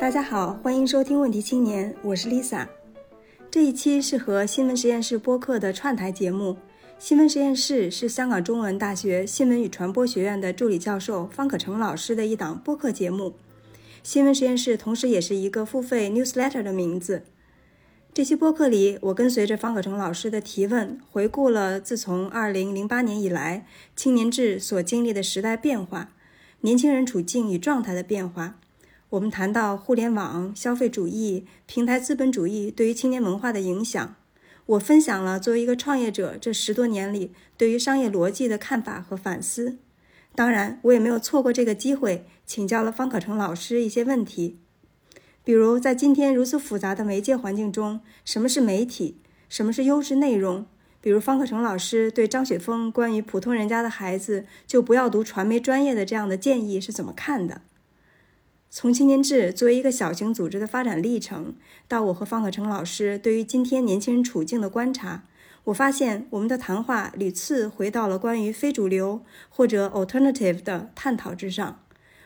[0.00, 2.68] 大家好，欢迎收听《问题青年》，我是 Lisa。
[3.50, 6.58] 这一期是和新闻实验室播客的串台节目。
[6.98, 13.34] 新闻实验室是香港中文大学新闻与传播学院的助理教授方可成老师的一档播客节目。
[14.02, 17.24] 新闻实验室同时也是一个付费 newsletter 的名字。
[18.14, 26.12] 这期播客里，我跟随着方可成老师的提问，回顾了自从2008年以来青年志所经历的时代变化，
[26.60, 28.60] 年轻人处境与状态的变化。
[29.10, 34.14] 我们谈到互联网、消费主义、平台资本主义对于青年文化的影响。
[34.66, 39.78] 我分享了作为一个创业者这十多年里对于商业逻辑的看法和反思。
[40.36, 44.60] 当然，我也没有错过这个机会，请教了方可成老师一些问题，
[45.44, 49.18] 比如在今天如此复杂的媒介环境中，什么是媒体？
[49.50, 50.64] 什么是优质内容？
[51.02, 57.60] 比如方可成老师对张雪峰关于普通人家的孩子就不要读传媒专业的这样的建议是怎么看的？
[58.70, 61.54] 从青年志作为一个小型组织的发展历程，
[61.86, 65.24] 到我和方可成老师对于今天年轻人处境的观察，
[65.64, 69.20] 我发现我们的谈话屡次回到了关于非主流
[69.50, 71.80] 或者 alternative 的探讨之上。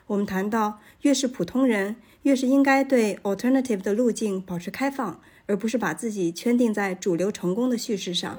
[0.06, 8.36] 我们谈到，越是普通人，越是应该对 alternative 的路径保持开放，而不是把自己圈定在主流成功的叙事上。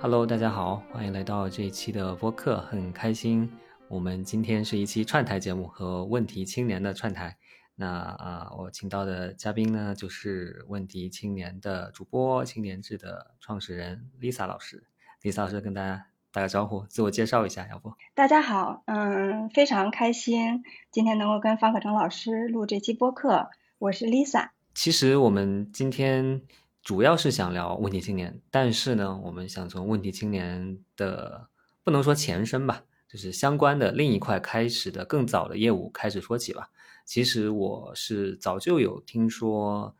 [0.00, 3.50] Hello，大家好，欢迎来到这一期的播客，很开心。
[3.88, 7.36] 我们今天是一期串台节目和问题青年的串台。
[7.74, 14.84] 那啊，我请到的嘉宾呢，就是问题青年的主播青年志的创始人 Lisa 老师。
[15.22, 17.92] Lisa 老师跟大家打个招呼，自我介绍一下，要不？
[18.14, 23.48] 大家好，嗯，非常开心今天能够跟方可成老师录这期播客。
[23.78, 24.50] 我是 Lisa。
[24.72, 26.42] 其实我们今天
[26.84, 31.48] 主要是想聊问题青年，但是呢，我们想从问题青年的
[31.82, 32.84] 不能说前身吧。
[33.08, 36.70] 就是相关的另一块开始的更早的业务开始说起吧。
[37.04, 39.96] 其实我是早就有听说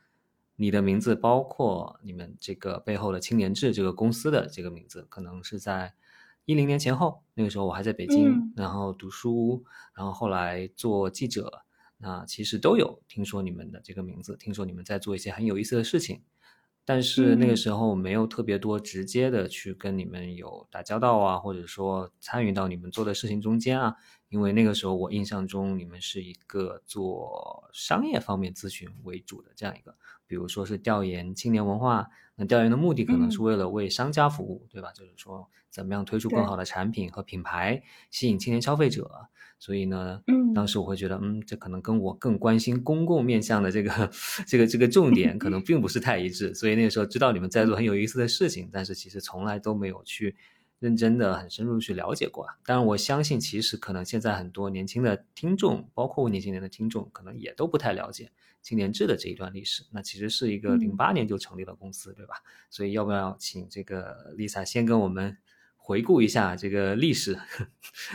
[0.55, 5.93] 你的名字，包括你们这个背后的青年志这个公司的这个名字，可能是在
[6.50, 7.22] 一零年前后。
[7.34, 9.62] 那个时候我还在北京，然后读书，
[9.94, 11.62] 然后后来做记者，
[11.97, 16.22] 那其实都有听说你们的这个名字，听说你们在做一些很有意思的事情。
[16.84, 23.94] 但是那个时候没有特别多直接的去跟你们有打交道啊，或者说参与到你们做的事情中间啊，
[24.28, 29.94] 因为那个时候我印象中你们是一个做商业方面咨询为主的这样一个，
[30.27, 32.09] 比如说是调研青年文化，
[32.41, 34.91] 那调研的目的可能是为了为商家服务，对吧？
[34.95, 39.28] 就是说怎么样推出更好的产品和品牌，吸引青年消费者。
[39.59, 44.11] 所以呢，嗯，当时我会觉得，嗯，这可能跟我更关心公共面向的这个、
[44.47, 46.55] 这个、这个重点可能并不是太一致。
[46.55, 50.34] 所以那个时候知道你们在做很有意思的事情，但是其实从来都没有去
[50.81, 52.55] 认真的、很深入去了解过啊。
[52.65, 59.85] 当然，我相信其实可能现在很多年轻的听众，包括年轻人的听众，可能也都不太了解青年志的这一段历史。
[59.93, 62.43] 那其实是一个零八年就成立了公司，对吧？
[62.69, 65.37] 所以要不要请这个 Lisa 先跟我们？
[65.83, 67.37] 回顾一下这个历史，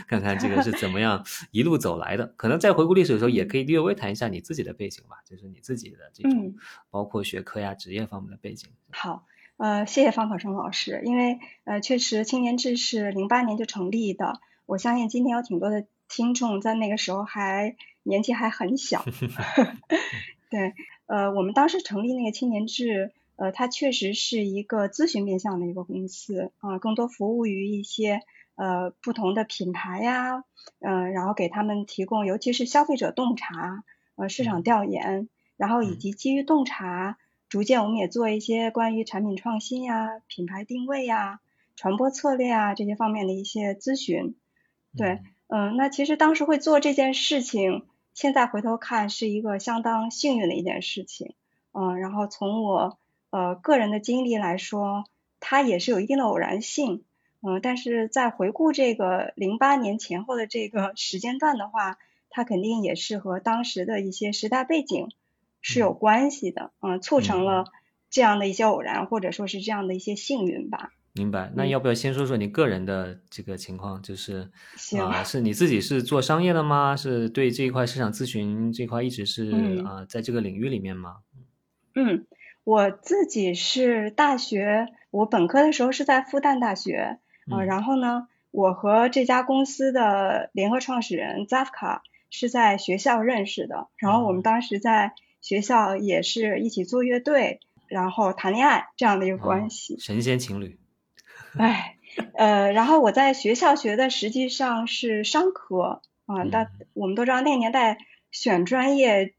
[0.06, 2.26] 看看这个是怎么样 一路走来的。
[2.36, 6.54] 可能在回顾历史的时候，也可以略微谈一下你自己的背景吧，就是你自己的这种，
[6.88, 8.70] 包括学科呀、职业方面的背景。
[8.92, 9.26] 好，
[9.56, 19.04] 呃，谢谢方可生老师，因为呃，确实青年志是零八年就成立的，我相信今天有挺多的听众在那个时候还年纪还很小。
[20.50, 20.74] 对，
[21.06, 23.12] 呃，我们当时成立那个青年志。
[23.38, 28.22] 呃，它确实是一个咨询面向的一个公司啊，更多服务于一些
[28.54, 30.42] 呃不同的品牌呀，
[30.80, 33.84] 嗯，然后给他们提供，尤其是消费者洞察，
[34.14, 35.28] 呃，市场调研，
[35.58, 37.18] 然后以及基于洞察，
[37.56, 41.40] 逐渐我们也做一些关于产品创新呀、品牌定位呀、
[41.74, 44.34] 传播策略啊这些方面的一些咨询。
[44.94, 51.32] 对，嗯，那其实当时会做这件事情，现在回头看是一个相当幸运的一件事情，
[51.72, 52.98] 嗯，然后从我。
[53.30, 55.04] 呃，个人的经历来说，
[55.40, 57.04] 它也是有一定的偶然性，
[57.42, 61.98] 嗯，但是在回顾这个零八年前后的这个时间段的话，
[62.30, 65.08] 它肯定也是和当时的一些时代背景
[65.68, 67.64] 是有关系的，嗯，促成了
[68.08, 70.92] 这样的一些偶然，或者说是这样的一些幸运吧。
[71.14, 71.50] 明白。
[71.56, 74.00] 那要不要先说说你个人的这个情况？
[74.00, 74.50] 就是
[75.00, 76.94] 啊，是你自己是做商业的吗？
[76.94, 81.16] 是对这一块市场咨询这块一直是啊，在这个领域里面吗？
[81.94, 82.26] 嗯。
[82.62, 95.14] 我自己是大学，我本科的时候是在复旦大学，啊，然后呢，我和这家公司的联合创始人 Zafka 是在学校认识的，然后我们当时在
[95.46, 99.96] 学校也是一起做乐队，然后谈恋爱这样的一个关系。
[100.00, 100.76] 神仙情侣。
[101.56, 101.94] 哎，
[102.34, 107.98] 呃，然后我在学校学的实际上是商科啊，但我们都知道那个年代
[108.32, 109.34] 选专业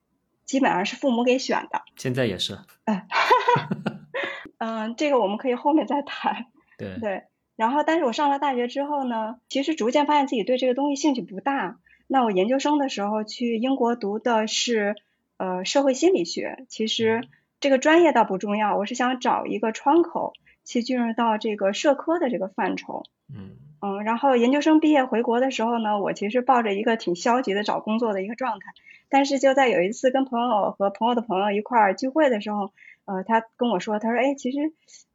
[0.45, 1.81] 基本上是父母给选的。
[1.97, 2.57] 现在也是。
[4.59, 6.45] 嗯，这个我们可以后面再谈。
[6.77, 7.23] 对对。
[7.57, 11.79] 然后，但是我上了大学之后呢，其实逐渐发现自己对这个东西兴趣不大。
[12.07, 14.95] 那我研究生的时候去英国读的是
[15.37, 17.27] 呃社会心理学，其实
[17.59, 20.33] 这个专业倒不重要，我是想找一个窗口
[20.65, 23.03] 去进入到这个社科的这个范畴。
[23.33, 28.73] 嗯嗯，然后研究生毕业回国的时候呢，我其实抱着一个挺消极的找工作的一个状态，
[29.07, 32.71] 但是就在有一次跟朋友和朋友的朋友一块儿聚会的时候，
[33.05, 34.57] 呃，他跟我说，他说，哎，其实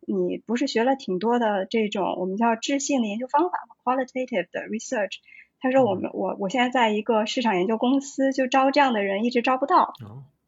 [0.07, 5.17] 你不是学了挺多的这种我们叫质性的研究方法吗？qualitative 的 research。
[5.63, 9.95] 他说我们我我现在在一个市场研究公司，就招这样的人一直招不到，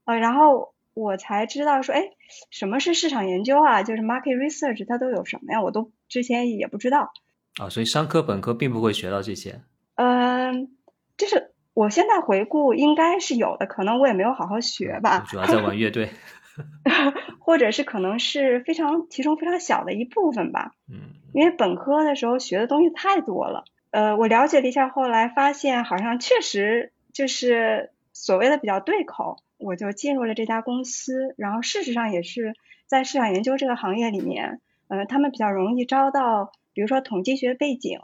[0.05, 2.11] 呃，然后我才知道说，哎，
[2.51, 3.85] 什么是市场研究啊？
[3.85, 5.63] 就是 market research，它都有什么呀？
[5.63, 7.13] 我都之前也不知道。
[7.61, 9.61] 啊，所以商科本科并不会学到这些。
[9.95, 10.77] 嗯，
[11.17, 15.25] 就是我现在回顾应该是有的，可能我也没有好好学吧。
[15.29, 16.11] 主要在玩乐队。
[17.39, 20.73] 或者是可能是非常其中非常小的一部分吧。
[20.89, 21.15] 嗯。
[21.33, 23.65] 因为本科的时候学的东西太多了。
[23.95, 31.33] 呃，我了解了一下，后来发现好像确实就是所谓的比较对口，我就进入了这家公司。
[31.39, 32.55] 然后事实上也是
[32.89, 38.01] 在市场研究这个行业里面，呃，他们比较容易招到，比如说统计学背景，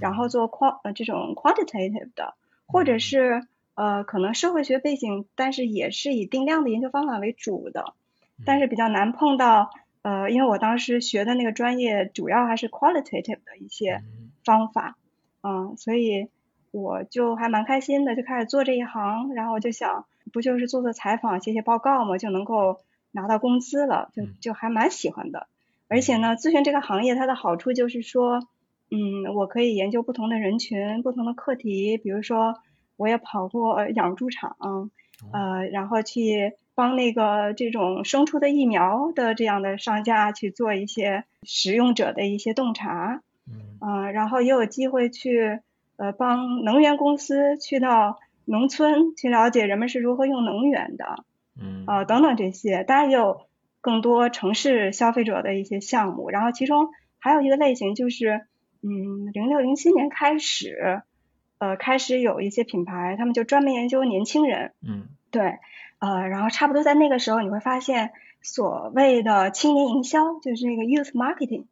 [0.00, 2.34] 然后做 quant 呃这种 quantitative 的，
[2.66, 3.42] 或者是
[3.74, 7.94] 呃可能社会学背景，但是也是以定量的研究方法为主的，
[8.46, 9.72] 但是比较难碰到，
[10.02, 14.00] 呃，因为我当时学的那个专业主要还是 qualitative 的一些
[14.44, 14.96] 方法。
[15.46, 16.28] 嗯，所以
[16.70, 22.80] 我就还蛮开心的，就开始做这一行，然后我就想，不就是做做采访、写写报告嘛，就能够
[23.12, 25.46] 拿到工资了，就就还蛮喜欢的。
[25.86, 28.40] 而且呢，咨询这个行业它的好处就是说，
[28.90, 32.56] 嗯，我可以研究不同的人群、不同的课题，比如说
[32.96, 34.56] 我也跑过养猪场，
[35.30, 43.20] 呃，然后去帮那个这种生出的疫苗的这样的商家去做一些使用者的一些洞察。
[43.80, 45.60] 嗯，然后也有机会去
[45.96, 51.24] 呃帮能源公司去到农村去了解人们是如何用能源的，
[51.60, 53.46] 嗯，呃等等这些，当然也有
[53.80, 56.30] 更多城市消费者的一些项目。
[56.30, 56.88] 然后其中
[57.18, 58.46] 还有一个类型就是，
[58.82, 61.02] 嗯，零六零七年开始，
[61.58, 65.58] 呃，开始有一些品牌，他们就专门研究年轻人，嗯，对，
[65.98, 68.12] 呃，然后差不多在那个时候，你会发现
[68.42, 71.64] 所谓的青年营销，就是那个 youth marketing。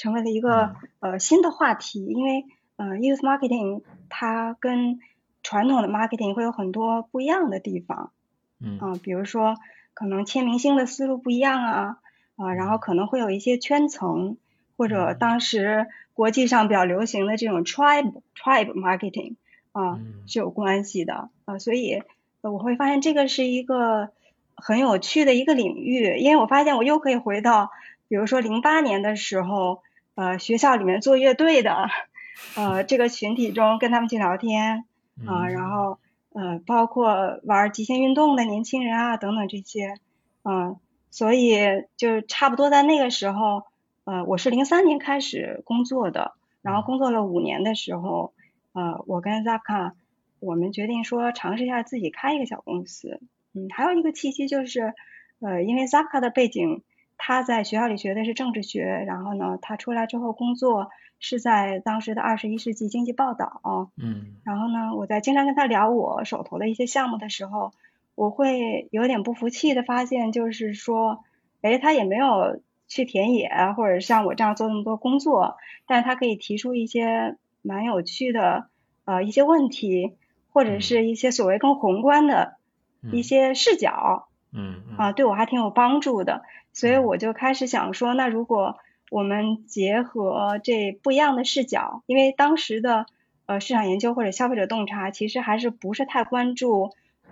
[0.00, 4.98] 成为了一个呃新的话题，因为呃 youth marketing 它跟
[5.42, 8.10] 传统的 marketing 会有很多不一样的地方，
[8.60, 8.78] 嗯。
[8.78, 9.56] 啊，比如说
[9.92, 11.98] 可能签明星的思路不一样啊，
[12.36, 14.38] 啊，然后可能会有一些圈层，
[14.78, 19.34] 或者当时国际上比较流行的这种 tribe tribe marketing
[19.72, 21.28] 啊是有关系的。
[21.44, 22.02] 啊，所以
[22.40, 24.08] 我会发现这个是一个
[24.54, 27.70] 很有趣的一个领域，因为我发现我又可以回到
[28.08, 29.82] 比如说零八年的时候。
[30.20, 31.88] 呃，学校里面做乐队的，
[32.54, 34.84] 呃，这个群体中跟他们去聊天
[35.26, 35.98] 啊，然后
[36.34, 39.94] 呃，包括玩极限运动的年轻人啊，等等这些，
[40.44, 40.76] 嗯，
[41.10, 41.56] 所以
[41.96, 43.62] 就差不多在那个时候，
[44.04, 48.34] 呃，我是零三年开始工作的，然后工作了五年的时候，
[48.74, 49.92] 呃，我跟 Zaka
[50.38, 53.22] 我们决定说尝试一下自己开一个小公司，
[53.54, 54.92] 嗯，还有一个契机就是，
[55.40, 56.82] 呃，因为 Zaka 的背景。
[57.22, 63.90] 他在学校里学的是政治学，然后呢，他出来之后工作是在当时的二十一世纪经济报道。
[63.98, 67.74] 嗯，然后呢，我在经常跟他聊我手头的一些项目的时候，
[68.14, 71.22] 我会有点不服气的发现，就是说，
[71.60, 78.70] 哎，他也没有去田野，或者像我这样做那么多工作，但是他可以提出一些蛮有趣的
[79.04, 80.16] 呃一些问题，
[80.48, 82.56] 或者是一些所谓更宏观的
[83.12, 84.24] 一些视角。
[84.26, 84.29] 嗯
[84.96, 86.42] 啊，对我还挺有帮助的。
[86.72, 88.78] 所以我就开始想说，那如果
[89.10, 93.06] 我们结合这不一样的视角，因为当时的
[93.46, 96.90] 呃市场研究或者消费者洞察，其实还是不是太关注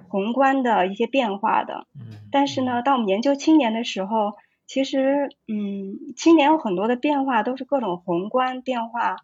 [0.09, 1.87] 宏观的一些变化的。
[1.95, 2.19] 嗯。
[2.33, 4.35] 但是呢，当我们研究青年的时候，
[4.67, 9.17] 其实嗯，青年有很多的变化都是各种宏观变化，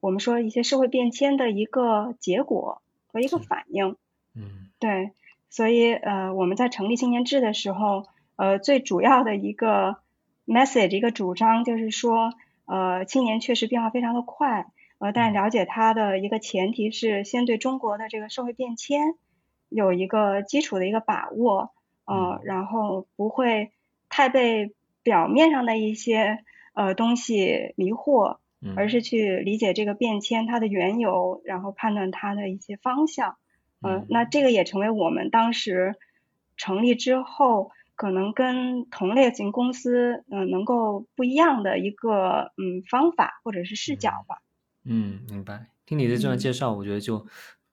[0.00, 2.80] 我们说一些社会变迁的一个结果
[3.12, 3.96] 和一个反应。
[4.34, 4.68] 嗯。
[4.78, 5.10] 对，
[5.56, 8.04] 所以呃，我们在成立青年志的时候。
[8.38, 9.96] 呃，最主要的一个
[10.44, 12.34] message 一个主张就是说，
[12.66, 14.66] 呃，青年确实变化非常的快，
[14.98, 19.14] 呃，但了解它的一个前提是先对中国的这个社会变迁
[19.70, 21.70] 有一个基础的一个把握，
[22.04, 23.72] 呃，然后不会
[24.10, 26.44] 太被表面上的一些
[26.74, 33.38] 呃东西迷惑，嗯而是去理解这个变迁它的缘由，然后判断它的一些方向。
[33.82, 35.94] 嗯、嗯那这个也成为我们当时
[36.56, 44.42] 成立之后，可能跟同类型公司嗯、呃能够不一样的一个嗯方法或者是视角吧。
[44.84, 45.70] 嗯，明白。
[45.84, 47.26] 听你的这段嗯介绍，我觉得就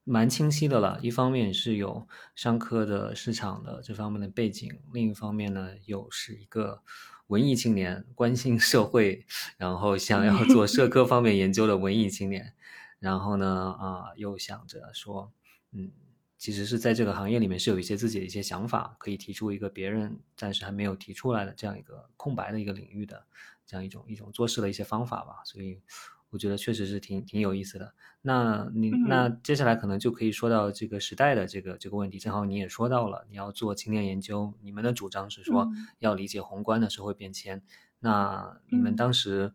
[0.04, 1.00] 蛮清晰的了。
[1.02, 6.82] 一方面是有商科的市场的这方面的背景，另一方面呢，又是一个
[7.28, 9.26] 文艺青年，关心社会，
[9.58, 12.54] 然后想要做社科方面研究的文艺青年。
[13.00, 15.32] 然后呢，啊、又想着说，
[15.74, 15.92] 嗯，
[16.38, 23.26] 其实是在这个行业里面是有一些自己的一些想法，可以提出一个别人暂时还没有提出来的这样一个空白的一个领域的
[23.66, 25.42] 这样一种一种做事的一些方法吧。
[25.46, 25.82] 所以
[26.30, 27.94] 我觉得确实是挺挺有意思的。
[28.22, 37.62] 那你嗯那接下来可能就可以说到这个时代的这个这个问题，正好你也说到了，你要做青年研究，你们的主张是说嗯要理解宏观的社会变迁。
[38.00, 39.54] 那你们嗯当时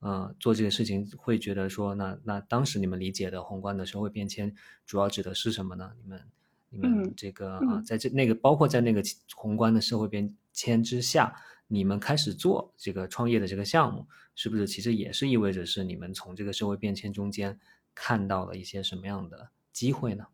[0.00, 4.54] 呃做这个事情，会觉得说，那那当时你们理解的宏观的社会变迁，
[4.86, 5.92] 主要指的是什么呢？
[6.02, 6.22] 你们
[6.70, 9.02] 你们嗯这个啊嗯，在这那个包括在那个
[9.34, 11.34] 宏观的社会变迁之下，
[11.66, 17.58] 你们开始做这个创业的这个项目，是不是其实也是意味着是你们从这个社会变迁中间
[17.94, 20.26] 看到了一些什么样的机会呢？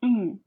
[0.00, 0.38] 嗯，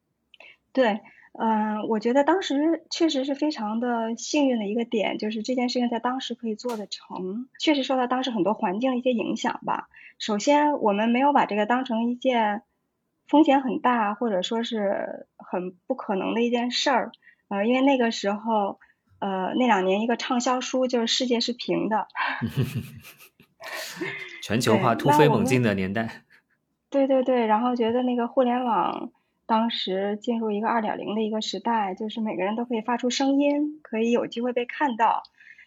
[0.71, 1.01] 对，
[1.34, 9.88] 嗯、我觉得当时确实是非常的幸运的一个点，就是这件事情在当时可以做得成，确实受到当时很多环境的一些影响吧。
[10.20, 12.64] 首先，我们没有把这个当成一件
[13.28, 17.12] 风险很大或者说是很不可能的一件事儿，
[17.48, 18.80] 呃，因为那个时候，
[19.20, 22.08] 呃，那两年一个畅销书就是世界是平的，
[24.44, 26.24] 全球化突飞猛进的年代，
[26.90, 29.12] 对对对，然后觉得那个互联网
[29.51, 35.24] 当时进入一个二点零的一个时代，就是每个人都可以发出声音，可以有机会被看到，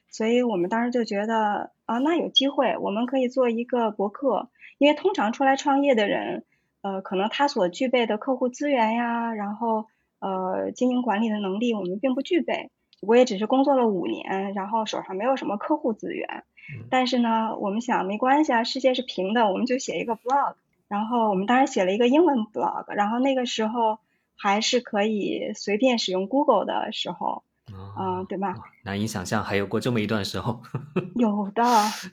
[0.09, 4.49] 所以我们当时就觉得啊，那有机会，我们可以做一个博客，
[4.79, 6.47] 因为通常出来创业的人，
[6.81, 9.85] 呃，可能他所具备的客户资源呀，然后
[10.19, 12.71] 呃经营管理的能力，我们并不具备。
[13.03, 16.27] 我也只是工作了五年，然后手上没有什么客户资源，
[16.73, 20.55] 嗯但是呢，我们想没关系啊，世界是平的，我们就写一个 blog。
[20.89, 23.99] 然后我们当时写了一个英文 blog，然后那个时候
[24.37, 28.55] 还是可以随便使用 Google 的时候，啊嗯，对吧？
[28.83, 30.63] 难以想象还有过这么一段时候。
[31.17, 31.63] 有的，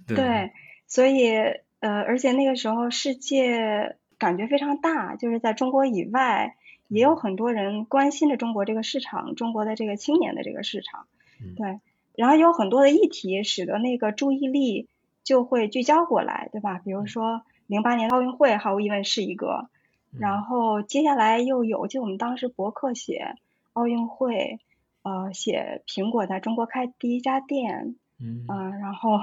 [0.07, 0.51] 对对，
[0.87, 1.31] 所以
[1.79, 6.55] 呃，而且那个时候世界感觉非常大，就是在中国以外
[6.87, 11.07] 也有很多人关心着中国这个市场，中国的这个青年的这个市场，
[11.41, 11.79] 嗯对，
[12.15, 14.87] 然后有很多的议题使得那个注意力
[15.23, 16.79] 就会聚焦过来，对吧？
[16.83, 19.69] 比如说零八年奥运会，毫无疑问是一个，
[20.19, 23.35] 然后接下来又有，就我们当时博客写
[23.71, 24.59] 奥运会，
[25.03, 28.45] 呃，写苹果在中国开第一家店，嗯。
[28.49, 29.17] 嗯、然后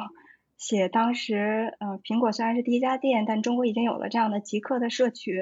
[0.56, 5.34] 写当时呃，苹果虽然是第一家店，但中国已经有了这样的极客的社群，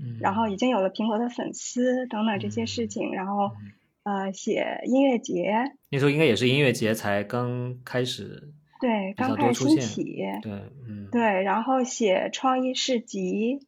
[0.00, 3.72] 嗯然后已经有了苹果的粉丝等等这些事情，然后嗯。
[4.04, 10.02] 呃，写音乐节，那时候应该也是音乐节才刚开始，对，刚开始兴起，
[10.42, 10.52] 对，
[10.88, 13.60] 嗯，对，然后写创意市集，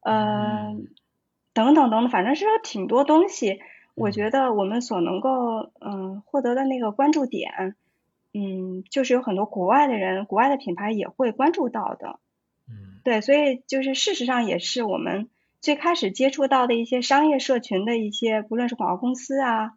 [0.00, 0.88] 呃，嗯
[1.54, 3.60] 等等等等，反正是有挺多东西。
[3.94, 7.76] 我嗯觉得我们所能够嗯获得的那个关注点，
[8.34, 12.18] 嗯，就是有很多国外的人、国外的品牌也会关注到的。
[12.68, 15.28] 嗯对，所以就是事实上也是我们
[15.60, 19.72] 最开始接触到的一些商业社群的一些，不论是广告公司啊，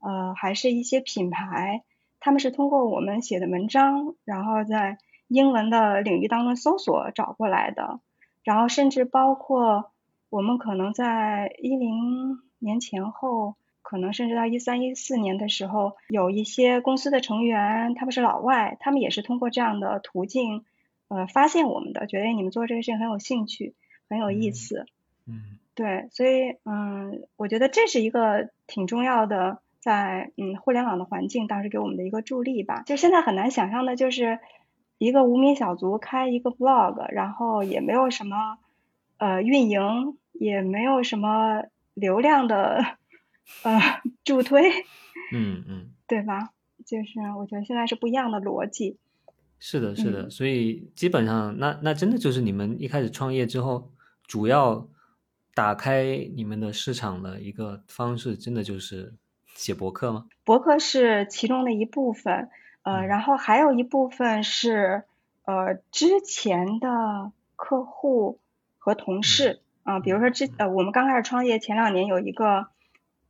[0.00, 1.82] 呃，还是一些品牌，
[2.26, 8.00] 他们是通过我们写的文章，然后在英文的领域当中搜索找过来的，
[8.42, 9.92] 然后甚至包括
[10.28, 13.54] 我们可能在一零年前后。
[13.80, 20.64] 可能甚至到一三一四年的时候，有一些公司的成员，他们是老外，他们也是通过这样的途径，
[21.06, 23.76] 呃，发现我们的，觉得你们做这个事情很有兴趣，
[24.08, 24.86] 很有意嗯思。
[25.28, 32.82] 嗯对，所以嗯，我觉得这是一个挺重要的，在嗯互联网的环境当时给我们的一个助力吧。
[32.84, 34.40] 就现在很难想象的，就是
[34.98, 38.58] 一个无名小卒开一个 blog，然后也没有什么
[39.18, 41.62] 呃运营，也没有什么
[41.94, 42.84] 流量的
[43.62, 43.80] 呃
[44.24, 44.68] 助推，
[45.32, 46.50] 嗯嗯，对吧？
[46.84, 48.98] 就是我觉得现在是不一样的逻辑。
[49.60, 53.90] 是的，是的，嗯所以基本上那那真的就是你们一开始创业之后，
[54.26, 54.88] 主要
[55.54, 59.14] 打开你们的市场的一个方式，真的就是
[59.56, 60.26] 写博客吗？
[60.44, 62.50] 博客是其中的一部分，
[62.82, 63.08] 呃，嗯。
[63.08, 65.04] 然后还有一部分是
[65.44, 68.38] 呃之前的客户
[68.78, 72.66] 和同事啊、比如说之呃我们刚开始创业前两年有一个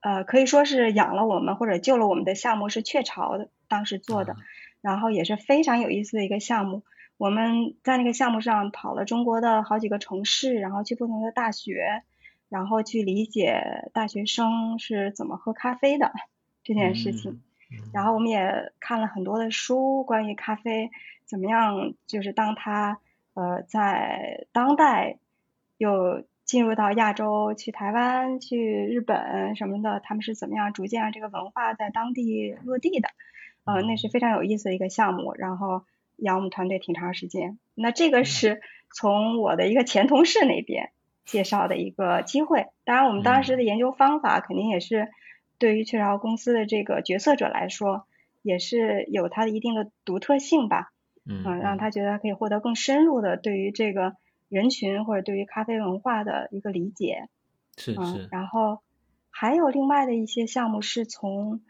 [0.00, 4.38] 呃可以说是养了我们或者救了我们的项目是雀巢的，当时做的，啊。
[4.80, 6.82] 然后也是非常有意思的一个项目。
[7.18, 12.02] 我们在那个项目上跑了中国的好几个城市，然后去不同的大学，
[12.56, 16.10] 然后去理解大学生是怎么喝咖啡的
[16.64, 17.42] 这件事情。
[17.92, 20.90] 然后我们也看了很多的书，关于咖啡
[21.26, 22.98] 怎么样，就是当它
[23.34, 25.18] 呃在当代
[25.76, 33.10] 又进入到亚洲，去台湾、去日本什么的，他们是怎么样逐渐让这个文化在当地落地的？
[33.64, 35.34] 呃，那是非常有意思的一个项目。
[35.36, 35.84] 然后
[36.16, 37.58] 养我们团队挺长时间。
[37.74, 38.62] 那这个是
[38.94, 40.90] 从我的一个前同事那边
[41.26, 42.68] 介绍的一个机会。
[42.84, 45.08] 当然，我们当时的研究方法肯定也是。
[45.58, 48.06] 对于雀巢公司的这个决策者来说，
[48.42, 50.92] 也是有它的一定的独特性吧，
[51.24, 54.16] 嗯，让他觉得可以获得更深入的对于这个
[54.50, 57.30] 人群或者对于咖啡文化的一个理解，
[57.78, 58.28] 是是。
[58.30, 58.82] 然后
[59.30, 61.62] 还有另外的一些项目是从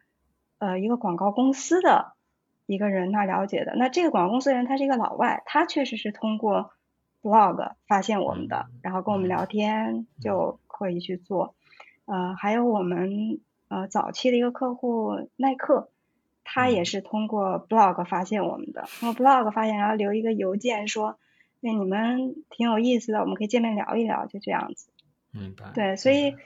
[0.59, 2.15] 呃一个广告公司的
[2.67, 6.73] 一个人那了解的，那这个广告公司的人他是一个老外，他确实是通过
[7.26, 11.54] blog 发现我们的，然后跟我们聊天就可以去做，
[12.04, 13.40] 呃，还有我们。
[13.68, 15.90] 呃，早期的一个客户耐克，
[16.45, 21.18] 他也是通过 blog 发现我们的，通过 blog 发现，然后留一个邮件说，
[21.59, 24.88] 那你们挺有意思的，我们可以见面聊一聊，就这样子。
[25.33, 25.73] 明白。
[25.75, 26.37] 对，所以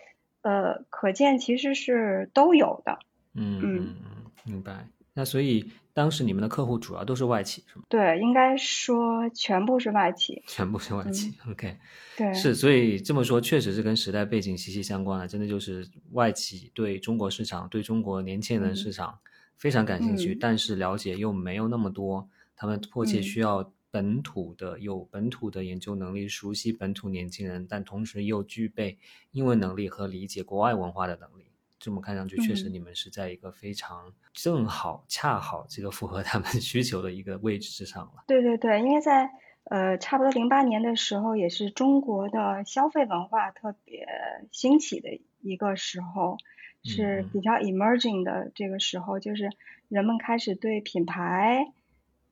[0.40, 2.98] 呃，可见其实是都有的。
[3.34, 4.88] 嗯嗯嗯，明白。
[5.12, 5.70] 那所以
[6.00, 7.84] 当时你们的客户主要都是外企是吗？
[7.90, 10.42] 对，应该说全部是外企。
[10.46, 11.76] 全部是外企，OK。
[12.16, 12.32] 对。
[12.32, 19.18] 是，所以这么说确实是跟时代背景息息相关的，真的就是外企对中国市场、对中国年轻人市场
[19.58, 22.26] 非常感兴趣，但是了解又没有那么多，
[22.56, 28.98] 他们迫切需要本土的有本土的研究能力，熟悉本土年轻人，但同时又具备
[29.32, 31.49] 英文能力和理解国外文化的能力。
[31.80, 38.22] 这么看上去，确实你们是在一个非常正好、恰好这个符合他们 需求的一个位置之上了。
[38.26, 39.30] 对对对，因为在
[39.64, 44.06] 呃差不多零八年的时候，也是中国的消费文化特别
[44.52, 45.08] 兴起的
[45.40, 46.36] 一个时候，
[46.84, 49.48] 是比较 emerging 的这个时候，就是
[49.88, 51.72] 人们开始对品牌，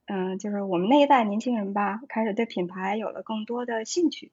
[0.05, 4.31] 嗯，就是我们那一代年轻人吧，开始对品牌有了更多的兴趣，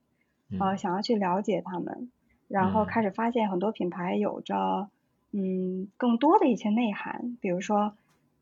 [0.60, 2.12] 呃，想要去了解他们，
[2.50, 4.90] 然后开始发现很多品牌有着。
[5.38, 7.94] 嗯，更多的一些内涵，比如说，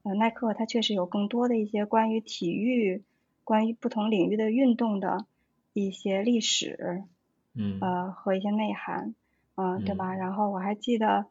[0.03, 3.01] 呃，耐克它确实有更多的一些关于体育、
[3.43, 5.25] 关于不同领域的运动的
[5.73, 7.03] 一些历史，
[7.56, 9.15] 嗯，呃，和一些内涵，
[9.56, 10.13] 嗯，对吧？
[10.13, 11.25] 然后我还记得，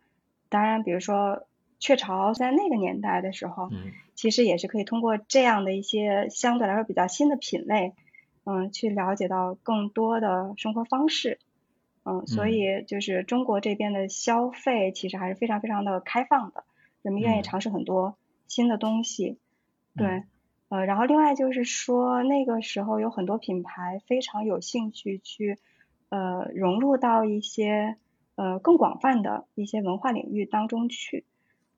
[0.48, 1.46] 当然，比如说
[1.78, 7.92] 雀巢在那个年代的时候，嗯，其实也是可以通过这样的一些相对来说比较新的品类，
[8.42, 11.38] 嗯，去了解到更多的生活方式。
[12.04, 16.64] 嗯，所以就是中国这边的消费其实还是非常非常的开放的，
[17.00, 18.16] 人们愿意尝试很多
[18.48, 19.38] 新的东西。
[19.94, 20.24] 对，
[20.68, 25.58] 呃，然后另外就是说那个时候有很多品牌非常有兴趣去
[26.08, 27.96] 呃融入到一些
[28.34, 31.24] 呃更广泛的一些文化领域当中去。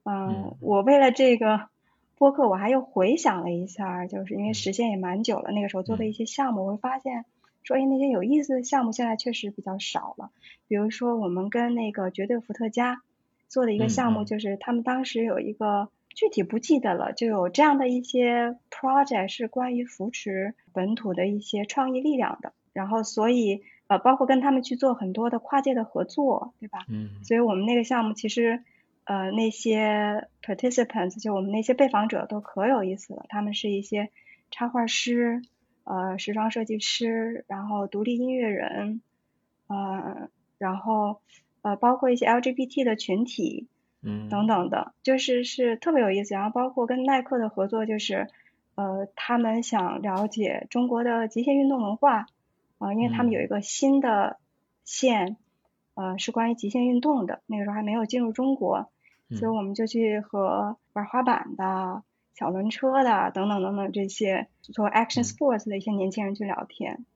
[0.04, 1.68] 嗯，我为了这个
[2.16, 7.26] 播客，我还又回想了一下，就是因为时间也蛮久了，那个时候做的一些项目，我会发现。
[7.64, 10.30] 说哎，那些有意思的项目现在确实比较少了。
[10.68, 13.02] 比如说，我们跟那个绝对伏特加
[13.48, 22.52] 做的一个项目，就是他们当时有一个具体不记得了，就有这样的一些 project 是关于扶持本土的一些创意力量的。
[22.72, 26.80] 然后，所以呃，包括跟他们去做很多的跨界的合作，对吧？
[26.88, 27.24] 嗯。
[27.24, 28.62] 所以我们那个项目其实
[29.04, 34.10] 呃，那些 participants 就我们那些被访者都可有意思了，他们是一些
[34.50, 35.42] 插画师。
[35.84, 39.02] 呃，时装设计师，然后独立音乐人，
[39.66, 41.20] 呃，然后
[41.62, 43.68] 呃，包括一些 LGBT 的群体，
[44.02, 46.34] 嗯，等等的，就是是特别有意思。
[46.34, 48.28] 然后包括跟耐克的合作，就是
[48.74, 52.26] 呃，他们想了解中国的极限运动文化，
[52.78, 54.38] 啊，因为他们有一个新的
[54.84, 55.36] 线，
[55.94, 58.90] 呃，是关于极限运动的，那个时候还没有进入中国，
[59.28, 62.02] 所以我们就去和玩滑板的。
[62.34, 67.06] 小轮车的等等等等这些做 action sports 的一些年轻人去聊天，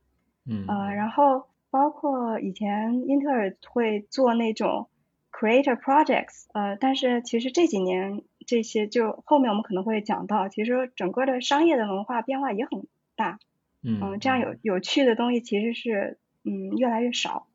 [0.46, 4.88] 嗯，呃，然后包括以前英特尔会做那种
[5.33, 13.40] creator projects，呃，但是其实这几年这些就后面我们可能会讲到，其实整个的商业的文化变化也很大，
[13.83, 17.48] 嗯，这样有有趣的东西其实是嗯越来越少，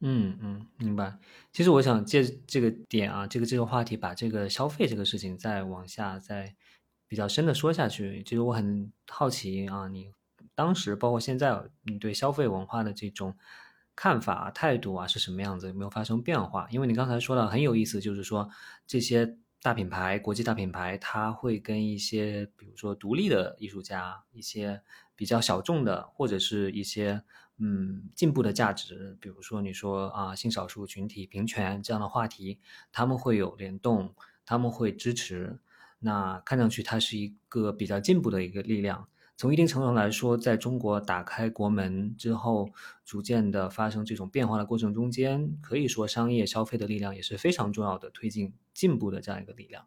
[0.00, 1.12] 嗯嗯，明白。
[1.52, 6.54] 其实我想借这个点啊，这个这个话题把这个消费这个事情再往下再。
[7.12, 10.10] 比较深的说下去，其实我很好奇啊，你
[10.54, 13.36] 当时包括现在，你对消费文化的这种
[13.94, 15.68] 看法态度啊是什么样子？
[15.68, 16.66] 有没有发生变化？
[16.70, 18.48] 因为你刚才说的很有意思，就是说
[18.86, 24.80] 这些大品牌、国际大品牌，它会跟一些比如说独立的艺术家、一些
[25.14, 27.22] 比较小众的，或者是一些
[27.58, 32.58] 嗯进步的价值，比如说你说啊性少数群体平权这样的话题，
[32.90, 34.14] 他们会有联动，
[34.46, 35.60] 他们会支持。
[36.02, 39.08] 那看上去它是一个比较进步的一个力量。
[39.34, 42.68] 从一定程度上来说，在中国打开国门之后，
[43.04, 49.84] 逐渐的发生这种变化的过程中间，可以说商业消费的力量也是非常重要的推进进步的这样一个力量。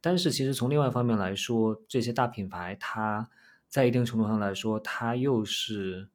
[0.00, 3.28] 但是，其实从另外一方面来说，这些大品牌它
[3.68, 6.08] 在一定程度上来说，它又是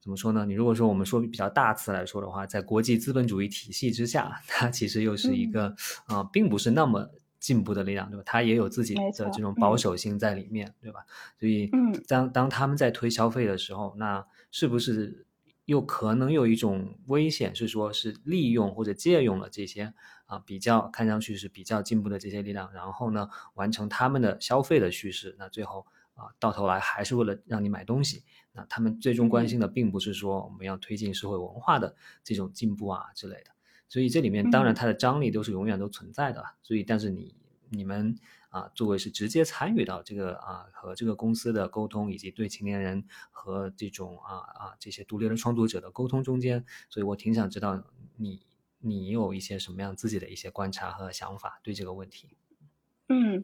[0.00, 0.44] 怎么说呢？
[0.44, 5.74] 你如果说我们说比较大词来说的话，在国际资本主义体系之下，它其实又是一个
[6.06, 7.10] 啊，并不是那么。
[7.40, 8.22] 进步的力量，对吧？
[8.26, 11.04] 他也有自己的这种保守性在里面，对吧？
[11.38, 11.70] 所以，
[12.06, 15.26] 当当他们在推消费的时候，那是不是
[15.66, 19.92] 又可能有一种危险，是说是利用或者借用了这些
[20.26, 25.36] 啊比较看上去是比较进步的这些力量，然后呢完成他们的消费的叙事？
[25.38, 28.24] 那最后啊到头来还是为了让你买东西？
[28.52, 33.50] 那他们最终关心的并不是说我们要推进社会文化的这种进步啊之类的。
[33.88, 37.34] 所以这里面当然它的张力都是永远都存在的，所以但是你
[37.70, 38.18] 你们
[38.50, 47.82] 啊作为是直接参与到这个啊和这个公司的沟通，以及对青年人和这种啊啊这些独立的创作者的沟通中间，所以我挺想知道
[48.16, 48.42] 你
[48.78, 52.36] 你有一些什么样自己的一些观察和想法对这个问题。
[53.08, 53.42] 嗯，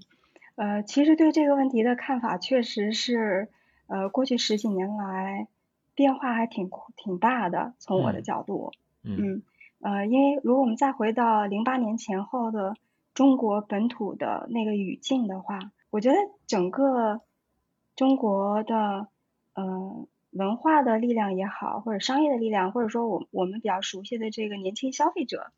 [0.57, 3.49] 呃，其实对这个问题的看法确实是
[3.87, 5.49] 呃过去十几年来
[5.95, 9.43] 变化还挺挺大的，从我的角度，嗯。
[9.85, 12.75] 呃，因为如果我们再回到零八年前后的
[13.13, 15.59] 中国本土的那个语境的话，
[15.91, 16.17] 我觉得
[16.47, 17.21] 整个
[17.95, 19.09] 中国的
[19.53, 25.53] 呃文化的力量也好，或者商业的力量，或者说我我们比较熟悉的这个年轻消费者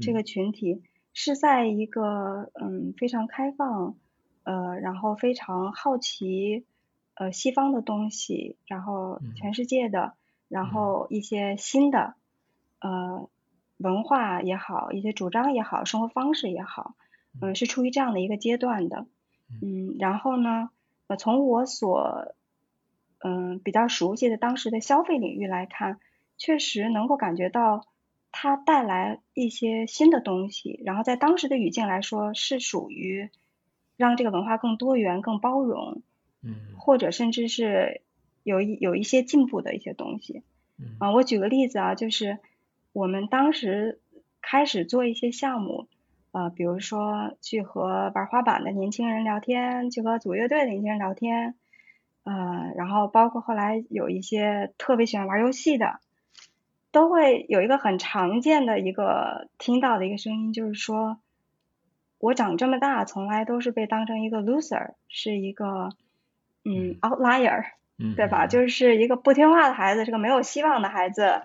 [0.00, 0.82] 这个群体，
[1.14, 3.94] 是在一个嗯非常开放
[4.42, 6.66] 呃，然后非常好奇
[7.14, 10.14] 呃西方的东西，然后全世界的，
[10.48, 12.16] 然后一些新的
[12.80, 13.28] 呃。
[13.78, 16.96] 文化也好，一些主张也好，生活方式也好，
[17.40, 19.06] 嗯，是处于这样的一个阶段的，
[19.62, 20.70] 嗯，然后呢，
[21.06, 22.34] 呃，从我所
[23.20, 26.00] 嗯比较熟悉的当时的消费领域来看，
[26.36, 27.86] 确实能够感觉到
[28.32, 33.30] 它带来一些新的东西，然后在当时的语境来说，是属于
[33.96, 36.02] 让这个文化更多元、更包容，
[36.42, 38.02] 嗯，或者甚至是
[38.42, 40.42] 有一有一些进步的一些东西，
[40.78, 42.40] 嗯，啊，我举个例子啊，就是。
[42.98, 44.00] 我们当时
[44.42, 45.86] 开始做一些项目，
[46.32, 51.54] 呃，比如说去和玩滑板的年轻人聊天，去和组乐队的年轻人聊天，
[52.24, 56.00] 呃，然后包括后来有一些特别喜欢玩游戏的，
[56.90, 61.20] 都会有一个很常见的一个听到的一个声音，就是说，
[62.18, 65.90] 我长这么大从来都是被当成一个 loser，是一个
[66.64, 67.64] 嗯 outlier。
[68.16, 68.46] 对吧？
[68.46, 71.42] 就是一个不听话的孩子，是个没有希望的孩子。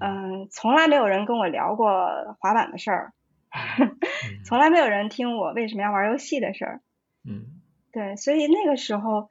[0.00, 3.12] 嗯，从来没有人跟我聊过滑板的事儿，
[4.44, 6.80] 从来没有人听我为什么要玩游戏的事儿。
[7.28, 7.60] 嗯，
[7.92, 9.28] 对，所以那个时候，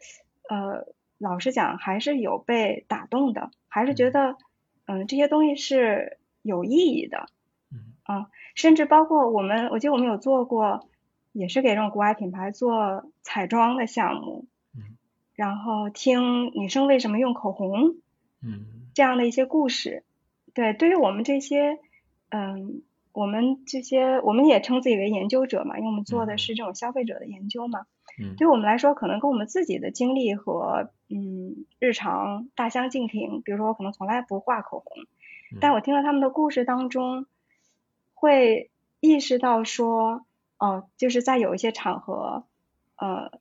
[0.50, 0.86] 呃，
[1.18, 4.38] 老实讲，还是有被打动的，还是觉得，
[4.86, 7.26] 嗯，这些东西是有意义的。
[7.74, 10.88] 嗯，啊，甚至包括我们，我记得我们有做过，
[11.32, 14.46] 也是给这种国外品牌做彩妆的项目。
[15.42, 17.96] 然后听女生为什么用口红，
[18.44, 20.04] 嗯，这样的一些故事，
[20.54, 21.80] 对，对于我们这些，
[22.30, 27.88] 嗯，我们这些，我们也称自己为研究者嘛，因为我们做的是这种消费者的研究嘛，
[28.20, 33.42] 嗯，对于我们来说，可能跟我们自己的经历和嗯日常大相径庭。
[33.42, 35.08] 比如说，我可能从来不画口红，
[35.60, 37.26] 但我听了他们的故事当中，
[38.14, 40.24] 会意识到说，
[40.60, 42.44] 哦，就是在有一些场合，
[42.98, 43.41] 呃。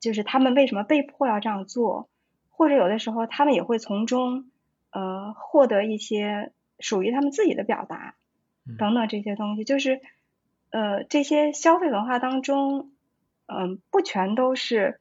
[0.00, 2.08] 就是他们为什么被迫要这样做，
[2.48, 4.50] 或者有的时候他们也会从中
[4.90, 8.14] 呃获得一些属于他们自己的表达
[8.78, 10.00] 等等这些东西，就是
[10.70, 12.90] 呃这些消费文化当中，
[13.46, 14.98] 嗯不全都是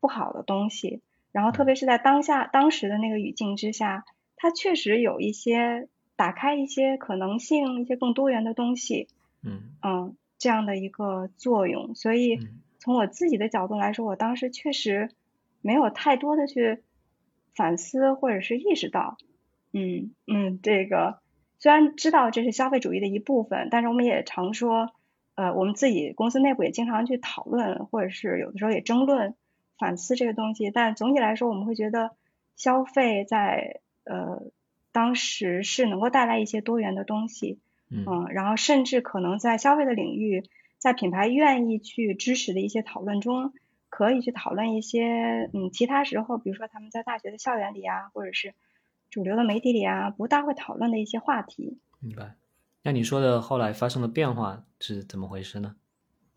[0.00, 4.04] 不好的东西，然后特别是在当下当时的那个语境之下，
[4.36, 9.08] 它确实有一些打开一些可能性，一些更多元的东西，
[9.42, 9.74] 嗯。
[9.82, 12.38] 嗯这样的一个作用，所以。
[12.84, 15.08] 从我自己的角度来说，我当时确实
[15.62, 16.82] 没有太多的去
[17.54, 19.16] 反思或者是意识到，
[19.72, 21.18] 嗯嗯，这个
[21.58, 24.92] 虽然知道这是消费主义的一部分，但是我们也常说，
[25.34, 29.34] 呃，我们自己公司内部也经常去讨论，或者是有的时候也争论
[29.78, 30.70] 反思这个东西。
[30.70, 32.10] 但总体来说，我们会觉得
[32.54, 34.42] 消费在呃
[34.92, 40.44] 当时是能够带来一些多元的东西，嗯，然后甚至可能在消费的领域。
[40.84, 43.54] 在品牌愿意去支持的一些讨论中，
[43.88, 48.52] 可以去讨论一些嗯其他时候，比如说他们在大学的校园里啊，或者是
[49.08, 51.78] 主流的媒体里啊，不大会讨论的一些话题。
[52.00, 52.34] 明白。
[52.82, 55.74] 那你说的后来发生的变化是怎么回事呢？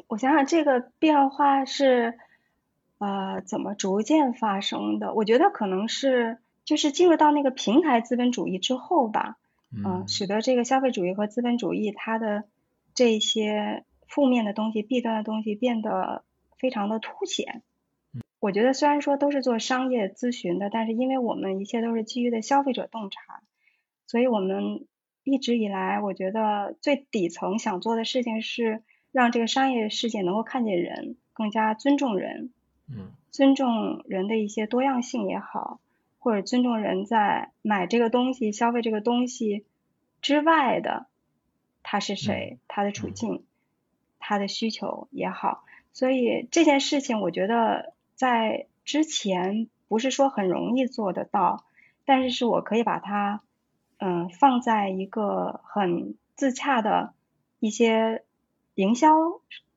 [0.08, 2.18] 我想想，这个变化是
[3.00, 5.14] 呃怎么逐渐发生的？
[5.14, 9.36] 我觉得可能是就是进入到那个平台资本主义之后吧，
[9.76, 12.46] 嗯，使得这个消费主义和资本主义它的
[12.94, 16.24] 这些负面的东西、弊端的东西变得
[16.58, 17.62] 非常的凸显。
[18.40, 23.42] 我觉得虽然说都是做商业咨询的，但是因为我们一切都是基于的消费者洞察，
[24.06, 24.86] 所以我们
[25.24, 32.52] 一直以来，我觉得最底层想做的事情是让这个商业世界能够看见人，更加尊重人，
[32.88, 35.80] 嗯，尊重人的一些多样性也好，
[36.20, 39.66] 或者尊重人在买这个东西、消费这个东西
[40.22, 41.08] 之外的
[41.82, 43.46] 他是谁、他的处境、
[44.28, 45.64] 他的需求也好。
[45.94, 51.64] 所以这件事情，我觉得在之前不是说很容易做得到，
[52.04, 53.42] 但是是我可以把它
[54.00, 57.14] 嗯放在一个很自洽的
[57.60, 58.26] 一些
[58.76, 59.16] 营销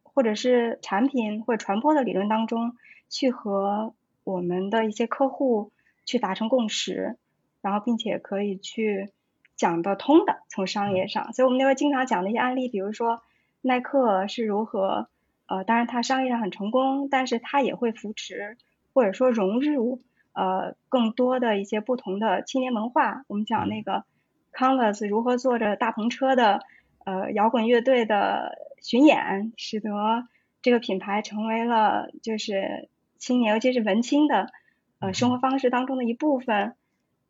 [0.02, 2.74] 或者是产品或者传播的理论当中，
[3.08, 5.70] 去和我们的一些客户
[6.04, 7.16] 去达成共识，
[7.62, 9.10] 然后并且可以去
[9.54, 13.22] 讲得通的从商业上，所以我们那会经常讲的一些案例，比如说
[13.62, 15.08] 耐克是如何。
[15.46, 18.56] 呃，当然它商业上很成功，但是它也会扶持
[18.94, 20.00] 或者说融入
[20.32, 23.24] 呃更多的一些不同的青年文化。
[23.26, 24.04] 我们讲那个
[24.52, 26.60] Converse 如何坐着大篷车的
[27.04, 29.90] 呃摇滚乐队的巡演，使得
[30.62, 34.52] 这个品牌成为了就是青年尤其是文青的
[35.00, 36.76] 呃生活方式当中的一部分。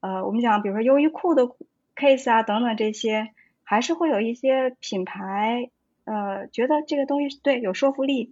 [0.01, 1.49] 呃，我们讲比如说优衣库的
[1.97, 3.31] case 啊等等这些，
[3.65, 5.71] 还是会有一些品牌。
[6.11, 8.31] 呃，觉得这个东西对有说服力，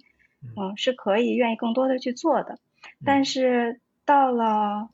[0.56, 2.58] 嗯，是可以愿意更多的去做的。
[3.04, 4.90] 但是到了，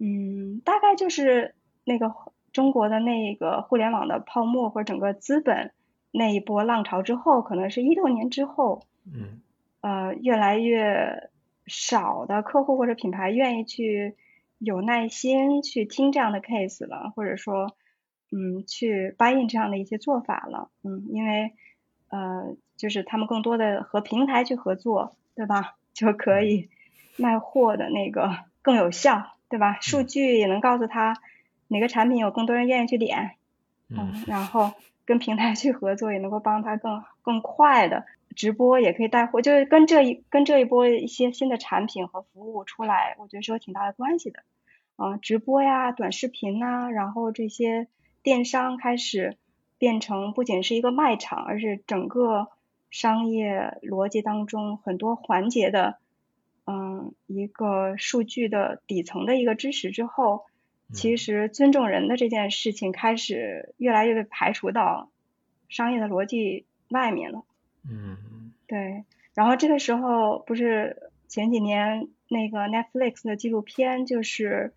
[0.00, 2.12] 嗯，大概就是那个
[2.52, 5.70] 中国的那个互联网的泡沫或者整个资本
[6.10, 9.40] 那一波浪潮之后，可能是一六年之后，嗯，
[9.82, 11.30] 呃，越来越
[11.68, 14.16] 少的客户或者品牌愿意去
[14.58, 17.76] 有耐心去听这样的 case 了，或者说，
[18.32, 21.52] 嗯，去 buy in 这样的一些做法了，嗯，因为。
[22.08, 25.74] 呃，就是他们更多的和平台去合作，对吧？
[25.92, 26.68] 就可以
[27.16, 29.78] 卖货的那个更有效，对吧？
[29.80, 31.14] 数据也能告诉他
[31.68, 33.32] 哪个产品有更多人愿意去点，
[33.88, 34.72] 嗯，然后
[35.04, 44.40] 跟平台去合作也能够帮他更更快的直播也可以带货，就是跟这一跟这一波一些新的产品和服务出来，我觉得是有挺大的关系的。
[44.96, 47.88] 啊，直播呀，短视频呐，然后这些
[48.22, 49.36] 电商开始。
[49.78, 52.48] 变成不仅是一个卖场，而是整个
[52.88, 55.98] 商业逻辑当中很多环节的，
[56.64, 60.44] 嗯，一个数据的底层的一个支持之后，
[60.94, 65.10] 其实尊重人的这件事情开始越来越被排除到
[65.68, 67.44] 商业的逻辑外面了。
[67.88, 69.04] 嗯，对。
[69.34, 74.72] 然后这个时候不是前几年那个 Netflix 的纪录片，就是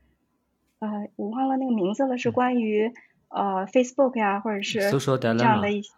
[0.80, 2.94] 呃，我忘了那个名字了，是关于。
[3.30, 4.80] 呃，Facebook 呀，或者是
[5.20, 5.94] 这样的一些，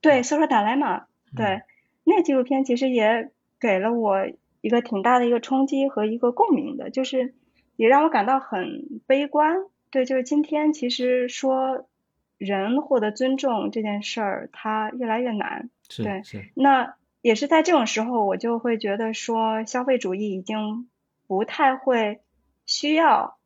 [0.00, 1.04] 对，social dilemma，
[1.36, 1.62] 对，
[2.04, 4.26] 那个纪录片其实也给了我
[4.62, 7.34] 一个挺大的一个冲击和一个共鸣的，就是
[7.76, 9.56] 也让我感到很悲观。
[9.90, 11.86] 对，就是今天其实说
[12.38, 15.68] 人获得尊重这件事儿，它越来越难。
[15.88, 16.22] 对，
[16.54, 20.88] 那也是在这种时候，我就会觉得说，消费主义已经
[21.26, 22.20] 不太会
[22.64, 23.36] 需要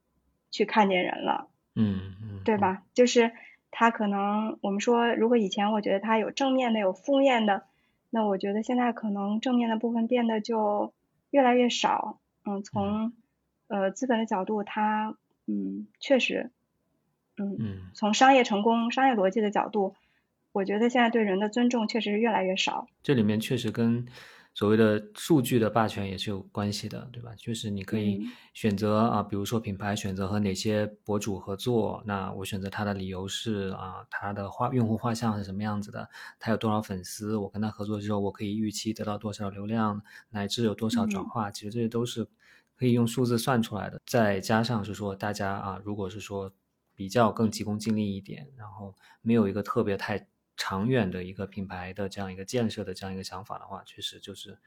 [0.52, 1.48] 去看见人了。
[1.74, 2.14] 嗯。
[2.44, 2.82] 对吧？
[2.94, 3.32] 就是
[3.70, 7.64] 他可能我们说，如果以前我觉得他有正面的，有负面的，
[8.10, 10.92] 那我觉得现在可能正面的部分变得就
[11.30, 12.20] 越来越少。
[12.44, 13.12] 嗯，从
[13.68, 16.50] 呃资本的角度，它嗯确实，
[17.36, 19.94] 嗯，从商业成功、商业逻辑的角度，
[20.52, 22.86] 我觉得现在对人的尊重确实是越来越少。
[23.02, 24.06] 这里面确实跟。
[24.54, 27.32] 所谓的数据的霸权也是有关系的，对吧？
[27.36, 42.24] 就是你可以选择啊，比如说品牌选择和哪些博主合作，那我选择他的理由是啊，他的画用户画像是什么样子的，他有多少粉丝，我跟他合作之后，我可以预期得到多少流量，乃至有多少转化，其实这些都是
[42.76, 44.00] 可以用数字算出来的。
[44.06, 46.52] 再加上是说，大家啊，如果是说
[46.94, 50.28] 比较更急功近利一点，然后没有一个特别太。
[50.56, 54.58] 长远的一个品牌的这样一个建设的这样一个想法的话，确实就是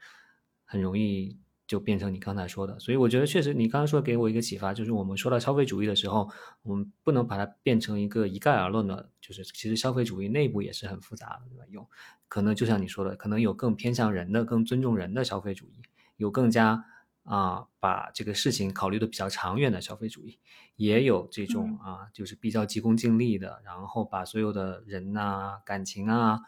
[0.64, 2.78] 很容易就变成你刚才说的。
[2.78, 6.30] 所以我觉得确实，你刚刚说给我一个启发，就是我们说到消费主义的时候，
[6.62, 11.64] 我们不能把它变成一个一概而论的，就是其实消费主义内部也是很复杂的，对吧？
[11.70, 11.88] 有
[12.28, 15.82] 可能就像你说的，可能有更偏向人的、更尊重人的消费主义，
[16.16, 16.84] 有更加
[17.28, 20.40] 啊把这个事情考虑的比较长远的消费主义，
[20.76, 26.40] 也有这种啊就是比较急功近利的，然后把所有的人呐、感情啊。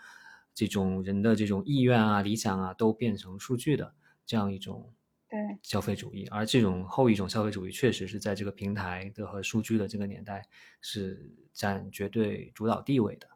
[0.53, 3.95] 这种人的这种意愿啊、理想啊，都变成数据的
[4.27, 4.93] 这样一种
[5.29, 10.45] 对消费主义，而这种后一种消费主义，确实是在这个平台的和数据的这个年代
[10.83, 13.29] 是占绝对主导地位的。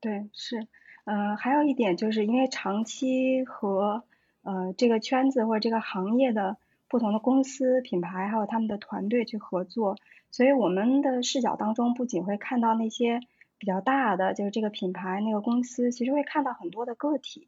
[0.00, 0.68] 对，是，
[1.04, 4.04] 呃，还有一点就是因为长期和
[4.42, 6.56] 呃这个圈子或者这个行业的
[6.88, 9.96] 不同的公司、品牌还有他们的团队去合作，
[10.30, 13.20] 所以我们的视角当中不仅会看到那些。
[13.58, 17.46] 比较大的就是这个品牌那个公司，其实会看到很多的个体，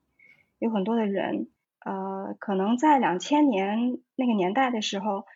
[0.60, 1.48] 有很多的人，
[1.80, 5.26] 呃，可能在两千年那个年代的时候，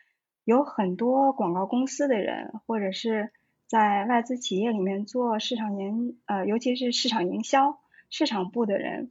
[0.45, 3.33] 有很多广告公司的人，或者是
[3.67, 9.11] 在外资企业里面做市场营，呃，尤其是市场营销、市场部的人，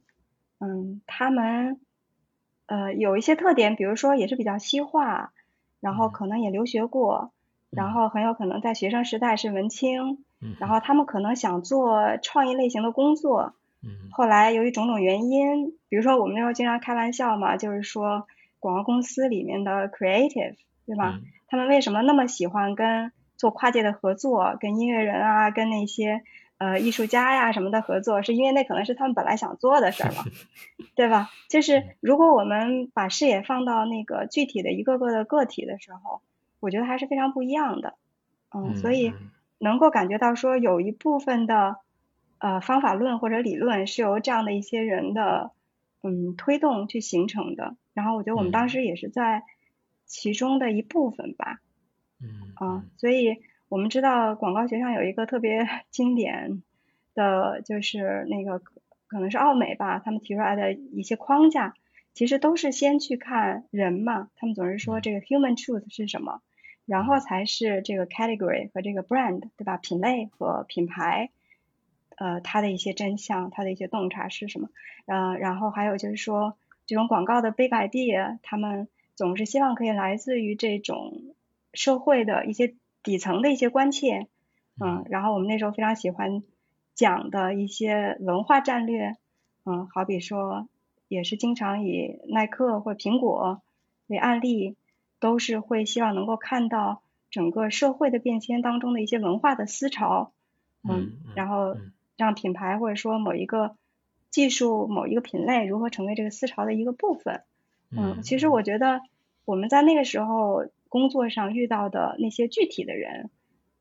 [0.60, 1.78] 嗯，他们，
[2.68, 5.32] 呃，有一些特点，比如说也是比较西化，
[5.80, 7.32] 然后可能也留学过，
[7.70, 10.24] 然后很有可能在学生时代是文青。
[10.60, 13.54] 然后他们可能想做创意类型的工作，
[14.12, 18.28] 后来由于种种原因，比如说我们那时候经常开玩笑嘛，就是说
[18.60, 20.54] 广告公司里面的 creative，
[20.86, 21.18] 对吧？
[21.48, 26.22] 他们为什么那么喜欢跟做跨界的合作，跟音乐人啊，跟那些
[26.58, 30.24] 呃艺术家呀什么的合作，是因为那可能是他们本来想做的事儿嘛，
[30.94, 31.30] 对吧？
[31.48, 36.20] 就是如果我们把视野放到那个具体的一个个的个体的时候，
[36.60, 37.94] 我觉得还是非常不一样的，
[38.54, 39.12] 嗯，所以。
[39.60, 41.78] 能够感觉到说有一部分的
[42.38, 45.50] 呃方法论或者理论是由这样的一些人的
[46.00, 49.42] 嗯推动去形成的，然后我觉得我们当时也是在
[50.06, 51.58] 其中的一部分吧，
[52.22, 52.52] 嗯。
[52.54, 56.62] 啊，所以我们知道广告学上有一个特别 经典
[57.14, 58.60] 的就是那个
[59.06, 61.74] 可能是奥美吧，他们提出来的一些框架，
[62.14, 66.40] 其实都是先去看人嘛，他们总是说这个 human truth 是什么。
[66.86, 69.76] 然后才是这个 category 和这个 brand，对吧？
[69.76, 71.28] 品类和品牌，
[72.16, 74.70] 呃，它的一些真相，它的一些洞察是什么？
[75.04, 81.34] 呃，然后还有就是说，这种广告的 big idea，他们总是希望可以来自于这种
[81.74, 84.26] 社会的一些底层的一些关切，
[84.80, 86.42] 嗯，然后我们那时候非常喜欢
[86.94, 89.16] 讲的一些文化战略，
[89.64, 90.68] 嗯，好比说，
[91.08, 93.62] 也是经常以耐克或苹果
[94.06, 94.76] 为案例。
[95.20, 100.30] 都是会希望能够看到整个社会的变迁当中的一些文化的思潮，
[100.88, 101.76] 嗯，然后
[102.16, 103.74] 让品牌或者说某一个
[104.30, 107.42] 技术某一个品类如何成为这个思潮的一个部分，
[107.90, 109.00] 嗯，其实我觉得
[109.44, 113.30] 我们在那个时候工作上遇到的那些具体的人，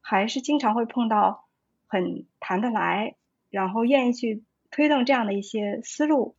[0.02, 1.48] 还是经常会碰到
[1.88, 3.16] 很谈得来，
[3.50, 6.36] 然后愿意去推动这样的一些思路，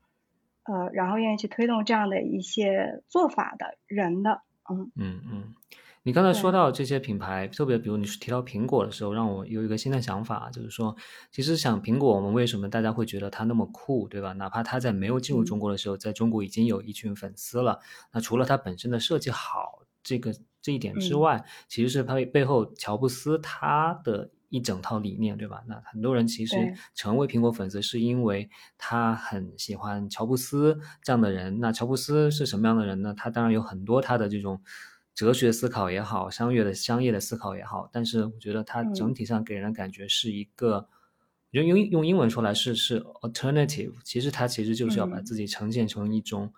[0.64, 4.42] 呃，然后愿意去推动这样的一些做法的人的。
[4.70, 5.54] 嗯嗯嗯，
[6.02, 10.94] 你刚才说到这些品牌，特别比如你是提到苹果的时候，让我有一个新的想法，就是说，
[11.30, 14.34] 其实想苹果，我们为什么大家会觉得它那么酷，对吧？
[14.34, 17.80] 哪怕它在没有进入中国的时候，在中国已经有一群粉丝了。
[18.12, 20.34] 那除了它本身的设计好这个
[20.68, 24.30] 这一点之外，其实是他背后乔布斯他的。
[24.50, 25.62] 一整套理念，对吧？
[25.66, 26.56] 那很多人其实
[26.94, 31.60] 成为苹果粉丝，是因为他很喜欢乔布斯这样的人。
[31.60, 33.12] 那乔布斯是什么样的人呢？
[33.14, 34.58] 他当然有很多他的这种
[35.14, 37.90] 哲学思考也好，商业的商业的思考也好。
[37.92, 40.88] 但是我觉得他整体上给人的感觉是一个，
[41.50, 43.92] 用用用英文说来是是 alternative。
[44.02, 46.50] 其实他其实就是要把自己呈现成一种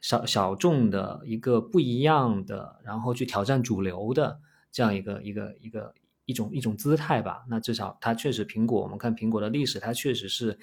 [0.00, 5.94] 小小众的一个不一样的，然后去挑战主流的这样一个一个一个。
[6.26, 10.56] 一种一种姿态吧，那至少它确实苹果，我们看苹果的历史，它确实是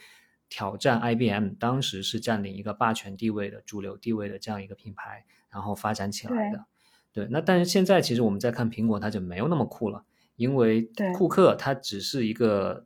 [0.48, 6.64] 挑战 IBM，当时是占领一个霸权地位的主流地位的这样一个品牌，然后发展起来的。
[7.12, 10.06] 对，那但是现在其实我们在看苹果，它就没有那么酷了，
[10.38, 12.86] 因为库克他只是一个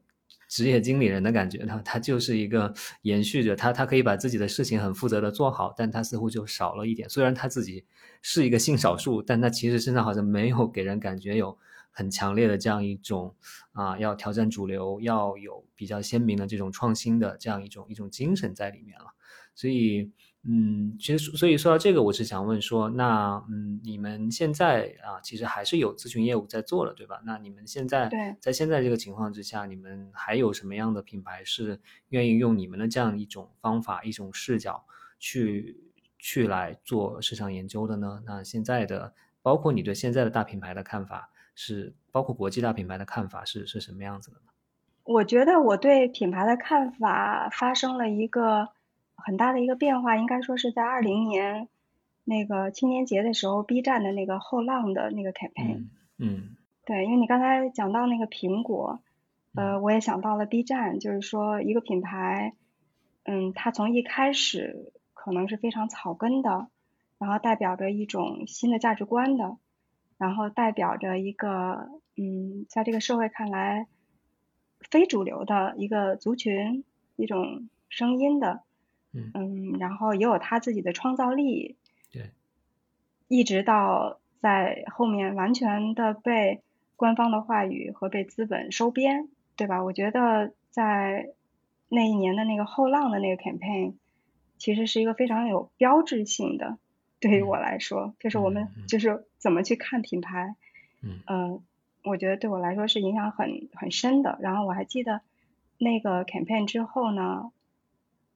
[0.52, 7.10] 职业经理人的感觉，呢他就是一个延续着他，他可以把自己的事情很负责的做好，但他似乎就少了一点。
[7.10, 7.86] 虽然他自己
[8.22, 11.58] 是一个性少数，但他其实身上好像没有给人感觉有。
[11.94, 13.36] 很强烈的这样一种
[13.74, 19.08] 啊，要挑战主流，要有比较鲜明的这种创新的这样一种一种精神在里面了。
[19.56, 20.10] 所以，
[20.44, 27.22] 嗯，其实所以说到这个，我是想问说，那嗯，你们现在啊，其实还是有咨询业务在做了，对吧？
[27.24, 31.80] 那你们现在在现在这个情况之下，你们还有什么样的品牌是
[32.10, 34.84] 愿意用你们的这样一种方法、一种视角
[35.20, 35.78] 去
[36.18, 38.24] 去来做市场研究的呢？
[38.26, 39.14] 那现在的，
[39.44, 44.52] 包括你对现在的大品牌的看法是，包括国际大品牌的看法是是什么样子的呢？
[45.04, 48.70] 我觉得我对品牌的看法发生了一个
[49.26, 51.70] 很大的一个变化，应该说是在二零年
[52.24, 55.88] 那个青年节的时候，B 站的那个后浪的那个 campaign。
[56.18, 56.58] 嗯。
[56.84, 59.02] 对，因为你刚才讲到那个苹果，
[59.54, 62.56] 呃，我也想到了 B 站，就是说一个品牌，
[63.24, 66.68] 嗯，它从一开始可能是非常草根的，
[67.20, 69.58] 然后代表着一种新的价值观的，
[70.18, 73.86] 然后代表着一个，嗯，在这个社会看来
[74.90, 76.84] 非主流的一个族群，
[77.16, 78.64] 一种声音的，
[79.14, 81.76] 嗯，然后也有他自己的创造力，
[82.12, 82.32] 对，
[83.28, 86.62] 一直到在后面完全的被。
[86.98, 89.84] 官方的话语和被资本收编，对吧？
[89.84, 91.32] 我觉得在
[91.90, 93.96] 那一年的那个后浪的那个 campaign，
[94.60, 96.78] 其实是一个非常有标志性的，
[97.20, 100.54] 对于我来说，就是我们就是怎么去看品牌，
[101.02, 101.64] 嗯，
[102.04, 104.38] 我觉得对我来说是影响很很深的。
[104.40, 105.22] 然后我还记得
[105.80, 107.52] 那个 campaign 之后呢，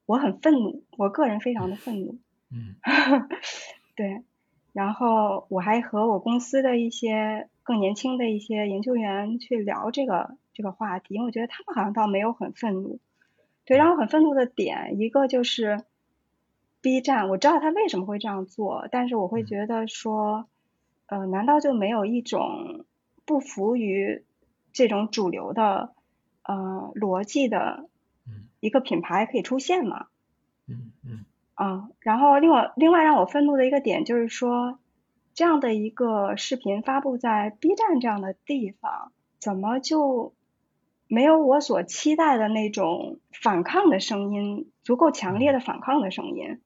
[0.05, 2.17] 我很愤怒，我个人非常的愤怒，
[2.51, 2.75] 嗯，
[3.95, 4.23] 对，
[4.73, 7.49] 然后我还和我公司的一些。
[7.67, 12.99] 更年轻的一些研究员去聊这个这个话题，因为我觉得他们好像倒没有很愤怒。
[13.65, 15.83] 对，让我很愤怒的点，一个就是
[16.81, 20.47] B 站，我知道他为什么会这样做，但是我会觉得说，
[21.07, 22.85] 呃，难道就没有一种
[23.25, 24.23] 不服于
[24.71, 25.95] 这种主流的
[26.43, 27.89] 呃逻辑的
[28.65, 30.07] 一个品牌可以出现吗？
[30.67, 31.25] 嗯嗯。
[31.53, 34.79] 啊，然后另外另外让我愤怒的一个点就是说。
[35.37, 40.33] 这样的一个视频发布在 B 站这样的地方，怎么就
[41.09, 46.61] 没有我所期待的那种反抗的声音，足够强烈的反抗的声音？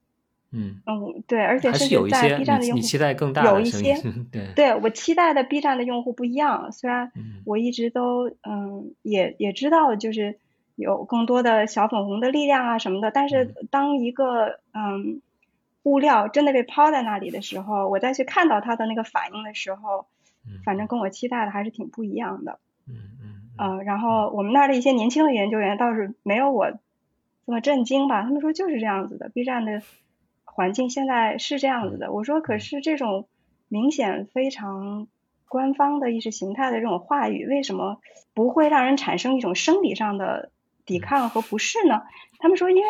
[0.51, 2.83] 嗯嗯，对，而且甚至在 B 站的用户
[3.43, 3.95] 有一些，
[4.31, 6.71] 对，对我期待的 B 站的用户不一样。
[6.71, 7.11] 虽然
[7.45, 10.37] 我一直都嗯也也知道，就是
[10.79, 15.21] 有更多的小粉红的力量啊什么的，但是当一个嗯。
[15.83, 20.05] 物料真的被抛在那里的时候，我再去看到他的那个反应的时候，
[20.65, 22.59] 反正跟我期待的还是挺不一样的。
[22.85, 23.41] 嗯嗯。
[23.57, 26.69] 呃，然后我们那儿的一些年轻的研究员倒是没有我
[27.45, 28.23] 这么震惊吧？
[28.23, 29.81] 他们说就是这样子的，B 站的
[30.43, 32.11] 环境现在是这样子的。
[32.11, 33.29] 我说可是这种
[33.69, 35.07] 明显非常
[35.47, 38.01] 官方的意识形态的这种话语，为什么
[38.33, 40.51] 不会让人产生一种生理上的
[40.89, 42.01] 抵抗和不适呢？
[42.39, 42.89] 他们说因为。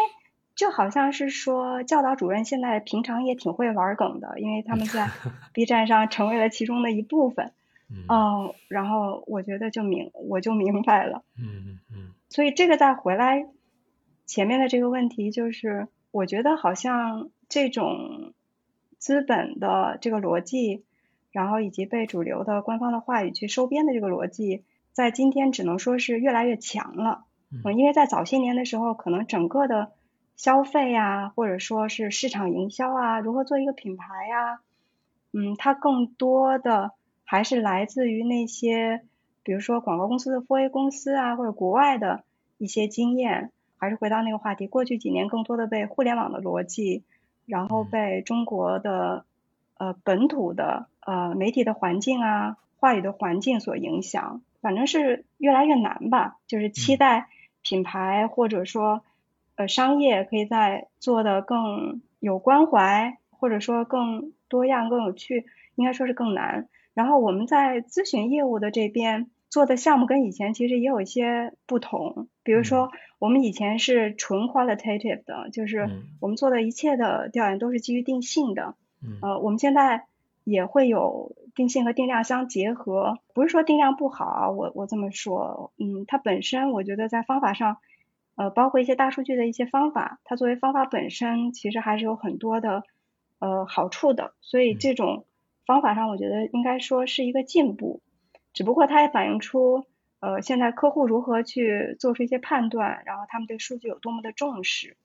[0.55, 5.07] 就好像是说，教导主任现在平常也挺会玩梗的，因为他们在
[5.53, 7.53] B 站上成为了其中的一部分。
[7.89, 11.23] 嗯，然后我觉得就明我就明白了。
[11.37, 12.13] 嗯嗯嗯。
[12.27, 13.47] 所以这个再回来
[14.25, 18.33] 前面的这个问题，就是我觉得好像这种
[18.97, 20.83] 资本的这个逻辑，
[21.31, 27.23] 然后以及被主流的官方的话语去收编的这个逻辑，在今天只能说是越来越强了。
[27.51, 29.91] 嗯，因为在早些年的时候，可能整个的。
[30.35, 34.61] 消费呀，或者说是市场营销啊，如何做一个品牌呀？
[35.33, 36.93] 嗯，它更多的
[37.25, 39.01] 还是来自于那些，
[39.43, 42.23] 比如说广告公司的 4A 公司啊，或者国外的
[42.57, 43.51] 一些经验。
[43.77, 47.03] 还是回到那个话题，过去几年更多的被互联网的逻辑，
[47.45, 49.25] 然后被中国的
[49.77, 54.41] 呃本土的呃媒体的环境啊、话语的环境所影响。
[54.61, 57.27] 反正是越来越难吧，就是期待
[57.69, 59.03] 品牌或者说。
[59.55, 66.69] 呃，商业可以在做的更有关怀，或者说更多样、更有趣，应该说是更难。
[66.93, 72.29] 然后我们在咨询业务的这边做的项目跟以前其实也有一些不同。
[72.41, 72.89] 比如说，
[73.19, 75.89] 我们以前是纯 qualitative 的，就是
[76.21, 78.75] 我们做的一切的调研都是基于定性的。
[79.21, 80.05] 呃，我们现在
[80.45, 87.79] 也会有定性和定量相结合，不是说定量不好，我我这么说，嗯，它本身我觉得在方法上。
[88.35, 92.83] 呃，包括一些大数据的一些方法，它作为方法本身，其实还是有很多的
[93.39, 94.33] 呃好处的。
[94.39, 95.25] 所以这种
[95.65, 98.01] 方法上，我觉得应该说是一个进步。
[98.53, 99.83] 只不过它也反映出
[100.21, 104.95] 呃现在客户如何去做出一些判断，然后他们对数据有多么的重视。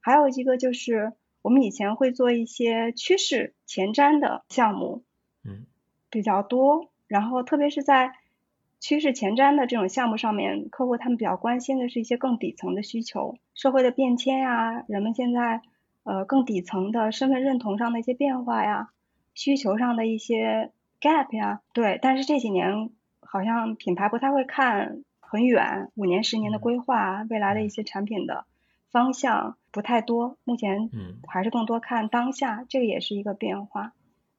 [0.00, 5.07] 还有一个就是我们以前会做一些趋势前瞻的项目，嗯，
[6.10, 6.90] 比较多。
[7.06, 8.12] 然后特别是在
[8.80, 15.62] 趋势前瞻的这种项目上面，客户他们比较关心的是一些更底层的需求，社会的变迁呀，人们现在
[16.04, 18.90] 呃更底层的身份认同上的一些变化呀，
[19.34, 21.98] 需求上的一些 gap 呀，对。
[22.02, 22.90] 但是这几年
[23.20, 28.44] 好像品牌不太会看很远，五年十年的规划，未来的一些产品的
[28.90, 33.92] 方向不太多，目前嗯还是更多看当下，这个也是一个变化。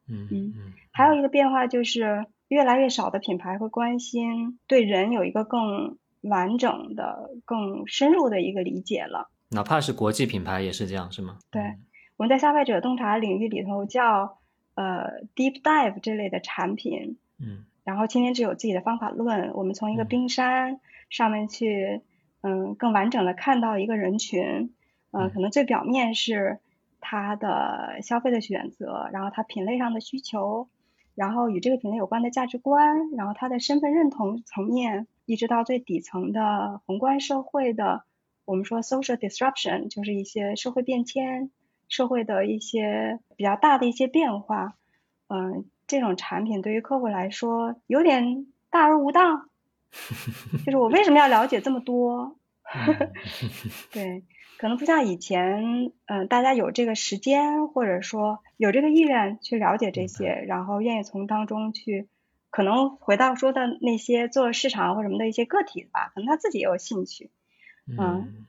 [0.10, 9.30] 嗯嗯嗯，还有一个变化就是，越来越少的品牌会关心对人有一个更完整的、更深入的一个理解了。
[9.52, 11.38] 哪怕是国际品牌也是这样，是吗？
[11.52, 11.80] 对嗯
[12.18, 14.38] 我们在消费者洞察领域里头叫
[14.76, 22.02] 呃 deep dive 这类的产品，嗯然后今天只有自己的方法论，我们从一个嗯冰山上面去，
[22.42, 24.74] 嗯，更完整的看到一个人群，
[25.12, 26.60] 呃，嗯可能最表面是
[27.02, 30.68] 他的消费的选择，然后他品类上的需求，
[31.16, 38.04] 然后与这个品类有关的价值观，然后他的身份认同层面，一直到最底层的宏观社会的，
[38.46, 41.52] 我们说 social disruption，就是一些社会变迁，
[41.88, 44.76] 社会的一些比较大的一些变化，
[45.28, 49.50] 嗯、这种产品对于客户来说有点大而无当，
[50.66, 52.36] 就是我为什么要了解这么多？
[52.72, 53.12] 嗯
[53.92, 54.24] 对，
[54.60, 62.10] 可能不像以前，嗯、大家有这个时间，或者说有这个意愿去了解这些，然后愿意从当中去，
[62.50, 67.32] 可能回到说的那些做市场或什么的一些个体吧，可能他自己也有兴趣
[67.98, 68.46] 嗯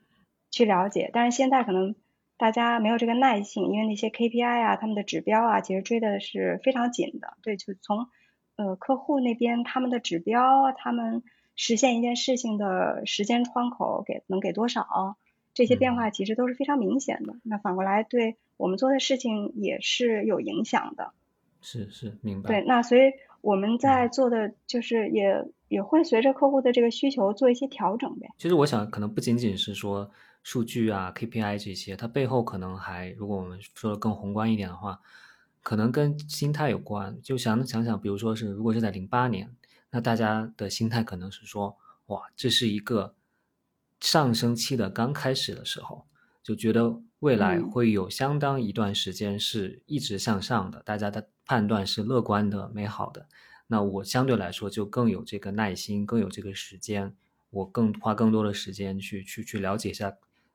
[0.51, 1.95] 去了解，但是现在可能
[2.37, 8.09] 大家没有这个耐性，因为那些 KPI 啊，他们的指标啊，其实追的是非常紧的，对，就从
[8.57, 11.23] 呃客户那边他们的指标，他们
[11.55, 15.17] 实现一件事情的时间窗口给能给多少，
[15.61, 17.37] 这些变化其实都是非常明显的。
[17.43, 21.13] 那反过来对我们做的事情也是有影响的。
[21.61, 22.49] 是是明白。
[22.49, 23.03] 对，那所以
[23.43, 28.27] 我们在做的就是也也会随着客户的这个需求做一些调整呗。
[28.39, 30.11] 其实我想，可能不仅仅是说
[30.43, 34.99] 数据啊、KPI 这些，它背后可能还，如果我们说的更宏观一点的话，
[35.63, 37.21] 可能跟心态有关。
[37.21, 39.55] 就想想想，比如说是，如果是在零八年，
[39.91, 43.15] 那大家的心态可能是说，哇，这是一个
[44.01, 46.07] 上升期的刚开始的时候，
[46.43, 53.29] 就觉得未来嗯会有相当一段时间是一直向上的，大家的判断是乐观的、美好的。
[53.67, 57.15] 那我相对来说就更有这个耐心，更有这个时间，
[57.51, 60.13] 我更花更多的时间去去去了解一下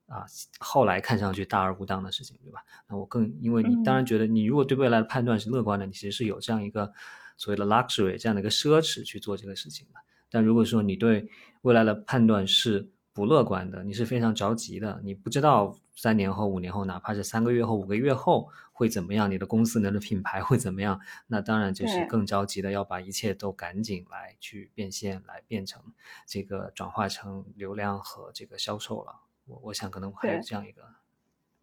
[0.07, 0.25] 啊，
[0.59, 2.59] 后来看上去大而无当的事情，对吧？
[2.89, 6.91] 那我更因为你嗯当然觉得你如果对未来的判断是乐观的，你其实是有这样一个
[7.37, 9.99] 所谓的 luxury 这样的一个奢侈去做这个事情的。
[10.29, 11.29] 但如果说你对
[11.61, 25.81] 未来的判断是不乐观的，你是非常着急的，你不知道三年后、五年后，哪怕是三个月后、五个月后会怎么样，你的公司、你的品牌会怎么样，那当然就是更着急的要把一切都赶紧来去变现，来变成
[26.27, 29.21] 这个转化成流量和这个销售了。
[29.45, 30.83] 我我想可能还有这样一个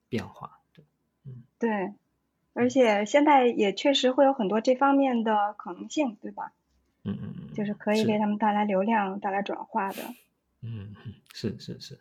[0.08, 0.84] 变化，对，
[1.26, 1.92] 嗯对，
[2.54, 6.54] 而且现在也确实会有很多这方面的可能性，对吧？
[7.04, 10.02] 嗯嗯嗯，就是可以给他们带来流量、带来转化的。
[10.62, 11.98] 嗯，嗯是是是，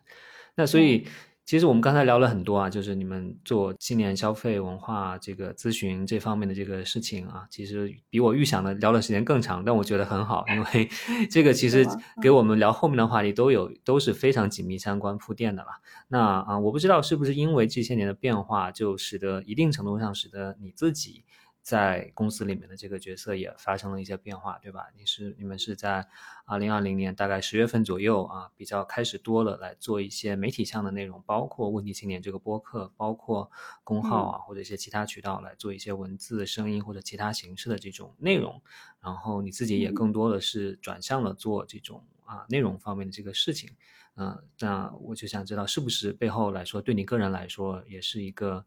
[0.54, 1.06] 那所以
[1.44, 10.88] 其实我们刚才聊了很多啊，就是你们做青年消费文化这个咨询这方面的这个事情啊，其实比我预想的聊的时间更长，但我觉得很好，因为
[11.28, 11.84] 这个其实
[12.22, 15.68] 给我们聊后面的话题都有都是非常紧密相关铺垫的了。
[16.06, 21.24] 那啊，我不知道是不是因为这些年的变化，就使得一定程度上使得你自己。
[21.62, 24.88] 在公司里面的这个角色也发生了一些变化，对吧？
[24.96, 26.06] 你是你们是在
[26.44, 33.48] 二零二零年大概十月份左右啊，比较开始多了来做一些媒体项的内容，包括问题青年这个播客，包括
[33.84, 38.60] 公号啊、或者一些其他渠道来做一些文字、声音或者其他形式的这种内容。
[39.00, 43.70] 然后你自己也嗯更多的是转向了做这种啊内容方面的这个事情。
[44.14, 48.66] 嗯、那我就想知道，是不是背后来说，对你个人来说，也是一个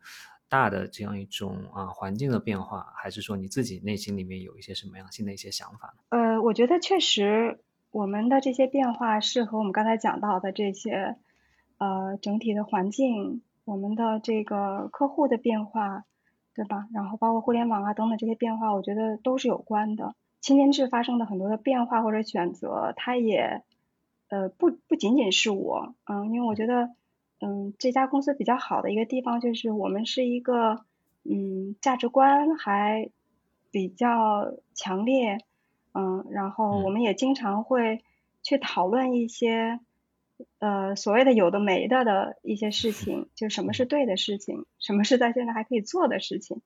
[0.56, 6.18] 大的这样一种啊环境的变化，还是说你自己内心里面有一些什么样新的一些想法呢？
[6.18, 7.60] 呃，我觉得确实
[7.91, 11.18] 我们的这些变化是和我们刚才讲到的这些
[11.78, 16.06] 呃整体的环境，我们的这个客户的变化，
[16.53, 16.88] 对吧？
[16.93, 20.16] 然后包括互联网啊等等这些变化，我觉得都是有关的。
[20.39, 23.62] 青年志发生的很多的变化或者选择，它也
[24.30, 26.91] 呃不不仅仅是我，嗯，因为我觉得
[27.42, 30.86] 嗯这家公司比较好的一个地方就是我们是一个
[31.24, 33.10] 嗯价值观还
[33.72, 35.40] 比较强烈，
[35.94, 36.94] 嗯，然后我嗯。
[36.94, 38.04] 们也经常会
[38.42, 39.80] 去讨论一些
[40.60, 46.62] 呃所谓的有的没的的一些事情，就什么是对的事情，什么是在现在还可以做的事情，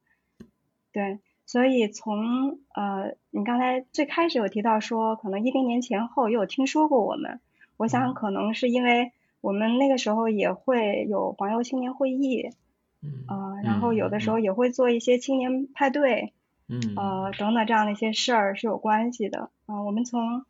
[0.92, 1.20] 对。
[1.46, 7.40] 所以从呃，你刚才最开始有提到说，可能一零年前后也有听说过我们，
[7.76, 8.14] 我想嗯。
[8.14, 9.12] 可能是因为
[9.42, 12.50] 我们那个时候也会有黄油青年会议，
[13.02, 16.34] 嗯呃，然后有的时候嗯也会做一些青年派对，
[16.68, 19.50] 嗯呃等等这样的一些事儿是有关系的。
[19.68, 20.46] 嗯、我们从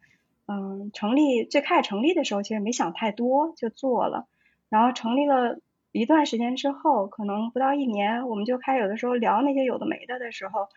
[0.48, 4.28] 嗯成立最开始成立的时候，其实没想太多就做了，
[4.70, 5.60] 然后成立了
[5.92, 10.68] 一段时间之后，可能不到一年，我们就开始有的时候聊那些有的没的的时候，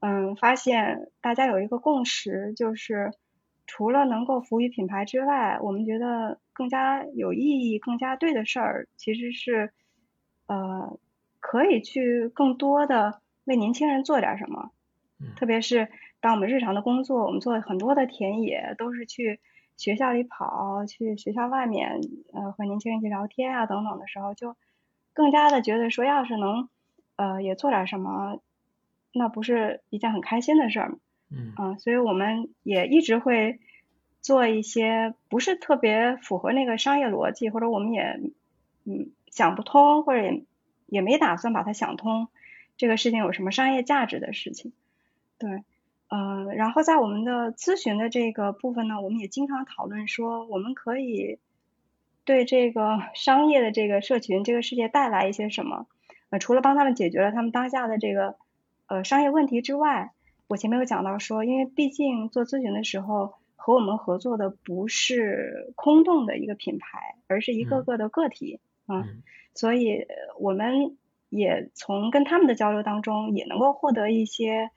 [0.00, 3.12] 嗯，发现大家有一个共识，就是
[3.66, 9.72] 除了能够服务于品牌之外，我们觉得更加有意义、更加对的事儿，其实是
[10.46, 10.98] 呃
[11.38, 14.70] 可以去更多的为年轻人做点什么，
[15.36, 15.88] 特别是
[16.20, 19.38] 当我们日常的工作，我们做很多的田野都是去。
[19.78, 22.00] 学校里跑，去学校外面，
[22.32, 24.56] 呃，和年轻人去聊天啊，等等的时候，就
[25.12, 26.70] 更加的觉得说，要是能，
[27.16, 28.40] 呃，也做点什么，
[29.12, 30.96] 那不是一件很开心的事儿吗？
[31.30, 31.52] 嗯。
[31.56, 33.60] 啊，所以我们也一直会
[34.26, 38.20] 做一些不是特别符合那个商业逻辑，或者我们也
[38.84, 40.42] 嗯想不通，或者也
[40.86, 42.26] 也没打算把它想通，
[42.76, 44.72] 这个事情有什么商业价值的事情，
[45.38, 45.62] 对。
[46.08, 51.38] 呃，然后在我们的咨询的这个部分呢，我们也经常讨论说，我们可以
[52.24, 55.86] 对这个 商业的这个社群、这个世界带来一些什么？
[56.30, 58.34] 呃，除了帮他们解决了他们当下的这个
[58.88, 60.10] 呃商业问题之外，
[60.48, 63.34] 我前面有讲到说，因为毕竟做咨询的时候
[63.66, 69.02] 和我们合作的不是空洞的一个品牌，而是一个个的个体啊，
[69.54, 70.06] 所以
[70.38, 70.96] 我们
[71.30, 74.70] 也从跟他们的交流当中也能够获得一些。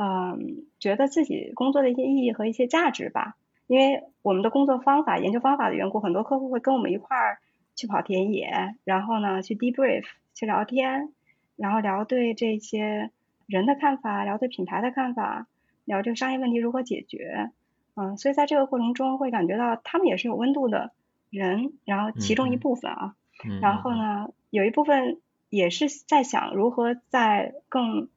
[0.00, 3.34] 嗯，觉得自己工作的一些意义和一些价值吧，
[3.66, 7.40] 因为我们的工作方法、研究方法的缘故，很多客户会跟我们一块儿
[7.74, 11.12] 去跑田野，然后呢去 debrief 去聊天，
[11.56, 13.10] 然后聊对这些
[13.46, 15.48] 人的看法，聊对品牌的看法，
[15.84, 17.50] 聊这个商业问题如何解决。
[17.98, 20.92] 嗯，所以在这个过程中会感觉到他们也是有温度的
[21.30, 23.14] 人，然后其中一部分啊，
[23.60, 28.08] 然后呢有一部分也是在想如何在更。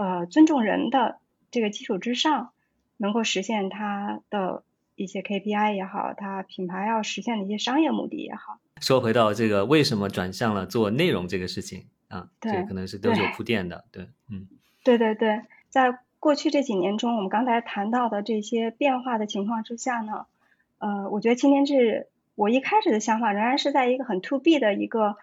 [0.00, 1.18] 呃，尊重人的
[1.50, 2.52] 这个基础之上，
[2.98, 4.62] 能够实现它的
[4.94, 8.60] 一些 KPI 也好，它品牌要实现的一些商业目的也好。
[8.80, 12.28] 说回到这个，为什么转向了做内容这个事情啊？
[12.38, 13.86] 对，可能是都是有铺垫的。
[13.90, 14.46] 对，嗯，
[14.84, 20.26] 对对对，在过去这几年中，我们刚才谈到的这些变化的情况之下呢，
[20.78, 25.16] 呃，我觉得青年志，我一开始的想法仍然是在一个很 to B 的一个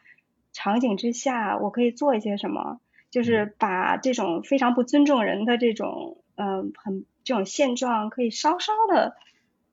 [0.53, 2.79] 场景之下，我可以做一些什么。
[3.11, 9.15] 就是把这种非常不尊重人的这种，嗯，很这种现状，可以稍稍的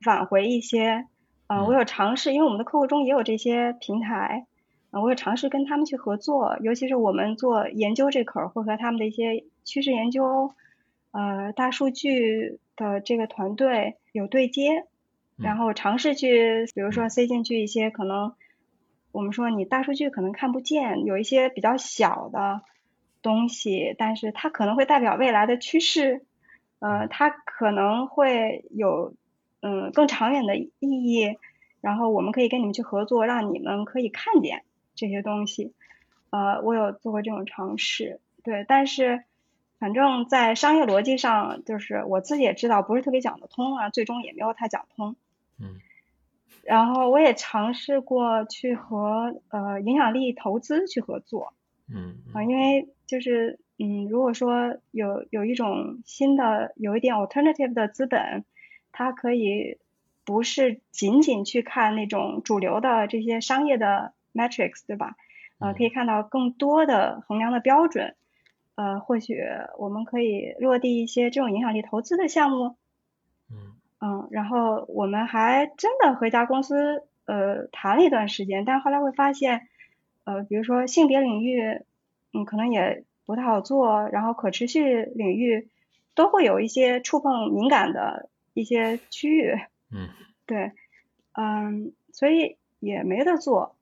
[0.07, 1.07] 挽回一些。
[1.49, 4.47] 呃，我有尝试，因为我们的客户中也有这些平台，
[4.93, 10.55] 呃，我有尝试跟他们去合作，尤其是我们做研究这口，会和他们的一些趋势研究，
[11.13, 14.85] 呃，大数据的这个团队有对接，
[15.37, 18.35] 然后尝试去，比如说塞进去一些可能，
[19.13, 22.63] 我们说你大数据可能看不见，有一些比较小的。
[23.25, 26.25] 东西，但是它可能会代表未来的趋势，
[26.81, 29.15] 呃，它可能会有
[29.61, 31.39] 嗯更长远的意义，
[31.81, 34.65] 然后我们可以跟你们去合作，让你们可以看见
[34.97, 35.73] 这些东西，
[36.31, 39.23] 呃，我有做过这种尝试，对，但是
[39.83, 45.17] 反正在商业逻辑上，就是我自己也知道不是特别讲得通啊，最终也没有太讲通，
[45.59, 45.81] 嗯，
[46.63, 51.53] 然后我也尝试过去和呃影响力投资去合作。
[51.93, 58.45] 嗯啊，因为就是嗯，如果说有有一种新的有一点 alternative 的资本，
[58.93, 59.79] 它可以
[60.25, 65.17] 不是仅仅去看那种主流的这些商业的 metrics，对吧？
[65.59, 68.15] 呃，可以看到更多的衡量的标准，
[68.83, 69.41] 呃，或许
[69.79, 72.75] 我们可以落地一些这种影响力投资的项目。
[73.49, 79.69] 嗯嗯，然后我们还真的和一家公司呃谈了一段时间，但后来会发现。
[80.25, 81.83] 呃，比如说性别领域，
[82.33, 85.69] 嗯，可能也不太好做，然后可持续领域
[86.15, 89.59] 都会有一些触碰敏感的一些区域，
[89.91, 90.11] 嗯，
[90.47, 90.71] 对，
[91.33, 93.75] 嗯，所以也没得做，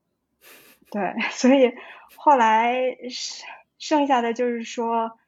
[0.91, 1.75] 对，所以
[2.17, 3.47] 后来剩
[3.81, 5.19] 剩下的就是说，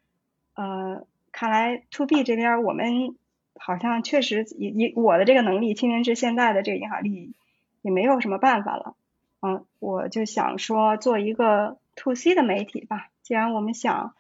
[0.55, 3.17] 呃，看来 to B 这边我们
[3.57, 7.33] 好像确实以以我的这个能力，青年志现在的这个影响力
[7.81, 8.95] 也没有什么办法了。
[9.41, 13.09] 嗯，我就想说做一个 to C 的媒体吧。
[13.23, 14.15] 既然我们想，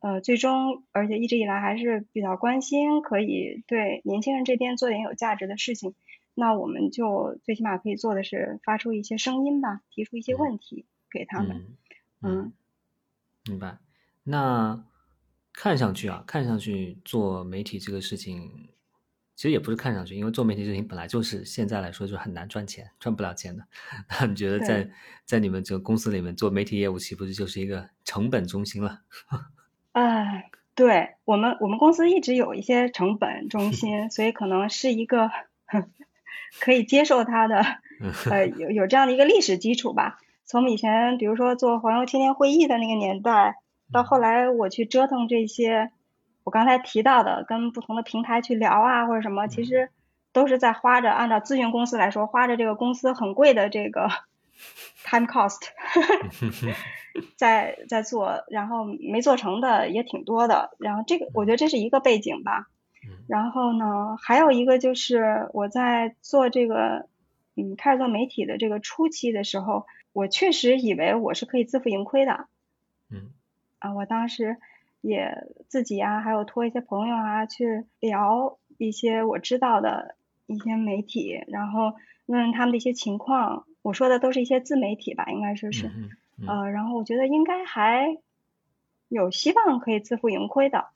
[0.00, 5.94] 呃，最终而且一直以来还是比较关心，可以对年轻人这边做点有价值的事情，
[6.34, 11.64] 那我们就最起码可以做的是发出一些声音吧，提出一些问题给他们。
[12.22, 12.52] 嗯，
[13.48, 13.78] 明白。
[14.22, 14.84] 那
[15.52, 18.70] 看上去啊，看上去做媒体这个事情。
[19.36, 23.66] 其实也不是看上去，因为做媒体事情本来就是现在来说就很难赚钱，赚不了钱的。
[24.08, 24.88] 那你觉得在
[25.24, 29.00] 在你们这个公司里面做媒体业务，岂不是就是一个成本中心了？
[29.90, 35.28] 哎，对我们我们公司一直有一些成本中心，所以可能是一个
[36.60, 37.60] 可以接受它的，
[38.30, 40.20] 呃，有有这样的一个历史基础吧。
[40.44, 43.56] 从以前比如说做黄油天天会议的那个年代，
[43.92, 45.90] 到后来我去折腾这些，
[46.44, 49.90] 我刚才提到的跟不同的平台去聊啊或者什么，其实
[50.32, 54.08] 都是在花着按照咨询公司来说，花着这个公司很贵的这个
[55.04, 55.60] time cost，
[57.36, 60.76] 在在做，然后没做成的也挺多的。
[60.78, 62.66] 然后这个我觉得这是一个背景吧。
[63.28, 67.06] 然后呢，还有一个就是我在做这个，
[67.54, 72.46] 嗯，开始做媒体的这个初期的时候，我确实以为我是可以自负盈亏的。
[73.10, 73.32] 嗯。
[73.80, 74.56] 啊，我当时
[75.02, 80.14] 也自己啊，还有托一些朋友啊去聊一些我知道的
[80.46, 81.92] 一些媒体，然后
[82.24, 83.66] 问问他们的一些情况。
[83.82, 85.90] 我说的都是一些自媒体吧，应该说是。
[86.46, 88.16] 呃，然后我觉得应该还
[89.08, 90.86] 有希望可以自负盈亏的。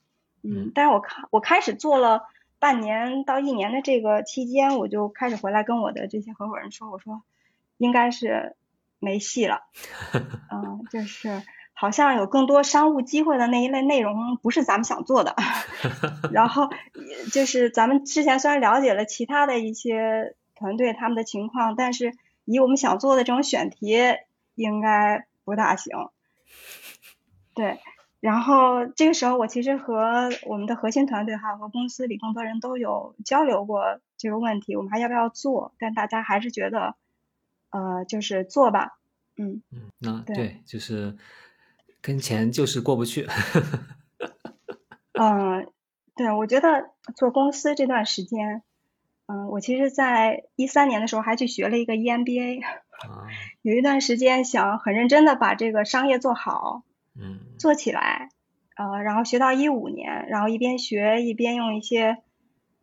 [0.41, 2.23] 嗯，但是我看我开始做了
[2.57, 7.21] 半年到一年的这个期间，我就开始回来跟我的这些合伙人说，我说
[7.77, 8.55] 应该是
[8.99, 9.61] 没戏了，
[10.51, 11.41] 嗯，就是
[11.73, 15.35] 好像有更多商务机会的那一类内容不是咱们想做的，
[16.31, 16.69] 然后
[17.31, 22.13] 就是咱们之前虽然了解了其他的一些团队他们的情况，但是
[22.45, 23.97] 以我们想做的这种选题，
[24.55, 26.09] 应该不大行，
[27.55, 27.79] 对。
[28.21, 35.73] 然后这个时候，我其实和我们的核心团队还有和公司里更多人都有交流过这个问题，我们还要不要做？
[35.79, 36.95] 但大家还是觉得，
[37.69, 38.99] 呃，就是做吧，
[39.37, 41.17] 嗯嗯，那对，就是
[42.01, 43.27] 跟钱就是过不去。
[45.13, 45.71] 嗯，
[46.15, 48.63] 对，我觉得做公司这段时间，
[49.27, 52.61] 嗯，我其实在一三年的时候还去学了一个 EMBA，
[53.61, 56.83] 有一段时间想很认真的把这个商业做好。
[57.21, 58.29] 嗯，做起来，
[58.77, 62.17] 呃，然后学到一五年，然后一边学一边用一些，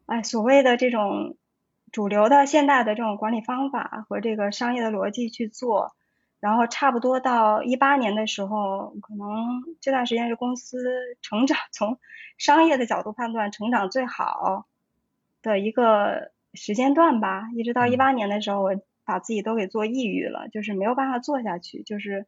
[0.05, 1.39] 哎，所谓的这种
[1.97, 5.97] 主流的现代的这种管理方法和这个商业的逻辑去做，
[6.41, 11.99] 然后差不多到一八年的时候，可能这段时间是公司成长从
[12.37, 14.67] 商业的角度判断成长最好
[15.41, 18.75] 的一个时间段吧，一直到一八年的时候，我
[19.07, 22.27] 把自己都给做抑郁了，就是没有办法做下去，就是。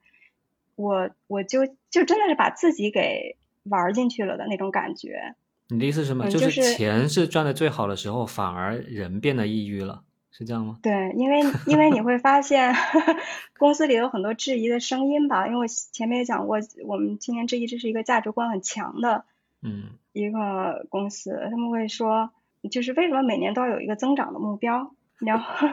[0.76, 5.34] 我我就就真的是把自己给玩进去了的那种感觉。
[5.68, 6.28] 你的意思是什么？
[6.28, 10.78] 就是钱是赚的最好的时候，反而人变得抑郁了，是这样吗？
[10.82, 12.74] 对，因为因为你会发现
[13.58, 15.46] 公司里有很多质疑的声音吧。
[15.46, 19.24] 因为我前面也讲过，我们青年质疑这是一个价值观很强的，
[19.62, 22.30] 嗯，一个公司，他们会说，
[22.70, 24.94] 就是为什么每年都要有一个增长的目标？
[25.18, 25.68] 然后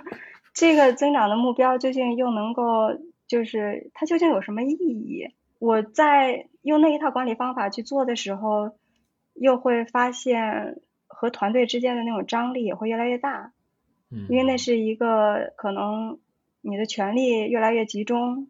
[0.53, 2.89] 这个增长的目标究竟又能够？
[3.27, 5.31] 就是它究竟有什么意义？
[5.57, 8.75] 我在用那一套管理方法去做的时候，
[9.35, 13.51] 又会发现和团队之间的那种张力也会越来越大。
[14.09, 16.19] 嗯，因为那是一个可能
[16.61, 18.47] 你的权力越来越集中，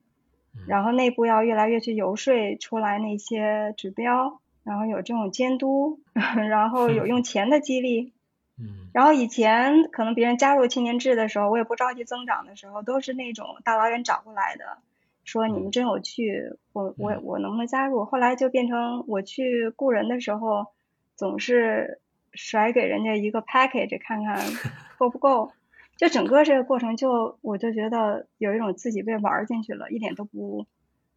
[0.68, 8.14] 然后内部要越来越去游说出来那些指标，然后有这种监督， 然后有用钱的激励。
[8.58, 14.78] 嗯，然后以前可能别人加入青年制的时候，我也不着急增长的时候，都是那种大老远找过来的，
[15.26, 18.06] 说你们真有趣，我我我能不能加入？
[18.06, 20.68] 后来就变成我去雇人的时候，
[21.16, 22.00] 总是
[22.32, 24.40] 甩给人家一个 package 看看
[24.98, 25.52] 够不够，
[25.98, 30.68] 就整个这个过程就我就觉得有一种自己被玩进去了，一点都不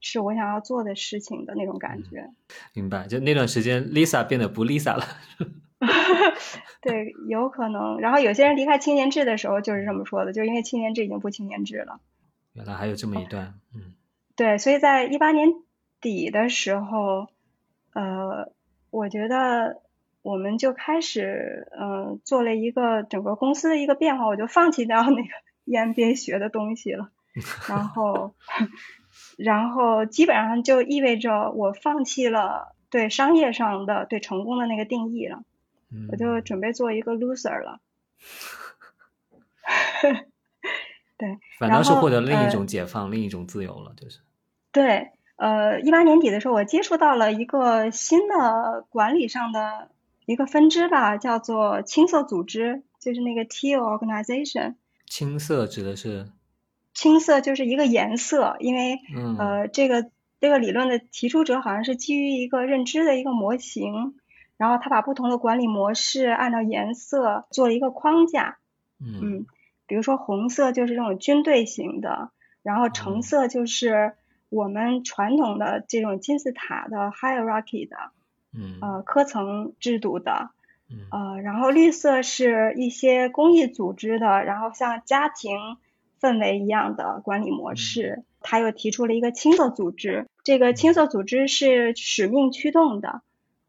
[0.01, 2.31] 是我想要做的事情的那种感觉。
[2.73, 5.05] 明白，就那段时间 Lisa 变得不 Lisa 了。
[6.81, 8.01] 对，有可能。
[8.01, 12.01] 然后有些人离开青年制的时候就是这么说的，就因为青年制已经不青年制了。
[12.55, 13.95] 原来还有这么一段，嗯。
[14.39, 15.53] 对，所以在一八年
[16.01, 17.27] 底的时候，
[17.93, 18.53] 呃，
[18.91, 19.83] 我觉得
[20.23, 25.29] 我们就开始，嗯，做了一个整个公司的一个变化，我就放弃掉那个
[25.67, 27.11] EMBA 学的东西了。
[27.69, 28.35] 然后，
[29.37, 35.43] 然后基本上就意味着我放弃了对商业上的对成功的那个定义了。
[36.11, 37.81] 我就准备做一个 loser 了，
[41.17, 44.21] 对，反倒是获得另一种解放，另一种自由了，就是。
[44.79, 49.91] 对，呃，一八年底的时候，我接触到了一个新的管理上的
[50.25, 54.77] 一个分支吧，叫做青色组织，就是那个 teal organization。
[55.07, 56.29] 青色指的是？
[56.95, 59.01] 青色就是一个颜色，因为
[59.39, 60.11] 呃，这个
[60.41, 64.15] 这个理论的提出者好像是基于一个认知的一个模型。
[64.57, 68.59] 然后他把不同的管理模式按照颜色做了一个框架，
[69.01, 69.47] 嗯，
[69.87, 72.31] 比如说红色就是这种军队型的，
[72.65, 74.15] 然后橙色就是
[74.49, 77.97] 我们传统的这种金字塔的 hierarchy 的，
[78.55, 80.51] 嗯，呃，科层制度的，
[80.91, 85.77] 嗯，呃，然后绿色是一些公益组织的，然后像家庭
[86.21, 93.21] 氛围一样的管理模式，他又提出了一个青色组织，这个青色组织是使命驱动的，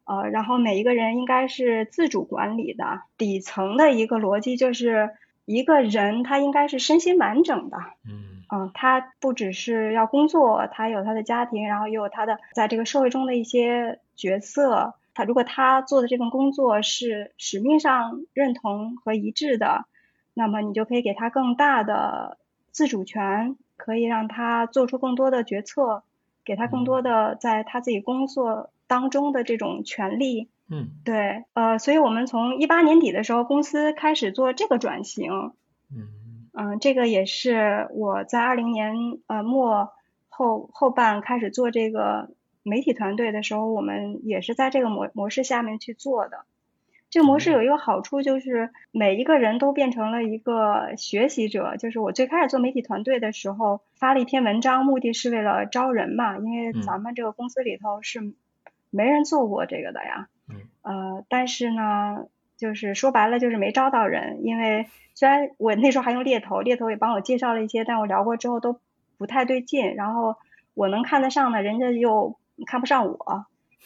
[0.05, 5.11] 呃，然后每一个人应该是自主管理的，底层的一个逻辑就是
[5.45, 7.77] 一个人他应该是身心完整的，
[8.07, 14.95] 嗯嗯，他不只是要工作，他有他的家庭，然后也有他的在这个社会中的一些角色。
[15.13, 19.85] 他如果他做的这份工作是使命上认同和一致的，
[20.33, 22.37] 那么你就可以给他更大的
[22.71, 26.03] 自主权，可以让他做出更多的决策，
[26.45, 30.49] 给他更多的在他自己工作当中的这种权利。
[30.69, 35.51] 嗯对，呃，所以我们从一八年底的时候，公司开始做这个转型。
[35.91, 36.07] 嗯
[36.53, 38.93] 嗯，这个也是我在二零年
[39.27, 39.91] 呃末
[40.29, 42.29] 后后半开始做这个
[42.63, 46.45] 媒体团队的时候，我们也是在这个模模式下面去做的。
[47.09, 51.75] 这个模式有一个好处，就是每一个人都变成了一个学习者。
[51.75, 58.33] 就是我最开始做媒体团队的时候，发了一篇文章，目的是为了招人嘛，因为嗯咱们这个公司里头是
[58.91, 60.27] 没人做过这个的呀。
[60.47, 62.27] 嗯呃，但是呢，
[62.59, 68.81] 就是说白了就是没招到人，因为虽然我那时候还用猎头，猎头也帮我介绍了一些，但我聊过之后都
[69.17, 70.35] 不太对劲，然后
[70.73, 72.37] 我能看得上的，人家又
[72.67, 73.45] 看不上我，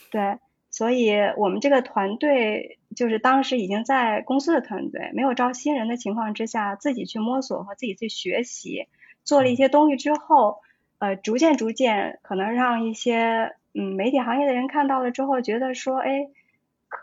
[0.09, 0.39] 对，
[0.71, 8.88] 所以我们这个团队就是当时已经在公司的团队，没有招新人的情况之下，自己去摸索和自己去学习，
[9.24, 10.61] 做了一些东西之后，
[10.97, 16.28] 呃，逐渐逐渐可能让一些嗯媒体行业的人看到了之后，觉得说，哎。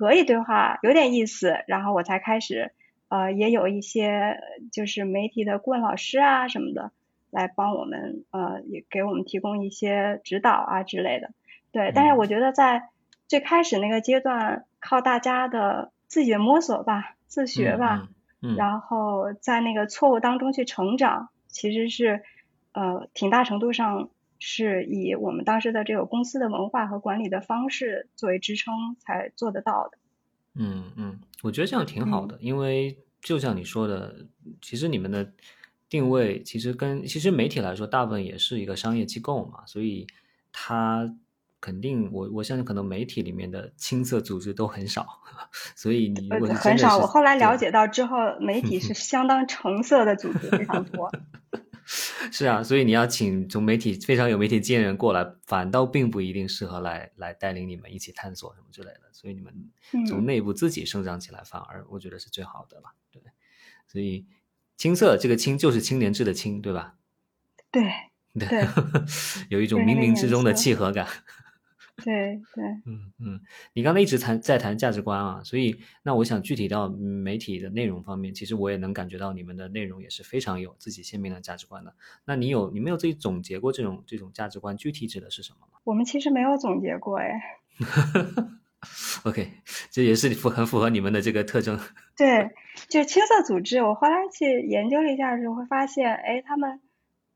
[0.00, 2.72] 可以对话，有点意思，然后我才开始，
[3.10, 4.40] 呃，也有一些
[4.72, 6.90] 就是媒体的顾问老师啊什么的
[7.30, 11.32] 来帮我们，呃，也给我们提供一些指导啊之类的。
[11.70, 12.88] 对，但是我觉得在
[13.28, 18.08] 最开始那个阶段，靠大家的自己的摸索吧，自学吧，
[18.40, 22.22] 嗯然后在那个错误当中去成长，其实是
[22.72, 24.08] 呃挺大程度上。
[24.40, 29.98] 是以我们当时的这个公司的文化和管理的方式作为支撑才做得到的。
[30.54, 34.26] 嗯嗯，我觉得这样挺好的，因为就像你说的，
[34.60, 35.32] 其实你们的
[35.88, 40.06] 定位其实跟其实媒体来说，大部分也是一个商业机构嘛，所以
[40.50, 41.14] 它
[41.60, 45.06] 肯定我我相信可能媒体里面的青色组织都很少，
[45.76, 51.12] 所以你如果是很少，我后来了解到之后，媒体是相当橙色的组织非常多。
[52.30, 59.02] 是啊，所以你要请从媒体非常有媒体经验人过来，反倒并不一定适合来来带领你们一起探索什么之类的。
[59.12, 59.52] 所以你们
[60.06, 62.94] 从内部自己生长起来，反而我觉得是最好的了。
[63.10, 63.22] 对，
[63.86, 64.26] 所以
[64.76, 66.96] 青涩这个青就是青年志的青，对吧？
[67.70, 67.82] 对
[68.38, 68.66] 对，
[69.48, 71.06] 有一种冥冥之中的契合感。
[72.04, 73.40] 对对，嗯嗯，
[73.72, 81.94] 你刚才一直谈在谈价值观啊，所以那我想具体到媒体的内容方面，其实我也能感觉到你们的内容也是非常有自己鲜明的价值观的。
[82.24, 85.78] 那你有你没有自己总结过这种这种价值观具体指的是什么吗？
[85.84, 87.40] 我们其实没有总结过哎。
[89.24, 89.50] OK，
[89.90, 91.78] 这也是符很符合你们的这个特征。
[92.16, 92.50] 对，
[92.88, 96.80] 就青色组织，我后来去研究了一下的时候，会发现，哎，他们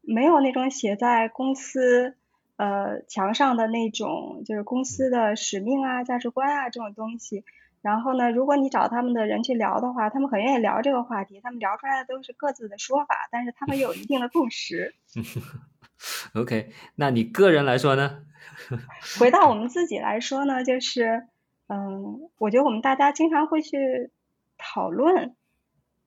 [0.00, 2.16] 没有那种写在公司。
[2.56, 7.44] 呃，墙上的那种就是公司的使命啊、价值观啊这种东西。
[7.82, 11.40] 然后呢，如果你找他们的人去聊的话，他们很愿意聊这个话题。
[11.42, 14.94] 他们聊出来的都是各自的说法，但是他们有一定的共识。
[16.34, 18.24] OK，那你个人来说呢？
[19.18, 21.26] 回到我们自己来说呢，就是
[21.66, 24.10] 嗯，我觉得我们大家经常会去
[24.56, 25.34] 讨论，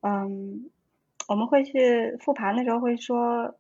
[0.02, 0.72] 嗯，
[1.28, 3.56] 我们会去复盘的时候会说，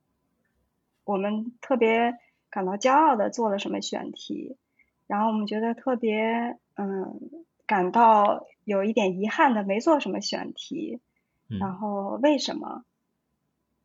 [1.03, 2.15] 我们特别。
[2.49, 4.55] 感到骄傲的做了什么选题，
[5.05, 7.19] 然后我们觉得特别嗯
[7.65, 11.01] 感到有一点遗憾的没做什么选题，
[11.49, 12.83] 嗯、然后为什么？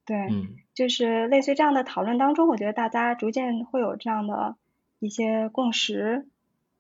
[0.07, 4.57] 对，嗯、就是类似于这样的讨论当中，我觉得大家逐渐会有这样的
[5.01, 6.27] 一些共识，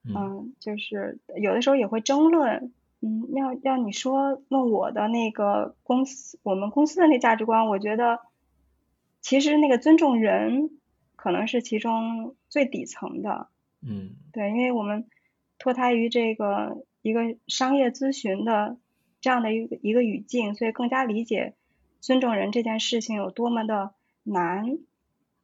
[0.04, 8.20] 嗯,嗯，就是有的时候也会争论，嗯，要要你说问我的那个公司，我们公司的那价值观，我觉得
[9.20, 10.78] 其实那个尊重人。
[11.22, 13.46] 可能是其中最底层的，
[13.80, 15.06] 嗯，对，因为我们
[15.56, 18.76] 脱胎于这个一个商业咨询的
[19.20, 21.54] 这样的一个一个语境，所以更加理解
[22.00, 23.94] 尊重人这件事情有多么的
[24.24, 24.78] 难，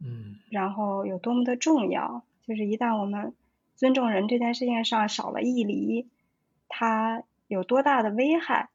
[0.01, 2.25] 嗯，然后有多么的重要。
[2.45, 3.37] 就是一旦我们
[3.77, 6.09] 尊重人这件事情上少了一厘，
[6.67, 8.69] 它有多大的危害？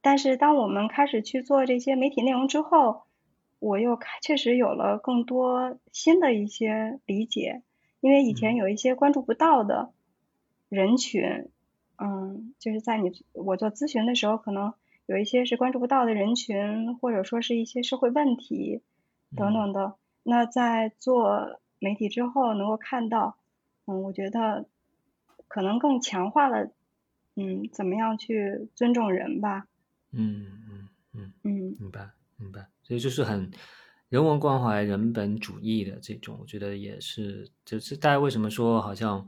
[0.00, 3.03] 但是当我们开始去做这些媒体内容之后，
[3.64, 7.62] 我又确实有了更多新的一些理解，
[8.00, 9.90] 因为以前有一些关注不到的
[10.68, 11.48] 人群，
[11.96, 14.74] 嗯，就是在你我做咨询的时候，可能
[15.06, 18.82] 有一些是关注不到的人群，或者说是一些社会问题
[19.34, 23.38] 等等的，那在做媒体之后，能够看到，
[23.86, 24.66] 嗯，我觉得
[25.48, 26.70] 可能更强化了，
[27.34, 29.66] 嗯，怎么样去尊重人吧。
[30.12, 31.32] 嗯嗯嗯。
[31.42, 31.76] 嗯。
[31.80, 33.50] 明白明白，所以就是很
[34.10, 39.26] 人文关怀、人本主义的这种，我觉得也是，就是大家为什么说好像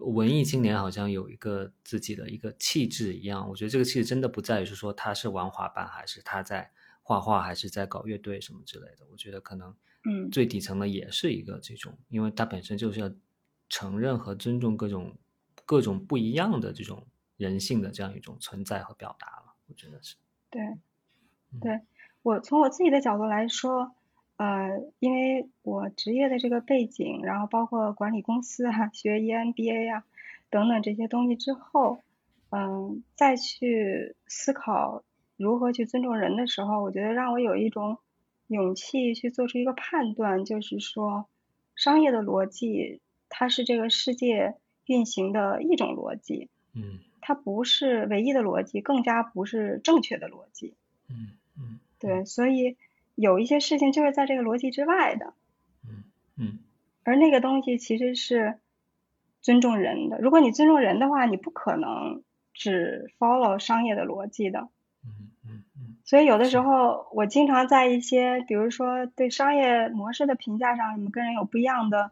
[0.00, 3.48] 文艺青年好像有一个自己的一个气质一样？
[3.48, 6.70] 我觉得这个气质真的不在于是说他是玩滑板，还是他在
[7.02, 9.06] 画画，还是在搞乐队什么之类的。
[9.10, 9.74] 我觉得可能
[10.04, 13.10] 嗯最底层的也是一个这种，因为他本身就是要
[13.68, 15.16] 承认和尊重各种
[15.64, 19.54] 各种不一样的这种人性的这样一种存在和表达了。
[19.66, 20.16] 我觉得是。
[20.50, 20.60] 对
[21.52, 21.80] 嗯对，
[22.22, 23.92] 我从我自己的角度来说，
[24.36, 30.04] 呃，因为我职业的这个背景，然后包括管理公司啊、 学 EMBA 啊
[30.50, 32.00] 等等这些东西之后，
[32.50, 35.02] 嗯，再去思考
[35.36, 37.98] 如何去尊重人的时候，我觉得让我有一种
[38.48, 41.26] 勇气去做出一个判断，就是说，
[41.74, 44.56] 商业的逻辑它是这个世界
[44.86, 50.74] 运行的一种逻辑，嗯它不是唯一的逻辑，更加不是正确的逻辑。
[51.08, 52.76] 嗯嗯对，所以
[53.14, 55.34] 有一些事情就是在这个逻辑之外的，
[55.86, 56.04] 嗯
[56.36, 56.58] 嗯
[57.04, 58.58] 而那个东西其实是
[59.40, 60.18] 尊重人的。
[60.18, 62.22] 如果你尊重人的话，你不可能
[62.54, 64.68] 只 follow 商业的逻辑的。
[65.04, 72.10] 嗯嗯嗯所以有的时候，我经常在一些，比如说对商业模式的评价上，你们跟人有不一样的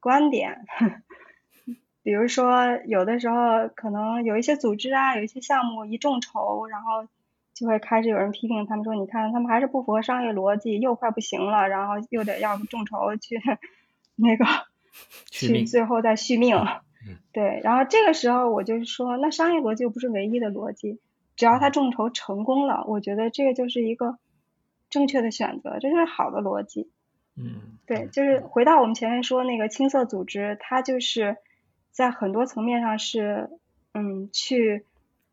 [0.00, 0.64] 观点。
[2.02, 7.06] 比如说，有的时候可能有一些组织啊，有一些项目一众筹，然后
[7.54, 13.40] 就会开始有人批评他们说，你看他们还是不符合商业逻辑，又快不行了，然后又得要众筹去
[14.16, 14.44] 那个
[15.30, 16.56] 去最后再续命。
[17.06, 21.00] 嗯对，然后这个时候我就是说，那商业逻辑又不是唯一的逻辑，
[21.36, 24.18] 只要他众筹成功了，我觉得这个就是一个
[24.88, 26.90] 正确的选择，这是好的逻辑。
[27.36, 31.36] 嗯对，就是回到我们前面说那个青色组织，它就是
[31.90, 33.50] 在很多层面上是
[33.92, 34.86] 嗯去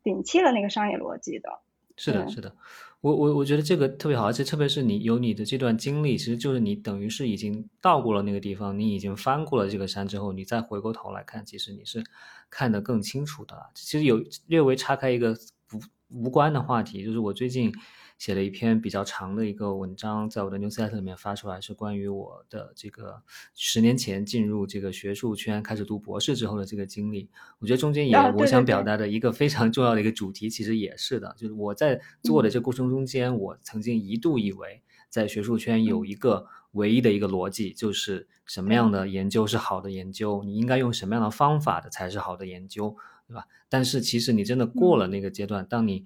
[0.04, 1.60] 摒弃了那个商业逻辑的。
[2.04, 2.56] 是的，是的，
[3.00, 12.02] 我我我觉得这个特别好，而且特别是你有你的这段经历，其实就是你等于是已经到过了那个地方，你已经翻过了这个山之后，你再回过头来看，其实你是
[12.50, 13.70] 看得更清楚的了。
[13.74, 15.36] 其实有略微岔开一个
[15.68, 17.72] 不无关的话题，就是我最近
[18.22, 23.20] 写了一篇比较长的一个文章，在我的 newsletter 里面发出来，是关于我的这个
[23.52, 27.28] 十年前进入这个学术圈，开始读博士之后的这个经历。
[27.58, 42.94] 我觉得中间也我想表达的一个非常重要的一个主题，其实也是的，就是我在做的这过程中间，我曾经一度以为在学术圈有一个唯一的一个逻辑，就是什么样的研究是好的研究，你应该用什么样的方法的才是好的研究，
[43.26, 43.46] 对吧？
[43.68, 46.04] 但是其实你真的过了那个阶段，当你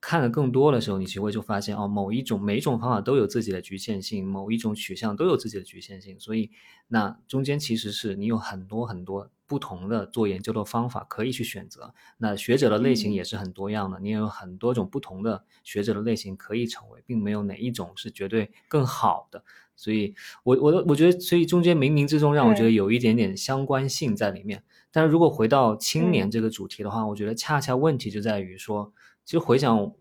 [0.00, 6.50] 看的更多的时候，你其实会就发现哦，某一种每一种方法都有自己的局限性，某一种取向都有自己的局限性，所以
[6.86, 11.92] 那中间其实是你有很多很多不同的做研究的方法可以去选择。
[12.18, 19.42] 那学者的类型嗯也是很多样的，你也有很多种不同的学者的类型可以成为，并没有哪一种是绝对更好的。
[19.74, 24.62] 所以我我的我觉得，所以中间冥冥之中让我觉得有一点点相关性在里面。
[24.90, 28.92] 但是如果回到青年嗯这个主题的话，我觉得恰恰问题就在于说，
[29.28, 29.92] 其实回想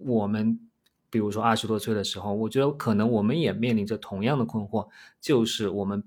[0.00, 0.58] 我们，
[1.08, 4.88] 比如说二十多岁的时候，我觉得可能我们也面临着同样的困惑，
[5.20, 6.02] 就是我们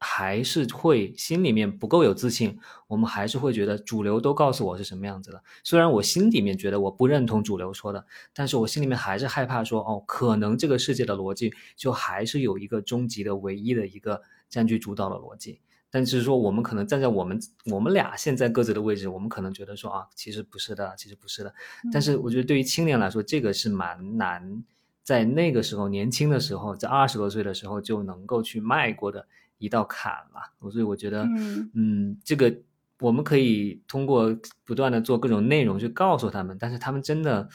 [0.00, 5.44] 还是会心里面不够有自信，我们还是会觉得主流都告诉我是什么样子的。
[5.62, 15.60] 虽然我心里面觉得我不认同主流说的，但是我心里面还是害怕说，哦，可能这个世界的逻辑就还是有一个终极的、唯一的一个占据主导的逻辑。
[15.94, 21.54] 但是说我们可能站在我们我们俩现在各自的位置，我们可能觉得说啊，其实不是的，其实不是的。
[21.92, 24.64] 但是我觉得对于青年来说，这个是蛮难
[25.02, 29.26] 在那个时候年轻的时候，在二十多岁的时候就能够去迈过的
[29.58, 30.70] 一道坎了。
[30.70, 32.56] 所以我觉得，嗯嗯，这个
[32.98, 34.34] 我们可以通过
[34.64, 37.48] 不断的做各种内容去告诉他们，但是他们真的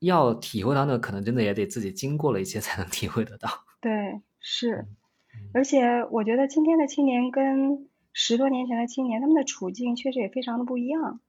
[0.00, 3.48] 要体会到那，可能真的也得自己经过了一些才能体会得到。
[3.80, 3.92] 对，
[4.40, 4.96] 是嗯，
[5.52, 11.20] 而且我觉得今天的青年跟十多年前的青年，他们的处境确实也非常的不一样。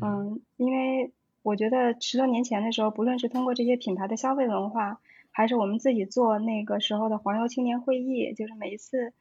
[0.00, 5.00] 嗯，因为我觉得十多年前的时候，不论是通过这些品牌的消费文化，
[5.30, 9.12] 还是我们自己做那个时候的黄油青年会议，就是每一次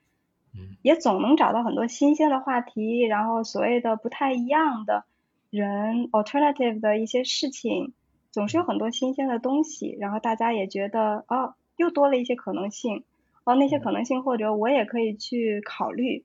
[0.54, 0.78] 嗯。
[0.82, 5.06] 也总能找到很多新鲜的话题，然后所谓的不太一样的
[5.50, 7.94] 人，alternative 的一些事情，
[8.32, 13.04] 总是有很多新鲜的东西，然后大家也觉得哦，又多了一些可能性，
[13.44, 16.24] 哦，那些可能性或者我也可以去考虑，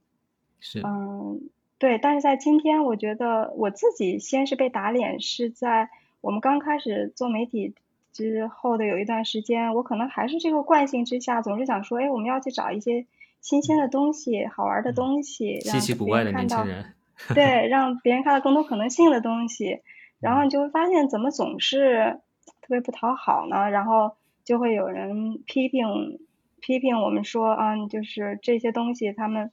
[0.60, 1.40] 是，嗯，
[1.78, 5.88] 对，但是在今天，我觉得我自己先是被打脸，是在
[6.20, 7.74] 我们刚开始做媒体
[8.12, 13.06] 之后的有一段时间，我可能还是这个惯性之下，总是想说，哎，我们要去找一些
[13.40, 16.94] 新鲜的东西、好玩的东西，稀奇古怪的年轻人，
[17.34, 19.80] 对，让别人看到更多可能性的东西，
[20.20, 22.20] 然后你就会发现，怎么总是
[22.60, 23.70] 特别不讨好呢？
[23.70, 26.18] 然后就会有人批评
[26.60, 29.50] 批评我们说，啊，就是这些东西他们，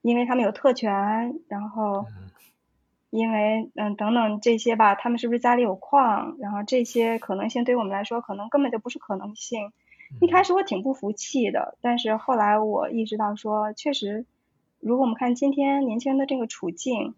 [0.00, 2.06] 因为他们有特权，然后。
[3.14, 6.38] 因为嗯等等这些吧，他们是不是家里有矿？
[6.38, 9.70] 然后这些可能性对于我们来说，可能根本就不是可能性。
[10.22, 14.24] 一开始我挺不服气的，但是后来我意识到说，确实，
[14.80, 17.14] 如果我们看今天年轻人的这个处境，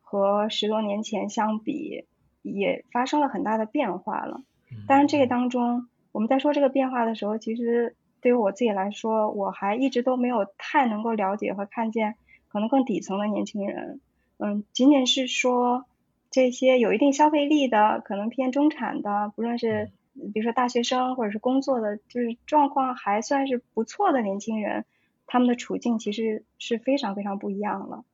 [0.00, 2.04] 和十多年前相比，
[2.42, 4.42] 也发生了很大的变化了。
[4.86, 12.14] 当然，这个当中我们在说这个变化的时候，其实对于我自己来说，我还一直都没有太能够了解和看见
[12.48, 14.00] 可能更底层的年轻人。
[14.38, 15.84] 嗯，仅仅是说
[16.30, 19.90] 这些有一定消费力的，可能偏中产的，不论是
[20.32, 24.84] 比如说大学生或者是工作的，就是状况还算是不错的年轻人，
[25.26, 28.04] 他们的处境其实是非常非常不一样了。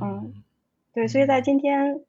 [0.00, 0.34] 嗯，
[0.92, 2.00] 对，所以在今天，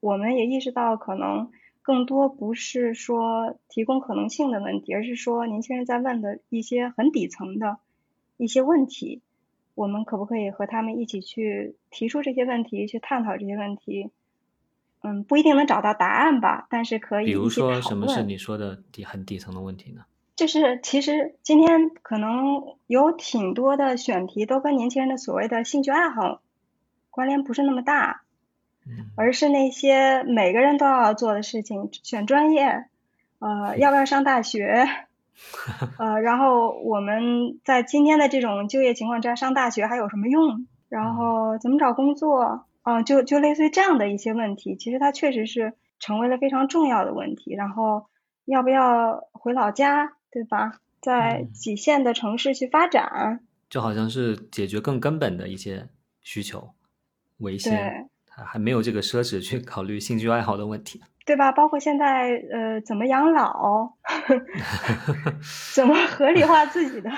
[0.00, 1.50] 我们也意识到，可能
[1.82, 7.78] 更多不是说提供可能性的问题，而是说年轻人在问的一些很底层的
[8.36, 9.20] 一些问题。
[9.74, 14.10] 我们可不可以和他们一起去提出这些问题，去探讨这些问题？
[15.02, 20.04] 嗯，不一定能找到答案吧，但是可以比如说，什么是你说的底很底层的问题呢？
[20.36, 26.40] 就是其实今天可能有挺多的选题都跟年轻人的所谓的兴趣爱好
[27.10, 28.21] 关联不是那么大，嗯，
[29.16, 32.86] 而是那些每个人都要做的事情，选专业，
[33.38, 34.86] 呃，要不要上大学？
[35.98, 40.66] 呃，然后我们在今天的这种就业情况之下，上大学还有什么用？
[40.88, 42.66] 然后怎么找工作？
[42.82, 47.54] 啊，就就类似于这样的一些问题，其实它确实是成为了非常重要的问题。
[47.54, 48.06] 然后
[48.44, 50.80] 要不要回老家，对吧？
[51.00, 55.88] 在几线的城市去发展，就好像是解决更根本的一些
[56.20, 56.70] 需求
[57.38, 58.08] 为先，还
[58.46, 61.00] 还没有这个奢侈去考虑兴趣爱好的问题。
[61.24, 61.52] 对吧？
[61.52, 63.92] 包括现在，呃，怎么养老，
[65.72, 67.08] 怎么合理化自己的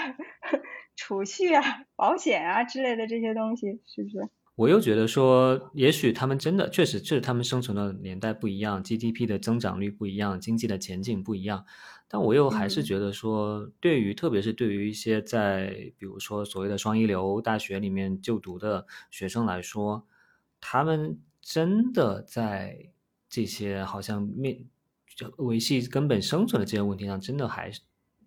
[0.94, 1.62] 储蓄啊、
[1.96, 4.28] 保险啊之类的这些东西，是不是？
[4.56, 11.64] 我又觉得说，也许他们真的确实，就是他们生存的年代不一样，GDP 的增长率不一样，经济的前景不一样。
[12.06, 20.06] 但我又还是觉得说，对于特别是对于一些在比如说所谓的双一流大学里面就读的学生来说，
[20.64, 22.90] 他们真的在。
[23.26, 24.64] 这些好像面
[25.16, 27.80] 就维系根本生存的这些问题上，真的还是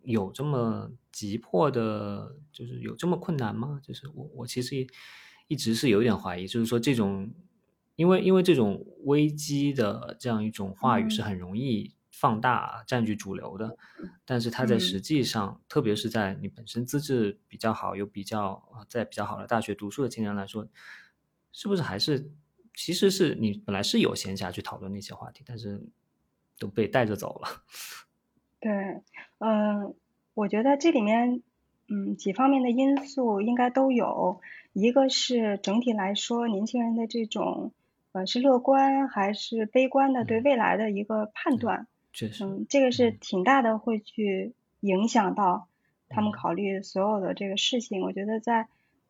[0.03, 3.79] 有这么急迫的，就是有这么困难吗？
[3.81, 4.85] 就是我我其实
[5.47, 7.31] 一直是有点怀疑，就是说这种，
[7.95, 13.77] 因为因为这种危机的这样一种话语是很容易放大占据主流的，
[14.25, 20.67] 但是它在实际上，特别是在你本身资质比较好、有比较在比较好的大学读书的青年来说，
[21.51, 22.31] 是不是还是？
[22.79, 25.81] 其实是你本来是有闲暇去讨论那些话题，但是
[26.59, 27.63] 都被带着走了。
[28.61, 29.01] 对，
[29.39, 29.95] 嗯，
[30.35, 31.41] 我觉得这里面，
[31.87, 34.41] 嗯，几方面的因素应该都有。
[34.73, 37.71] 一个是整体来说，年轻人的这种，
[38.11, 41.87] 呃，是乐观还是悲观的对未来的一个判断。
[42.13, 42.45] 确实。
[42.45, 45.67] 嗯，这个是挺大的，会去影响到
[46.09, 48.03] 他们考虑所有的这个事情。
[48.03, 48.67] 我觉得在。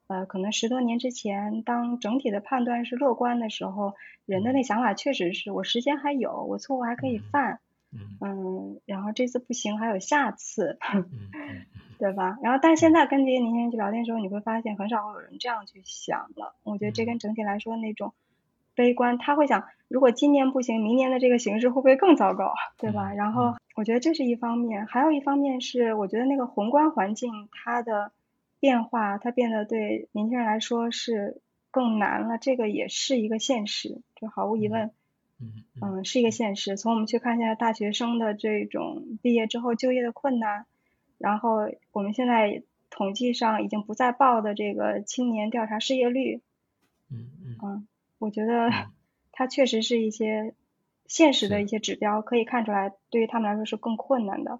[0.08, 3.94] 呃，可能十多年之前，当整体的判断是乐观的时候，
[4.26, 7.60] 人的那想法确实是我时间还有，我错误还可以犯，
[8.22, 10.80] 嗯，然后这次不行还有下次，
[12.00, 12.38] 对吧？
[12.42, 16.56] 然后但是现在跟这些年轻人去聊天的时候，你会发现很少会有人这样去想了。
[16.64, 18.14] 我觉得这跟整体来说那种
[18.76, 23.12] 悲观，他会想，如果今年不行，明年的这个形势会不会更糟糕，对吧？
[23.12, 28.14] 然后我觉得这是一方面，还有一方面是我觉得那个宏观环境它的。
[28.60, 34.92] 变化，它变得对年轻人来说是更难了，这个也是一个现实，就毫无疑问，
[35.40, 36.78] 嗯嗯，是一个现实。
[36.78, 40.66] 从我们去看现在大学生的这种毕业之后就业的困难，
[41.18, 46.42] 然后我们现在统计上已经不再报的这个青年调查失业率，
[47.12, 48.70] 嗯嗯，我觉得
[49.32, 50.56] 它确实是一些
[51.06, 54.60] 现实的一些指标，可以看出来，对于他们来说是更困难的。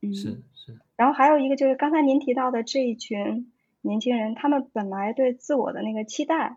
[0.00, 3.50] 嗯是是，然后还有一个就是刚才您提到的这一群
[3.80, 6.56] 年轻人，他们本来对自我的那个期待，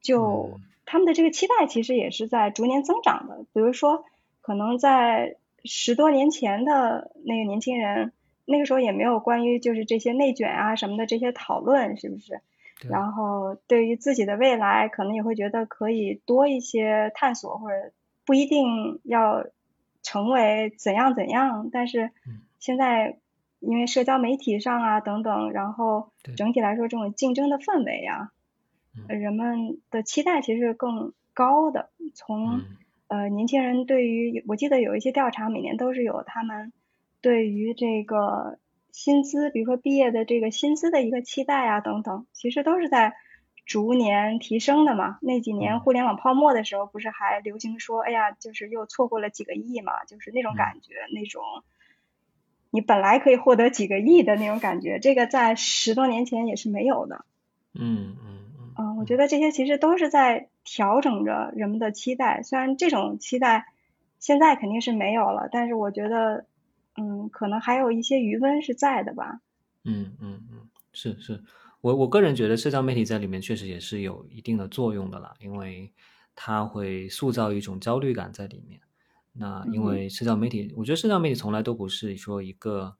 [0.00, 3.44] 就他们的这个期待其实也是在逐年增长的。
[3.52, 4.04] 比如说，
[4.40, 8.12] 可能在十多年前的那个年轻人，
[8.44, 12.40] 那个时候也没有关于就是这些内卷啊什么的这些讨论，是不是？
[12.88, 17.92] 然后对于自己的未来，可能也会觉得可以多一些探索，或者
[18.24, 19.46] 不一定要。
[20.02, 22.10] 成为怎样怎样，但是
[22.58, 23.18] 现在
[23.60, 28.32] 因为社交媒体上啊等等，然后整体来说这种竞争的氛围啊，
[29.08, 31.90] 人们的期待其实更高的。
[32.14, 32.62] 从
[33.08, 36.72] 呃年轻人对于，我记得有一些调查，每年都是有他们
[37.20, 38.58] 对于这个
[38.90, 43.14] 薪资，比如说毕业的这个薪资的一个期待啊等等，其实都是在。
[43.66, 51.40] 逐年提升的嘛，那几年互联网泡沫的时候，不是还流行说，哎呀，就是又错过了几个亿嘛，就是那种感觉，那种
[52.70, 57.24] 你本来可以获得几个亿的那种感觉，这个在十多年前也是没有的。
[57.74, 58.72] 嗯嗯嗯。
[58.78, 63.66] 嗯，我觉得这些其实都是在调整着人们的期待，虽然这种期待
[64.18, 66.46] 现在肯定是没有了，但是我觉得，
[66.96, 69.40] 嗯，可能还有一些余温是在的吧。
[69.84, 71.42] 嗯嗯嗯，是是。
[71.80, 75.90] 我我个人觉得社交媒体在里面确实也是有一定的作用的啦，因为
[76.36, 78.78] 它会塑造一种焦虑感在里面。
[79.40, 82.96] 那因为社交媒体，我觉得社交媒体从来都不是说一个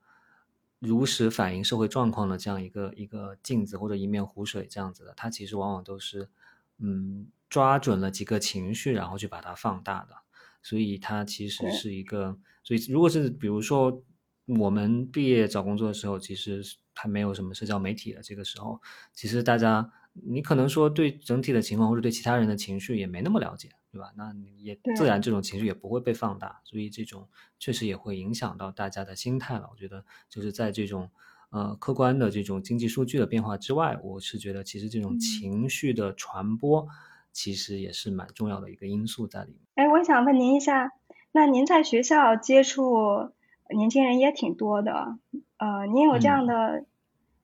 [0.79, 6.31] 如实反映社会状况的这样一个一个镜子或者一面湖水这样子的，它其实往往都是
[6.79, 10.17] 嗯抓准了几个情绪，然后去把它放大的。
[10.63, 14.03] 所以它其实是一个，所以如果是比如说
[14.47, 16.63] 我们毕业找工作的时候，其实。
[16.93, 18.79] 还没有什么社交媒体的这个时候，
[19.15, 24.13] 其实大家你可能说对整体的情况或者对其他人的情绪也没那么了解，对吧？
[24.17, 29.69] 那也自然这种情绪也不会被放大，所以这种确实也会影响到大家的心态了。
[29.71, 31.11] 我觉得就是在这种
[31.51, 36.87] 呃客观的这种经济数据的变化之外，我是觉得其实这种情绪的传播
[37.33, 39.61] 其实也是蛮重要的一个因素在里面。
[39.75, 40.91] 哎，我想问您一下，
[41.33, 43.33] 那您在学校接触
[43.75, 45.19] 年轻人也挺多的，
[45.57, 46.85] 呃，您有这样的？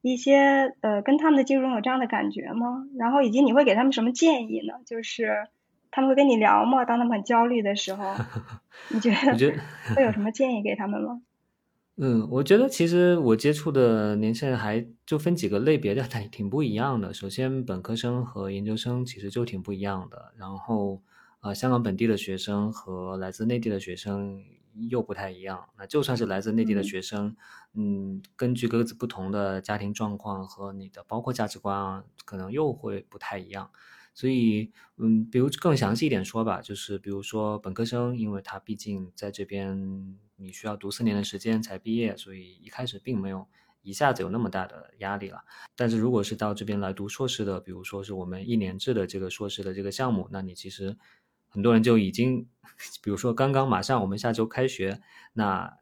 [0.02, 2.86] 一些呃，跟他们的接触中有这样的感觉吗？
[2.96, 4.74] 然后以及你会给他们什么建议呢？
[4.86, 5.48] 就是
[5.90, 6.84] 他们会跟你聊吗？
[6.84, 8.14] 当他们很焦虑的时候，
[8.90, 9.16] 你觉得
[9.94, 11.22] 会有什么建议给他们吗？
[11.98, 17.14] 嗯，我觉得其实我接触的年轻人还就分几个类别的，挺挺不一样的。
[17.14, 20.32] 首先，本科生和研究生其实就挺不一样的。
[20.36, 21.02] 然后，
[21.40, 24.42] 呃，香港本地的学生和来自内地的学生。
[24.90, 25.70] 又不太一样。
[25.78, 27.34] 那就算是来自内地的学生，
[27.72, 33.70] 嗯，根据各自不同的家庭状况和你的包括价值观啊，可能又会不太一样。
[34.16, 43.46] 所以，嗯，比如更详细一点说吧，就是比如说本科生，因为他毕竟在这边你需要读四年的时间才毕业，所以一开始并没有
[43.82, 45.44] 一下子有那么大的压力了。
[45.76, 50.96] 但是如果是到这边来读硕士的，比如说是我们一年制的这个硕士的这个项目，那你其实。
[51.48, 52.46] 很多人就已经，
[53.02, 55.00] 比如说刚刚马上我们下周开学，
[55.32, 55.72] 那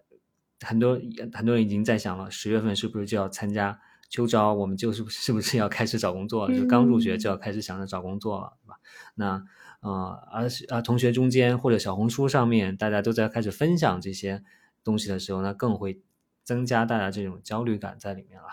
[0.60, 1.00] 很多
[1.32, 3.80] 很多人已经在想了，十月份是不是就要参加
[4.14, 4.54] 秋招？
[4.54, 6.48] 我们就是是不是要开始找工作？
[6.54, 8.76] 就刚入学就要开始想着找工作了，对吧？
[9.16, 9.44] 那
[9.80, 14.44] 呃，而啊，同学中间或者小红书上面，大家都在开始分享这些
[14.84, 16.00] 东西的时候，那更会
[16.44, 18.46] 增加大家这种焦虑感在里面了。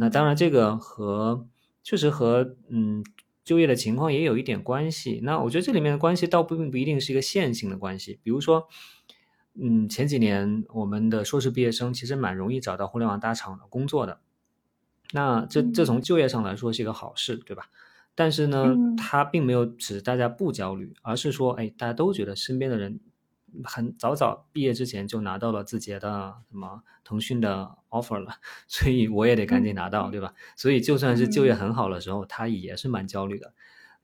[0.00, 1.46] 那当然，这个和
[1.82, 3.04] 确实和嗯。
[3.44, 8.20] 就业的情况也有一点关系，那我觉得这里面的关系倒并不一定是一个线性的关系。
[8.22, 8.68] 比如说，
[9.60, 14.20] 嗯，前几年我们的硕士毕业生其实蛮容易找到互联网大厂的工作的，
[15.12, 17.70] 那这这从就业上来说是一个好事，对吧？
[18.14, 23.00] 但是呢，它并没有使大家不焦虑，而是说，哎，大家都觉得身边的人。
[23.64, 28.36] 很早早毕业之前就拿到了字节的什么腾讯的 offer 了，
[28.66, 30.32] 所以我也得赶紧拿到，对吧？
[30.56, 33.52] 所以就算是就业很好的时候，他也是蛮焦虑的。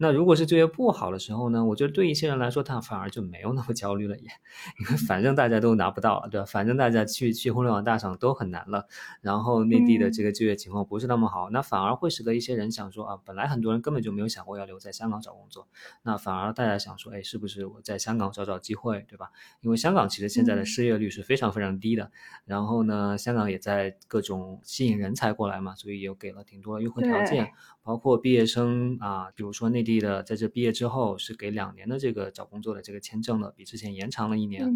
[0.01, 1.65] 那如果是就业不好的时候呢？
[1.65, 4.23] 我觉得对一些人来说，他反而就没有那么焦虑了，也
[4.79, 6.47] 因为反正大家都拿不到了，对吧？
[6.47, 8.87] 反正大家去去互联网大厂都很难了，
[9.20, 15.66] 然后内地的这个就业情况不是那么好，那反而会使得一些人想说啊，本来很多人根本就没有想过要留在香港找工作，
[16.05, 19.33] 那反而大家想说，哎，是不是我在香港找找机会，对吧？
[19.62, 22.12] 因为香港其实现在的失业率是非常非常低的，
[22.45, 27.51] 然后呢，香港也在各种吸引人才过来嘛，所以也给了挺多的优惠条件。
[27.89, 34.70] 包括毕业生啊，比如说内地的，在这毕业之后是给两年的这个找工作的这个签证的，比之前延长了一年。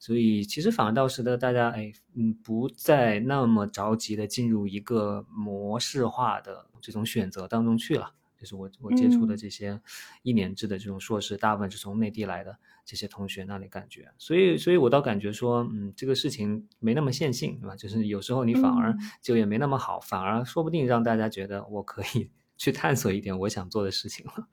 [0.00, 8.12] 所以其实反而倒使得，大家哎，嗯，不再那么着急的进入一个模式化的这种选择当中去了。
[8.36, 9.80] 就是我我接触的这些
[10.22, 17.76] 一年制的这种硕士，大部分是从内地来的这些同学那里感觉，所以所以我倒感觉说，嗯，这个事情没那么线性，对吧？
[17.76, 22.28] 就是有时候你反而就业没那么好，反而说不定让大家觉得我可以。
[22.56, 24.48] 去探索一点我想做的事情了，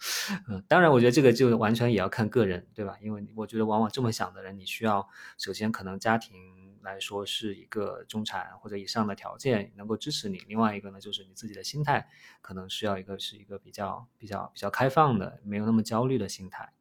[0.50, 2.98] 嗯，当然，我觉得这个就完全也要看个人，对吧？
[3.02, 5.08] 因为我觉得往往这么想的人，你需要
[5.38, 6.36] 首先可能家庭
[6.82, 12.08] 来说是一个中产或者以上的条件能够支持你，另外一个呢就是你自己的心态
[12.42, 16.74] 可能需要一个是一个比较比较比较开放的，没有那么焦虑的心态。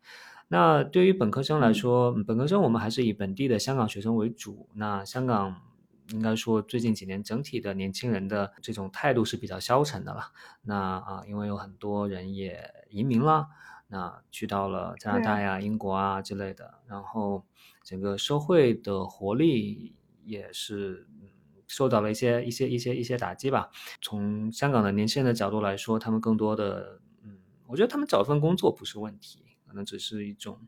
[0.49, 4.69] 那对于本科生来说，本科生我们还是以本地的香港学生为主。
[4.75, 5.63] 那香港
[6.11, 10.33] 应该说最近几年整体的年轻人的这种态度是比较消沉的了。
[10.63, 13.49] 那啊，因为有很多人也移民了，
[13.89, 17.45] 那去到了加拿大呀、英国啊之类的，然后
[17.85, 21.07] 整个社会的活力也是
[21.67, 23.71] 受到了一些一些一些一些打击吧。
[24.01, 29.45] 从香港的年轻人的角度来说，他们更多的，嗯，我觉得他们找份工作不是问题。
[29.65, 30.61] 可能只是一种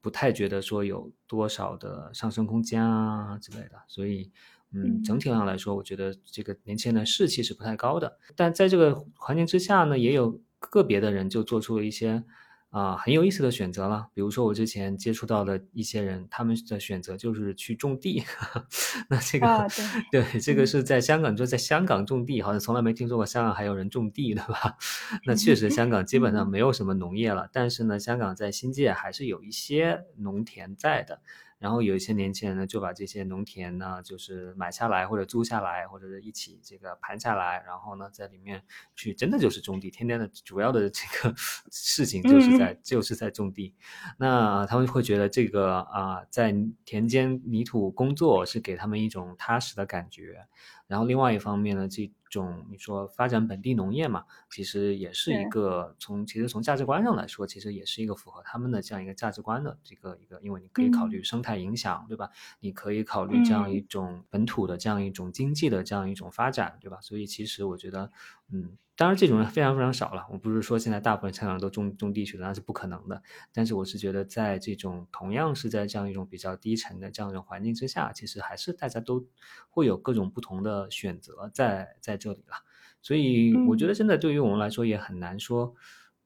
[0.00, 4.30] 不太觉得说有多少的上升空间啊之类的，所以
[4.72, 8.18] 嗯，整体上来说，我觉得这个年轻人的士气是不太高的。
[8.36, 12.24] 但在这个环境之下呢，也有个别的人就做出了一些。
[12.70, 14.08] 啊，很有意思的选择了。
[14.12, 18.22] 比如说，我之前接触到的一些人，他们的选择就是去种地。
[19.08, 19.66] 那这个，
[20.12, 24.76] 对，这个是在香港，就在香港种地，好像从来没听说过香港还有人种地，对吧？
[25.24, 27.48] 那确实，香港基本上没有什么农业了。
[27.54, 31.22] 但是呢，香港在新界还是有一些农田在的。
[31.58, 38.62] 然后有一些年轻人呢，就把这些农田呢，就是买下来或者租下来，或者是一起这个盘下来，然后呢，在里面
[38.94, 41.34] 去真的就是种地，天天的主要的这个
[41.70, 43.74] 事情就是在就是在种地。
[44.18, 46.54] 那他们会觉得这个啊，在
[46.84, 50.46] 田间泥土工作是给他们一种踏实的感觉。
[50.88, 62.30] 然后另外一方面呢，这种你说发展本地农业嘛，其实也是一个从其实从价值观上来说，其实也是一个符合他们的这样一个价值观的这个一个，因为你可以考虑生态影响，对吧？
[62.60, 66.98] 你可以考虑这样一种本土的这样一种经济的这样一种发展，对吧？
[67.00, 68.10] 所以其实我觉得，
[68.52, 68.76] 嗯。
[68.96, 70.26] 当然，这种人非常非常少了。
[70.28, 73.22] 我不是说现在大部分香港人都种种地去了，那是不可能的。
[73.52, 79.24] 但是我是觉得，在这种同样是在这样一种比较低沉的这样一种环境之下，其实还是大家都
[79.68, 82.56] 会有各种不同的选择在在这里了。
[83.00, 85.72] 所以我觉得，真的对于我们来说也很难说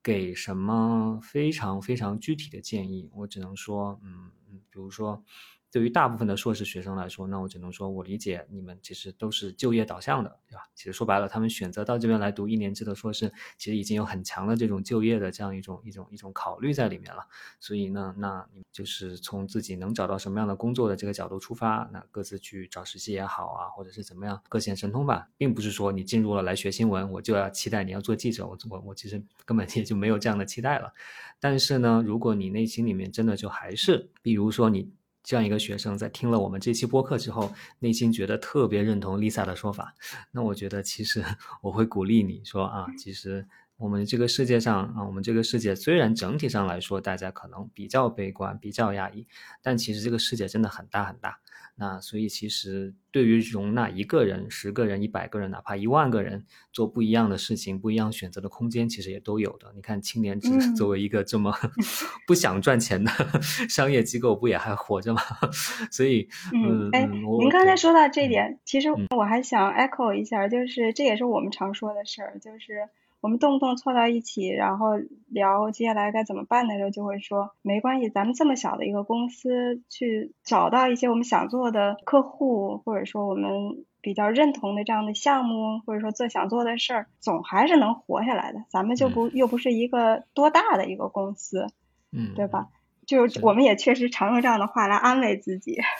[0.03, 3.11] 给什么非常非常具体的建议。
[3.13, 5.23] 我只能说，嗯嗯，比如说。
[5.73, 10.65] 对于大部分的硕士学生来说，那我只能说，我理解你们其实都是就业导向的，对吧？
[10.75, 17.27] 其实说白了，他们选择到这边来读一年制的硕士，其实已经有很强的这种就业的这样一种一种一种考虑在里面了。
[17.59, 30.93] 所以呢，那你就是从自己能找到什么样的工作的这个角度出发，那各自去找实习也好啊，或者是怎么样，各显神通吧，并不是说你进入了来学新闻，我就要期待你要做记者，我我我其实根本也就没有这样的期待了。
[31.41, 34.93] 但是呢，如果你内心里面真的就还是，比如说你。
[35.23, 39.95] 这样一个学生在听了我们这期播客之后，内心觉得特别认同 Lisa 的说法，
[40.33, 41.25] 那我觉得其实
[41.63, 43.47] 我会鼓励你说啊，其实
[43.77, 49.27] 我们这个世界上啊，我们这个世界虽然整体上来说大家可能比较悲观、比较压抑，
[49.63, 51.39] 但其实这个世界真的很大很大。
[51.75, 59.73] 那所以其实对于容纳一个人、十个人、一百个人，哪怕一万个人做不一样的事情、不一样选择的空间，其实也都有的。
[59.75, 61.53] 你看青年志作为一个这么
[62.29, 63.11] 不想赚钱的
[63.69, 65.23] 商业机构，不也还活着吗？
[65.91, 72.89] 所以，嗯，哎，您刚才说到这点，其实我还想 echo 一下，就是这也是我们常说的事儿，就是。
[73.23, 88.65] 我们动不动凑到一起，然后聊接下来该怎么办的时候，就会说没关系，咱们这么小的一个公司，去找到一些我们想做的客户，或者说我们比较认同的这样的项目，或者说做想做的事儿，总还是能活下来的。
[88.69, 91.69] 咱们就不又不是一个多大的一个公司，
[92.11, 92.69] 嗯，对吧？
[93.07, 95.81] 就我们也确实常用这样的话来安慰自己。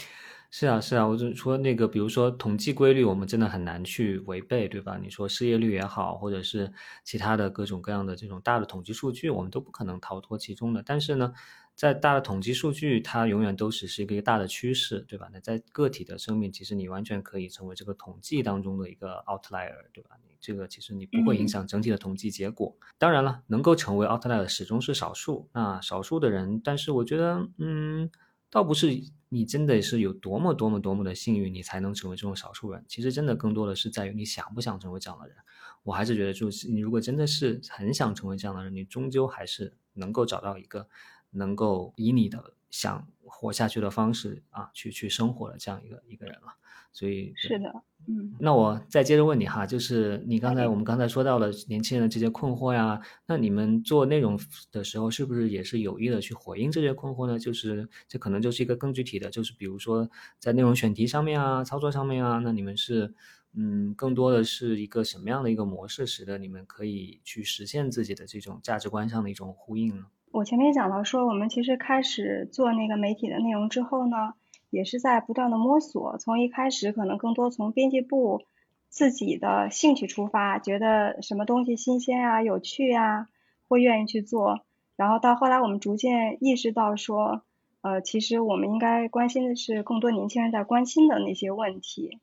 [0.52, 4.98] 是啊，是啊，我就说那个，比如说统计规律，我们真的很难去违背，对吧？
[5.00, 6.72] 你说失业率也好，或者是
[7.04, 10.82] 其他的各种各样的这种大的统计数据，我们都不可能逃脱其中的。
[10.84, 11.32] 但是呢，
[11.76, 15.28] 在大的统计数据，它永远都只是一个大的趋势，对吧？
[15.32, 20.16] 那在个体的生命，其实你完全可以成为这个统计当中的一个 outlier，对吧？
[20.24, 22.76] 你这个其实你不会影响整体的统计结果。
[22.98, 28.10] 当然了，能够成为 outlier 始终是少数，那少数的人，但是我觉得，嗯。
[28.50, 32.84] 倒不是你真的是有多么多么多么的幸运，你才能成为这种少数人。
[32.88, 35.36] 其实真的更多的是在于你想不想成为这样的人。
[35.84, 40.88] 我还是觉得，就是你如果真的是很想成为这样的人，你终究还是能够找到一个
[41.30, 46.56] 能够以你的想活下去的方式啊，去去生活的这样一个一个人了。
[46.92, 47.72] 所以是的，
[48.08, 54.38] 嗯，那我再接着问你哈，就是你刚才我们刚才说到了年轻人的这些困惑呀，那你们做内容
[54.72, 57.38] 的时候，是不是也是有意的去回应这些困惑呢？
[57.38, 63.14] 就是这可能就是一个更具体的，就是比如说在内容选题上面啊，操作上面啊，那你们是
[63.54, 70.06] 嗯，更多的是一个什么样的一个模式，使得你们可以去实现自己的这种价值观上的一种呼应呢？
[70.32, 74.34] 我前面讲到说，我们其实开始做那个媒体的内容之后呢。
[74.70, 78.42] 也是在不断的摸索，从一开始可能更多从编辑部
[78.88, 83.28] 自己的兴趣出发，觉得什么东西新鲜啊、有趣啊，
[83.68, 84.60] 会愿意去做。
[84.96, 87.42] 然后到后来我们逐渐意识到说，
[87.82, 92.18] 呃，其实我们应该关心的是更多年轻人在关心的那些问题。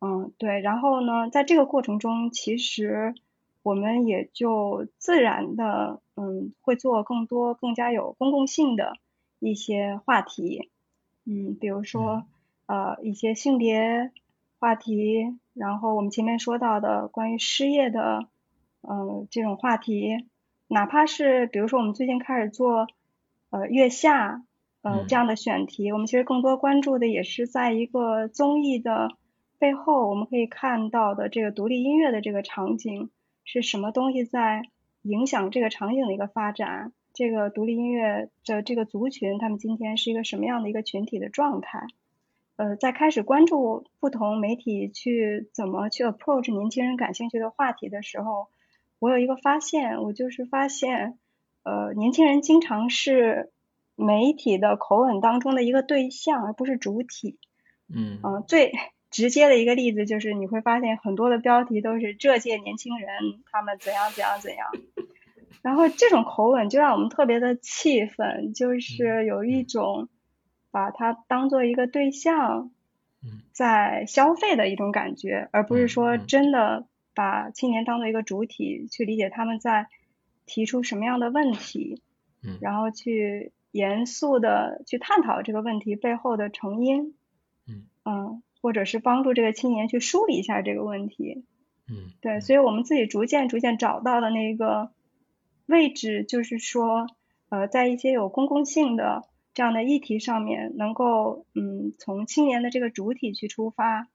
[0.00, 0.60] 嗯，对。
[0.60, 3.14] 然后呢，在这个过程中，其实
[3.62, 8.96] 我们也就自然的，嗯，会做更多更加有公共性的
[9.38, 10.70] 一些话题。
[11.30, 12.24] 嗯，比如说，
[12.64, 14.12] 呃，一些性别
[14.58, 18.26] 话题，然后我们前面说到的关于失业的，
[18.80, 20.26] 呃，这种话题，
[20.68, 22.86] 哪怕是比如说我们最近开始做，
[23.50, 24.42] 呃，月下，
[24.80, 29.10] 呃，这样的选题，我们其实更多关注的也是在一个综艺的。
[29.58, 33.10] 背后我们可以看到的这个独立音乐的这个场景
[33.44, 34.62] 是什么东西在
[35.02, 36.92] 影响这个场景的一个发展？
[37.18, 41.88] 这个独立音乐的这个族群，他们今天是一个什么样的一个群体的状态？
[42.54, 48.46] 呃，在开始关注不同媒体去怎么去 approach 年轻人感兴趣的话题的时候，
[49.00, 51.18] 我有一个发现，我就是发现，
[51.64, 53.50] 呃，年轻人经常是
[53.96, 57.36] 媒体的口吻当中的一个对象，而不是主体。
[57.88, 58.20] 嗯。
[58.22, 58.70] 嗯，最。
[59.10, 64.68] 直接的一个例子就是，你会发现很多的标题都是这届年轻人他们怎样怎样怎样，
[65.62, 70.08] 然后这种口吻就让我们特别的气愤，就是有一种
[70.70, 72.70] 把它当做一个对象
[73.52, 79.88] 在消费的一种感觉，而不是说真的把青年当做一个主体去理解他们在
[80.46, 82.02] 提出什么样的问题，
[82.60, 87.14] 然后去严肃的去探讨这个问题背后的成因，
[88.04, 88.42] 嗯。
[88.60, 91.44] 或者是帮助这个青年去梳理一下这个问题，
[91.88, 94.90] 嗯，对，所以我们自己逐渐逐渐找到的那个
[95.68, 97.06] 位置，就是说，
[97.50, 104.08] 呃，在一些有公共性的这样的议题上面，能够嗯从青年的这个主体去出发，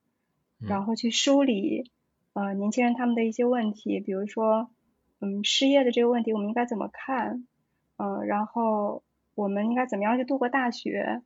[0.59, 1.89] 然后去梳理
[2.33, 4.69] 呃年轻人他们的一些问题，比如说
[5.19, 7.45] 嗯失业的这个问题我们应该怎么看，
[7.97, 9.03] 嗯，然后
[9.35, 11.21] 我们应该怎么样去度过大学，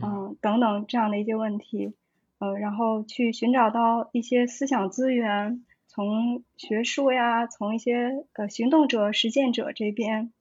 [0.00, 0.36] 嗯。
[0.40, 1.92] 等等这样的一些问题。
[2.38, 10.32] 呃，然后去寻找到一些思想资源，从学术呀，从一些呃行动者、实践者这边，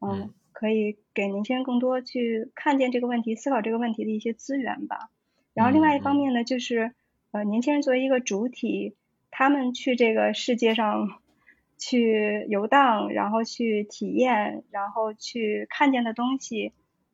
[0.00, 5.10] 嗯，可以给年轻人更多去看见这个问题、思考这个问题的一些资源吧。
[5.54, 6.92] 然后另外一方面呢，就是
[7.30, 8.96] 呃，年轻人作为一个主体，
[9.30, 11.20] 他们去这个世界上
[11.78, 16.72] 去游荡，然后去体验，然后去看见的东西，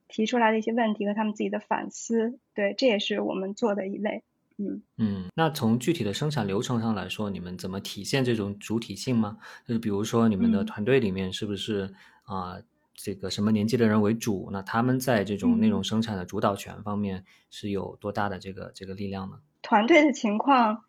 [0.09, 4.23] 提出来的一些问题和他们自己的反思，对，这也是我们做的一类。
[4.59, 9.39] 嗯嗯，那从具体的生产流程上来说，你们怎么体现这种主体性吗？
[9.67, 11.93] 就是比如说你们的团队里面是不是
[12.25, 12.59] 啊，
[12.95, 14.51] 这个什么年纪的人为主？
[14.53, 19.39] 那他们在这种内容生产的主导权方面是有多大的这个这个力量呢？
[19.63, 20.85] 团队的情况，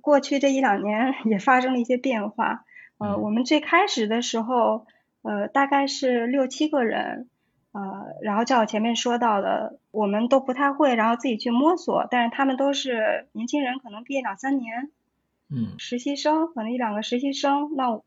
[0.00, 2.64] 过去这一两年也发生了一些变化。
[2.98, 4.86] 呃，我们最开始的时候，
[5.22, 7.28] 呃，大概是六七个人。
[7.72, 7.80] 呃，
[8.22, 12.06] 然后像我前面说到的，我们都不太会，然后自己去摸索。
[12.10, 14.90] 但是他们都是年轻人，可能毕业两三年，
[15.48, 17.74] 嗯，实习生可能一两个实习生。
[17.76, 18.00] 那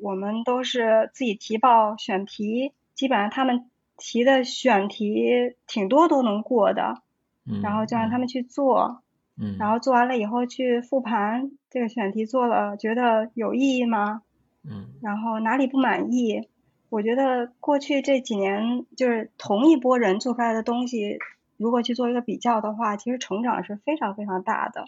[0.00, 7.02] 我们都是自己提报选题，基本上他们提的选题挺多都能过的，
[7.46, 9.00] 嗯，然后就让他们去做，
[9.40, 14.22] 嗯，然后做完了以后去复盘这个选题做了，觉得有意义吗？
[14.68, 16.48] 嗯，然后哪里不满意？
[16.94, 21.18] 我觉得过去这几年，就是同一波人做出来的东西，
[21.56, 24.84] 如果去做一个比较的话，其实成长是非常非常大的。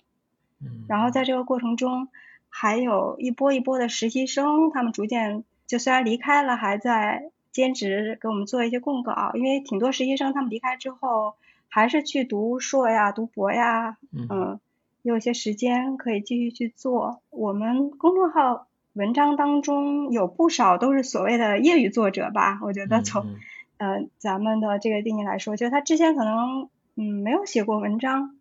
[0.61, 0.85] 嗯。
[0.89, 2.07] 然后在这个过程中，
[2.49, 9.33] 还有一波一波的实习生，他们逐渐就虽然离开了，还在兼职给我们做一些供稿。
[9.35, 11.35] 因为挺多实习生他们离开之后，
[11.69, 14.61] 还是去读硕呀、读博呀，嗯，
[15.03, 17.21] 有一些时间可以继续去做。
[17.31, 18.66] 我们公众号。
[18.97, 23.37] 文章当中有不少都是所谓的业余作者吧，我觉得从
[23.77, 28.39] 呃咱们的这个定义来说，就是他之前可能嗯没有写过文章，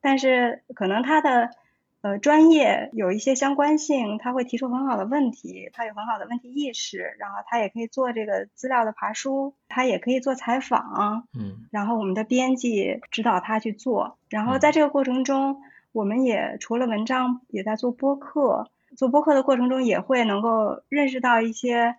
[0.00, 1.50] 但是可能他的
[2.00, 15.60] 呃专业有一些相关性，他会提出很好的问题，他有很好的问题意识，然后他也可以做这个资料的爬书，他也可以做采访，嗯，然后我们的编辑指导他去做，然后在这个过程中，
[15.92, 18.70] 我们也除了文章，也在做播客。
[18.96, 21.94] 做播客的过程中，也会能够认识到一些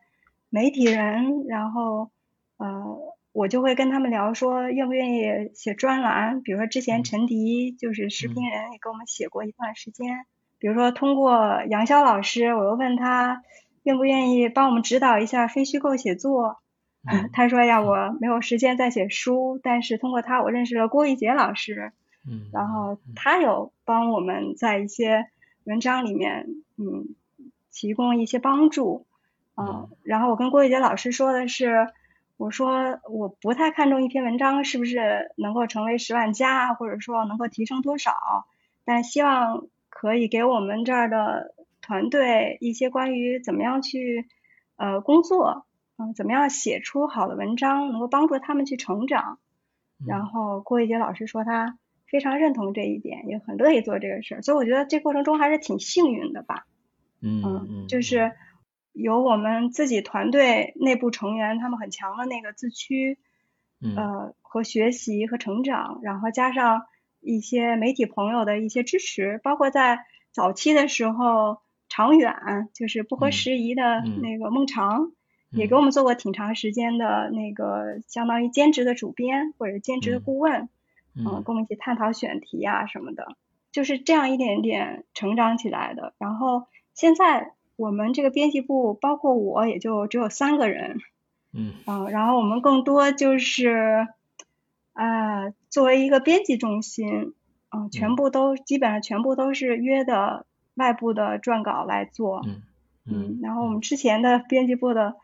[0.49, 2.11] 媒体人，然后
[2.57, 2.97] 呃，
[3.31, 6.41] 我就会跟他们聊说，愿不愿意写专栏？
[6.41, 10.25] 比如说之前陈迪就是视频人，也给我们写过一段时间。
[10.59, 13.41] 比如说通过杨潇老师，我又问他
[13.83, 16.57] 愿不愿意帮我们指导一下非虚构写作。
[17.33, 21.93] 他说呀，我没有时间再写书，但是通过他，我认识了郭玉洁老师。
[22.29, 25.25] 嗯，然后他有帮我们在一些。
[25.63, 26.47] 文章里面，
[26.77, 27.15] 嗯，
[27.71, 29.05] 提供一些帮助，
[29.55, 31.87] 嗯，然后我跟郭玉杰老师说的是，
[32.37, 38.13] 我说我不太看重一篇文章是不是能够成为十万加，或者说能够提升多少，
[38.83, 44.27] 但希望可以给我们这儿的团队一些关于怎么样去
[44.77, 45.65] 呃工作，
[45.97, 49.37] 嗯，怎么样写出好的文章，能够帮助他们去成长。
[50.03, 51.77] 然后郭玉杰老师说他
[52.11, 56.67] 非常认同这一点，也很乐意做这个事儿，所以我觉得这过程中还是挺幸运的吧。
[57.21, 58.33] 嗯嗯，就是。
[58.93, 63.17] 有我们自己团队内部成员，他们很强的那个自驱，
[63.95, 66.81] 呃，和学习和成长，然后加上
[67.21, 69.99] 一些媒体朋友的一些支持，包括在
[70.33, 72.35] 早期的时候，长远
[72.73, 75.13] 就是不合时宜的那个孟长，
[75.51, 80.67] 也给我们做过挺长时间的那个相当于兼职的主编或者兼职的顾问，
[81.15, 83.35] 嗯，跟我们一起探讨选题啊什么的，
[83.71, 86.13] 就是这样一点点成长起来的。
[86.17, 87.53] 然后现在。
[87.77, 90.99] 我们这个编辑部包括我也就只有三个人，
[91.51, 94.07] 嗯，啊，然后我们更多就是，
[94.93, 97.33] 呃，作为一个编辑中心，
[97.75, 102.61] 嗯，全部都基本上全部都是约的外部的撰稿来做，嗯
[103.07, 105.15] 嗯，然后我们之前的编辑部的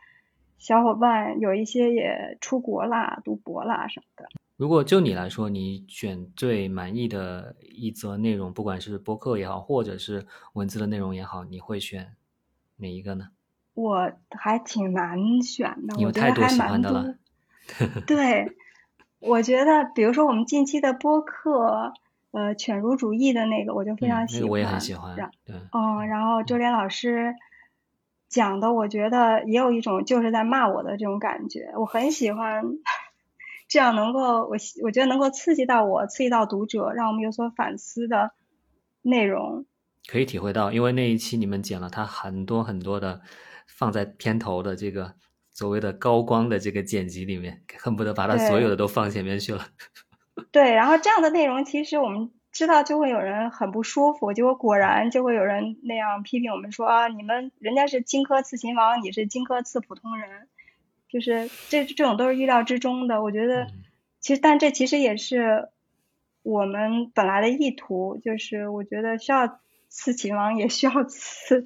[0.58, 4.28] 小伙伴有一些也出国啦、读博啦什么的。
[4.58, 12.16] 如果就你来说，你选最满意的一则内容，不管是播客也好，或者是文字的内容也好，你会选？
[12.78, 13.28] 哪一个呢？
[13.74, 17.14] 我还挺难选的，我觉得还蛮多。
[18.04, 18.56] 对，
[19.20, 21.92] 我觉得比如说我们近期的播客，
[22.32, 24.50] 呃，犬儒主义的那个，我就非常喜欢。
[24.50, 25.14] 我也很喜欢。
[25.44, 25.54] 对。
[25.70, 27.36] 嗯，然后周连老师
[28.28, 32.64] 讲的，我觉得也有一种就是在骂我的这种感觉，我很喜欢
[33.68, 38.32] 这样能够我我觉得能够刺激到我，刺激到读者，让我们有所反思的
[39.02, 39.66] 内容。
[40.08, 43.20] 可以体会到，因为那一期你们剪了他很多很多的
[43.66, 45.14] 放在片头的这个
[45.50, 49.66] 所谓的高光的这个剪辑里面，恨不得把他所有的都放前面去了。
[50.50, 60.48] 对，然后这样的内容其实我们知道就会有人很不舒服，结果果然就会有人那样批评我们说啊，你们人家是荆轲刺秦王，你是荆轲刺普通人，
[61.08, 63.22] 就是这这种都是预料之中的。
[63.22, 63.68] 我觉得
[64.20, 65.68] 其实，但这其实也是
[66.42, 69.60] 我们本来的意图，就是我觉得需要。
[69.90, 71.64] 刺秦王也需要刺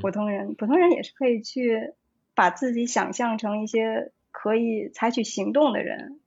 [0.00, 1.92] 普通人，普通人也是可以去
[2.34, 6.18] 把自己想象成一些可以采取行动的人，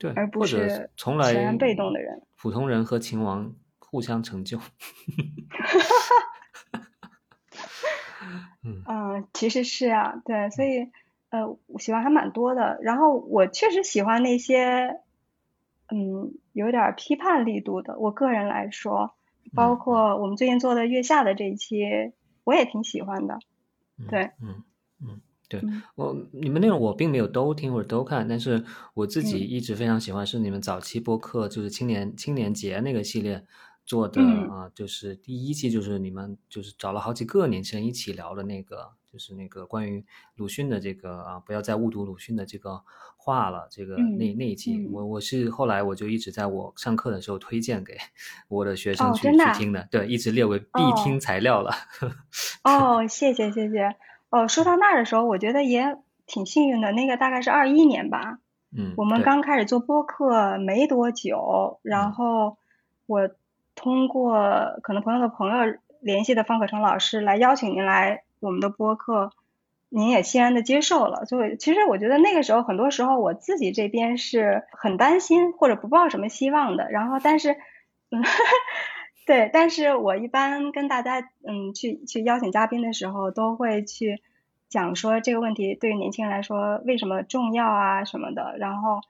[0.00, 2.22] 对，而不是从来被动的人。
[2.34, 4.58] 普通人和秦王互相成就。
[8.64, 10.90] 嗯，其实是啊，对，所以
[11.36, 12.78] 呃，我喜欢还蛮多的。
[12.82, 15.00] 然后我确实喜欢那些
[15.92, 19.12] 嗯有点批判力度的，我个人来说。
[19.54, 21.84] 包括我们最近做的月下的这一期，
[22.42, 23.38] 我也挺喜欢的。
[24.10, 24.64] 对，嗯
[25.00, 25.62] 嗯，对
[25.94, 33.46] 我你们内容我并没有都听或者都看，但是我自己一直非常喜欢是你们早期播客，就是青年青年节那个系列
[33.84, 38.90] 做的啊，就是第一期就是你们就是找了好几个年轻人一起聊的那个。
[39.16, 42.82] 就是那个关于鲁迅的这个啊，不要再误读鲁迅的这个
[43.16, 43.66] 话了。
[43.70, 47.96] 这个那那一集，我我是后来我就一直在我上课的时候推荐给
[48.48, 51.72] 我的学生去去听的，对，一直列为必听材料了。
[52.62, 53.96] 哦，谢谢谢谢。
[54.28, 56.92] 哦，说到那儿的时候，我觉得也挺幸运的。
[56.92, 58.40] 那个大概是二一年吧，
[58.76, 62.58] 嗯，我们刚开始做播客没多久，然后
[63.06, 63.30] 我
[63.74, 64.34] 通过
[64.82, 68.24] 可能朋友的朋友联系的方可成老师来邀请您来。
[68.46, 69.32] 我们的播客，
[69.88, 76.90] 您也欣然的接受了，所以其实我觉得那个时候，很多时候我自己这边是很担心或者不抱什么希望的。
[76.90, 77.52] 然后，但是，
[78.10, 78.22] 嗯，
[79.26, 84.22] 对，但是我一般跟大家，嗯，去去邀请嘉宾的时候，都会去
[84.68, 88.56] 讲说这个问题对于年轻人来说为什么重要啊什么的。
[88.58, 89.00] 然后，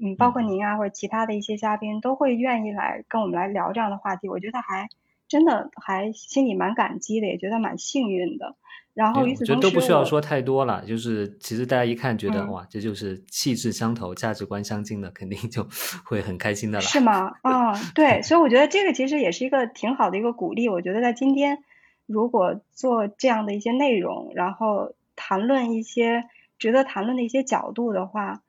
[0.00, 4.88] 嗯，包括您啊或者其他的一些嘉宾都会愿意来跟我们来聊这样的话题，我觉得还
[5.28, 8.56] 真的还心里蛮感激的，也觉得蛮幸运的。
[8.98, 10.84] 然后，与此同时，都不需要说太多了。
[10.84, 15.62] 就是其实大家一看，觉得哇，这就是气质相投、价值观相近的，肯定就
[16.04, 16.82] 会很开心的了。
[16.82, 17.30] 是吗？
[17.42, 20.68] 啊，对，所以我觉得这个其实也是一个挺好的一个鼓励。
[20.68, 21.58] 我觉得在今天，
[22.06, 26.24] 如果做这样的一些内容，然后谈论一些
[26.58, 28.42] 值得谈论的一些角度的话，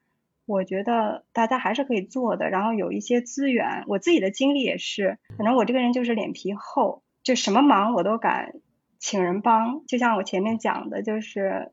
[0.47, 2.49] 我觉得大家还是可以做的。
[2.49, 8.55] 然后有一些资源，我自己的经历也是，可能我这个人就是脸皮厚，就什么忙我都敢。
[8.99, 11.71] 请人帮，就像我前面讲的，就是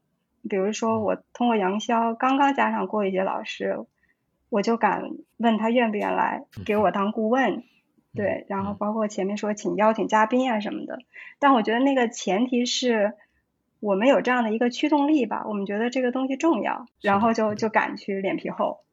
[0.49, 3.85] 比如说我通过杨潇刚刚加上郭宇杰老师，
[4.49, 5.03] 我就敢
[5.37, 7.65] 问他愿不愿来给我当顾问，
[8.15, 11.01] 对，然后包括前面说请邀请嘉宾啊什么的，
[11.41, 13.15] 但我觉得那个前提是
[13.81, 18.86] 我们有这样的一个驱动力吧，我们觉得这个东西重要，然后就就敢去脸皮厚。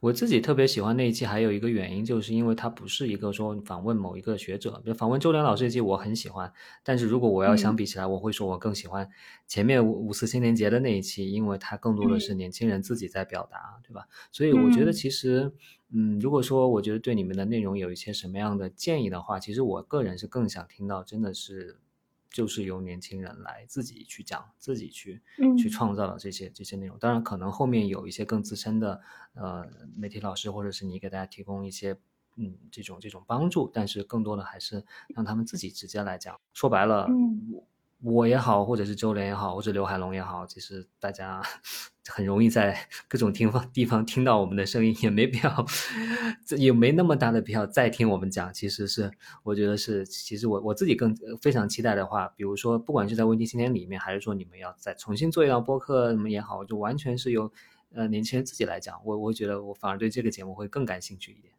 [0.00, 6.52] 我自己特别喜欢那一期，还有一个原因，就是因为它不是一个说访问某一个学者，比如访问周良老师那期，我很喜欢。
[6.82, 9.08] 但是如果我要相比起来，我会说我更喜欢
[9.46, 14.08] 前面五五四青年节的那一期，因为它更多的是年轻人自己在表达，对吧？
[14.32, 15.52] 所以我觉得其实，
[15.92, 21.78] 嗯，如果说我觉得对你们的内容有一些什么样的建议的话，其实我个人是更想听到，真的是。
[22.32, 25.22] 就是由年轻人来自己去讲，自己去
[25.58, 26.98] 去创造的这些这些内容。
[26.98, 29.00] 当然，可能后面有一些更资深的
[29.34, 31.96] 呃媒体老师，或者是你给大家提供一些
[32.36, 33.70] 嗯这种这种帮助。
[33.72, 34.84] 但是更多的还是
[35.14, 36.40] 让他们自己直接来讲。
[36.52, 37.06] 说白了。
[38.02, 41.40] 我也好，或者是周连也好，或者刘海龙也好，其实大家
[42.08, 42.76] 很容易在
[43.06, 45.66] 各种听方地方听到我们的声音，也没必要，
[46.58, 48.52] 也没那么大的必要再听我们讲。
[48.52, 49.10] 其实是
[49.44, 57.52] 我觉得是，其实我我自己更非常期待的话，比如说不管是在问题青年里面，还是说你们要再重新做一档播客什么也好，就完全是由
[57.94, 59.00] 呃年轻人自己来讲。
[59.04, 61.54] 我我觉得我反而对这个节目会更感兴趣一点。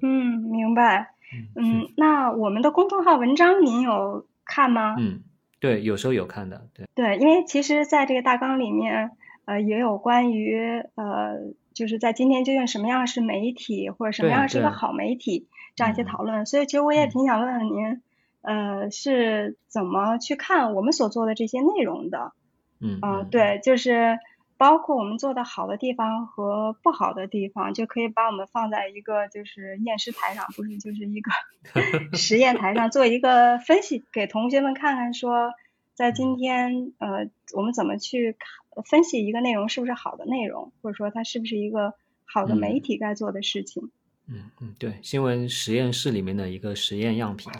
[0.00, 1.14] 嗯，明白。
[1.56, 4.94] 嗯，那我们的公众号文章您有看吗？
[4.96, 5.24] 嗯。
[5.60, 6.86] 对，有时候有看的，对。
[6.94, 9.10] 对，因为其实在这个大纲里面，
[9.44, 16.46] 呃，也有关于呃，就是在今天究竟什么样是媒体，或者什么样是一个好媒体这样一些讨论。
[16.46, 18.02] 所以其实我也挺想问问您，
[18.42, 22.32] 呃，是怎么去看我们所做的这些内容的？
[22.80, 22.98] 嗯。
[23.02, 24.18] 嗯，对，就是。
[24.58, 31.30] 包括我们做的好的地方和不好的地方，就可以把我们放在一个就是验尸台上，不是就是一个
[32.18, 35.52] 实验台上做一个分析，给同学们看看说，
[35.94, 41.94] 在今天呃我们怎么去看分析一个内容是不是好的内容，或者说它是不是一个
[42.24, 43.84] 好的媒体该做的事情。
[43.84, 43.90] 嗯
[44.30, 47.50] 嗯嗯，对，新闻实验室里面的一个实验样品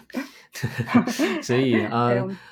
[1.43, 2.11] 所以啊，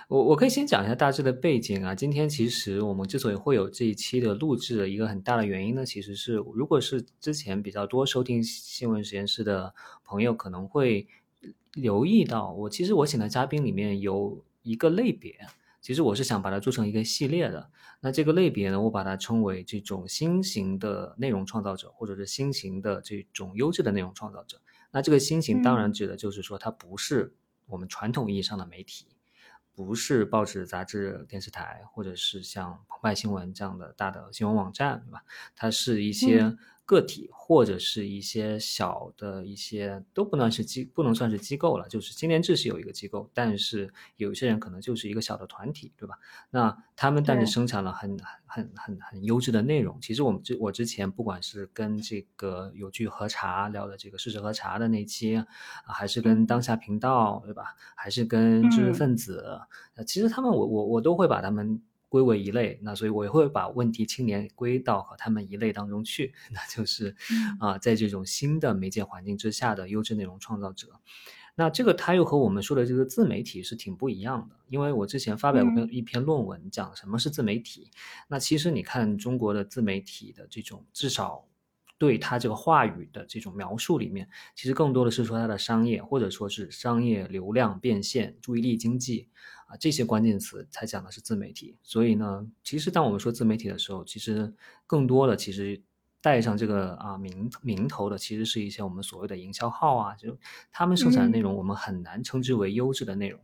[0.08, 1.94] 我我可以先讲一下大致的背景啊。
[1.94, 9.74] 今天其实我们之所以会有这一期的录制的一个很大的原因呢，其实是如果是之前比较多收听新闻实验室的
[10.04, 11.06] 朋友，可能会
[11.74, 15.34] 留意到我其实我请的嘉宾里面有一个类别。
[15.82, 17.70] 其实我是想把它做成一个系列的，
[18.06, 24.60] 那这个类别呢，我把它称为这种新型的内容创造者，或者是新型的这种优质的内容创造者。
[24.92, 27.34] 那这个新型当然指的就是说，它不是
[27.66, 29.08] 我们传统意义上的媒体，
[29.74, 35.24] 不是报纸、杂志、电视台，或者是像澎湃新闻这样的大的新闻网站，对吧？
[35.56, 36.56] 它是一些。
[36.86, 46.14] 个体或者是一些小的一些都不能是机不能算是机构了，就是青年志是有一个机构，但是有些人可能就是一个小的团体，对吧？
[46.48, 49.98] 那他们但是生产了很很很很优质的内容。
[50.00, 55.44] 其实我们之我之前不管是跟这个有句喝茶聊的这个事实喝茶的那期，
[55.84, 57.74] 还是跟当下频道，对吧？
[57.96, 59.60] 还是跟知识分子，
[59.96, 61.82] 呃，其实他们我我我都会把他们。
[62.16, 67.14] 归为一类，那所以我也会把问题青年归到和他们一类当中去， 那就是
[67.60, 70.98] 啊，在这种新的媒介环境之下的优质内容创造者。
[71.56, 77.90] 那这个他又和我们说的这个自媒体是挺不一样的，因为我之前发表过一篇论文讲什么是自媒体。
[78.28, 81.46] 那其实你看中国的自媒体的这种，至少
[81.98, 89.28] 对他这个话语的这种描述里面，其实更多的是说它的商业，或者说是商业流量变现、注意力经济。
[89.66, 94.54] 啊，这些关键词才讲的是自媒体，所以呢，其实当我们说自媒体的时候，其实
[94.86, 95.80] 更多的其实
[96.20, 100.38] 带上这个啊名名头的，其实是一些我们所谓的营销号啊，就
[100.72, 103.40] 他们生产的内容，我们很难称之为优质的内容。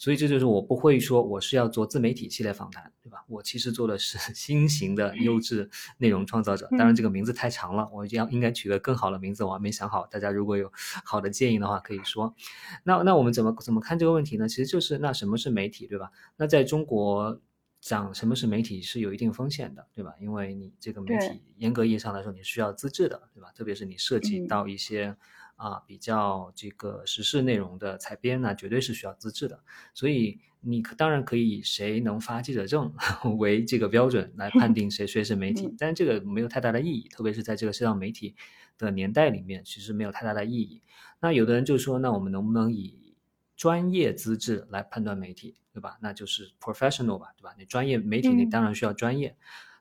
[0.00, 3.22] 所以这就是我不会说我是要做自媒体系列访谈，对吧？
[3.28, 5.68] 我其实做的是 新型的优质
[5.98, 6.66] 内容创造者。
[6.70, 10.06] 当然这个名字太长了，我要应该取个更好的名字，我还没想好。
[10.06, 10.72] 大家如果有
[11.04, 12.34] 好的建议的话，可以说。
[12.82, 14.48] 那那我们怎么怎么看这个问题呢？
[14.48, 16.10] 其实就是那什么是媒体，对吧？
[16.38, 17.38] 那在中国
[17.82, 20.14] 讲什么是媒体是有一定风险的，对吧？
[20.18, 23.52] 因为你这个媒体严格意义上来说，你需要资质的，对吧？
[23.54, 25.14] 特别是你涉及到一些。
[25.60, 29.62] 啊，比较这个时事内容的采编呢，绝对是需要资质的。
[29.92, 32.90] 所以你当然可以以谁能发记者证
[33.38, 38.34] 为这个标准来判定谁谁是媒体，但是这个没有太大的意义，特别是在这个社交媒体
[38.78, 40.80] 的年代里面，其实没有太大的意义。
[41.20, 43.14] 那有的人就说，那我们能不能以
[43.54, 45.98] 专业资质来判断媒体，对吧？
[46.00, 47.54] 那就是 professional 吧，对吧？
[47.58, 49.36] 你专业媒体，你当然需要专业，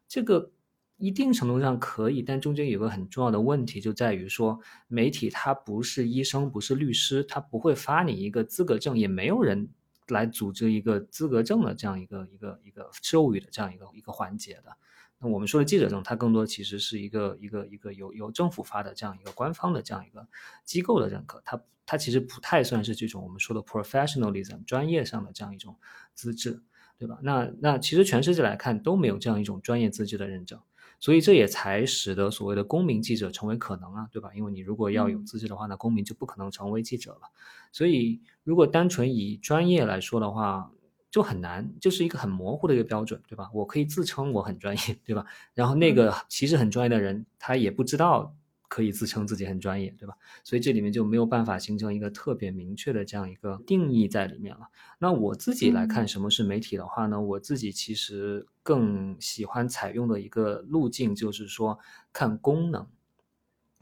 [0.09, 0.51] 这个。
[0.99, 9.69] 一定程度上可以，但中间有个很重要的问题，就在于说，媒体它不是医生，不是律师，它不会发你一个资格证，也没有人
[10.09, 14.75] 来组织一个资格证的这样一个一个一个授予的这样一个一个环节的。
[15.17, 20.27] 那我们说的记者证，它更多其实是一个一个一个由由政府发的这样一个官方的这样一个
[20.65, 25.77] 机构的认可，它它其实不太算是这种我们说的 professionalism 专业上的这样一种
[26.13, 26.61] 资质。
[26.97, 27.17] 对吧？
[27.23, 30.59] 那那其实全世界来看都没有这样一种专业资质的认证，
[30.99, 34.31] 所以这也才使得所谓的公民记者成为可能啊，对吧？
[34.35, 37.31] 因为你如果要有资质的话，那公民就不可能成为记者了。
[37.71, 40.71] 所以如果单纯以专业来说的话，
[41.09, 43.49] 就很难，就是一个很模糊的一个标准，对吧？
[43.53, 45.25] 我可以自称我很专业，对吧？
[45.53, 48.35] 然后那个其实很专业的人，他也不知道。
[48.69, 50.13] 可以自称自己很专业，对吧？
[50.43, 54.69] 所以这里面就没有办法形成一个特别明确的这样一个定义在里面了。
[54.99, 57.19] 那我自己来看什么是媒体的话呢？
[57.19, 61.79] 我自己其实更喜欢采用的一个路径就是说
[62.13, 62.87] 看功能，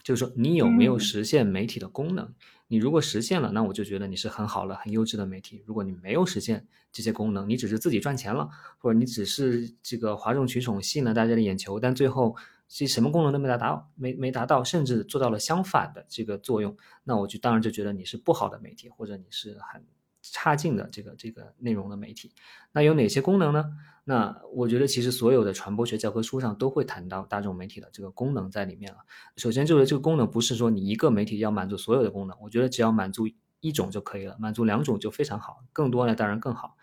[0.01, 2.33] 就是说你有没有实现媒体的功能。
[2.69, 5.63] 你如果实现了，那我就觉得你是很好了、很优质的媒体。
[5.65, 12.37] 如果你没有实现这些功能，你只是自己赚钱了，或者你只是这个哗众取宠吸引了大家的眼球，但最后。
[12.67, 19.83] 其实什么功能都没达到，没没达到，甚至做到了相反的这个作用，那我就当然就觉得你是不好的媒体，或者你是很
[20.21, 22.33] 差劲的这个这个内容的媒体。
[22.71, 23.65] 那有哪些功能呢？
[24.03, 28.99] 那我觉得其实所有的传播学教科书上都会谈到大众媒体的这个功能在里面了。
[29.35, 33.27] 首先就是这个功能不是说你一个媒体要满足所有的功能，我觉得只要满足
[33.59, 36.77] 一种就可以了，满足两种就非常好，更多呢当然更好。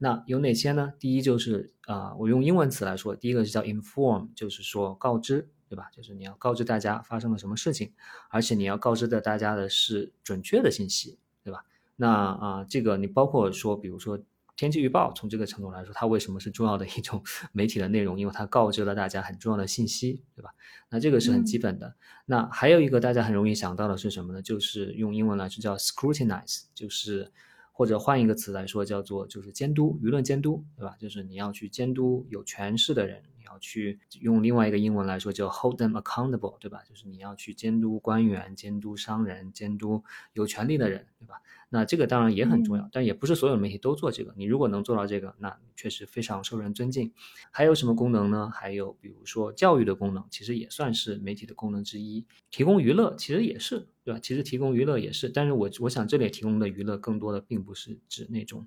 [0.00, 0.92] 那有哪些呢？
[1.00, 5.90] 第一就是啊，我用英文词来说，第一个是叫 inform，就是说告知，对吧？
[5.92, 7.92] 就是你要告知大家发生了什么事情，
[8.30, 11.64] 而且你要告知的大家的是准确的信息，对吧？
[11.96, 14.16] 那啊，这个你包括说，比如说
[14.54, 17.20] 天气预报，从这个程度来说，它为什么是重要的一种
[17.50, 18.20] 媒体的内容？
[18.20, 20.50] 因为它告知了大家很重要的信息，对吧？
[20.90, 21.96] 那这个是很基本的。
[22.24, 24.40] 那还有一个大家很容易想到的是什么呢？
[24.40, 27.32] 就是用英文来说叫 scrutinize，就是。
[27.78, 30.96] 或者换一个词来说，叫做就是监督舆论监督，对吧？
[30.98, 36.82] 就是你要去监督有权势的人，要去用另外一个英文来说就 hold them accountable，对吧？
[36.88, 41.40] 就是你要去监督官员、监督商人、监督有权利的人，对吧？
[41.70, 44.32] 那这个当然也很重要，但也不是所有媒体都做这个。
[44.36, 47.12] 你如果能做到这个，那确实非常受人尊敬。
[47.50, 48.50] 还有什么功能呢？
[48.50, 52.26] 还有比如说教育的功能，其实也算是媒体的功能之一。
[52.50, 54.20] 提供娱乐其实也是，对吧？
[54.20, 58.66] 其实提供娱乐也是，但是我我想这里提供的娱乐更多的并不是指那种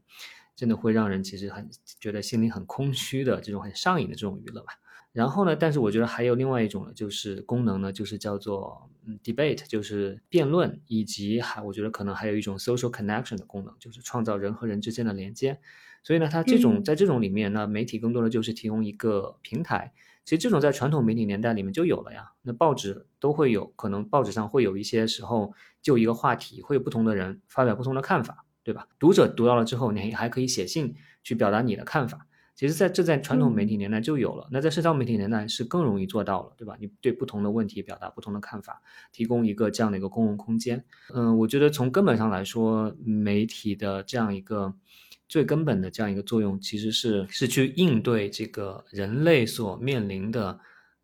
[0.61, 1.67] 真的会让人其实很
[1.99, 4.73] 觉得心里很空虚的这种很上瘾的这种娱乐吧。
[5.11, 5.55] 然后呢？
[5.55, 15.59] 但是我觉得还有另外一种呢，就是功能呢，就是叫做嗯 debate，就是辩论，以及还我觉得可能还有一种 social connection 的功能，就是创造人和人之间的连接。
[16.03, 19.91] 所以呢，它这种在这种里面呢，媒体更多的就是提供一个平台。
[20.23, 22.33] 其实这种在传统媒体年代里面就有了呀。
[22.43, 25.51] 那报纸都会有可能报纸上会有一些时候
[25.81, 28.87] 就一个话题，会有不同的人发表不同的看法，对吧？
[28.99, 32.27] 读者读到了之后，你还可以写信去表达你的看法。
[32.53, 36.77] 其实，在这在传统媒体年代就有了，那在社交媒体年代是更容易做到了，对吧？
[36.79, 40.83] 你对不同的问题表达不同的看法，提供一个这样的一个公共空间。
[41.11, 44.75] 嗯，我觉得从根本上来说，媒体的这样一个
[45.27, 50.59] 最根本的这样一个作用，其实是是去应对这个人类所面临的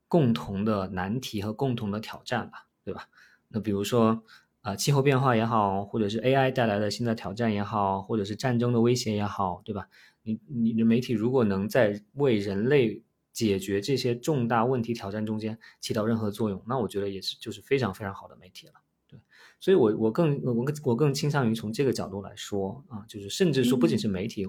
[0.07, 3.07] 共同的难题和共同的挑战吧，对吧？
[3.47, 4.23] 那比如说
[4.67, 9.87] 啊，气候变化也好，或者是 AI 带来的新的挑战也好，或者是战争的威胁也好，对吧？
[10.23, 18.73] 你你的媒体如果能在为人类解决这些重大问题挑战中间起到任何作用，那我觉得也是就是非常非常好的媒体了。
[19.07, 19.17] 对，
[19.61, 24.45] 所以我我更我更我更倾向于从这个角度来说啊，就是甚至说不仅是媒体，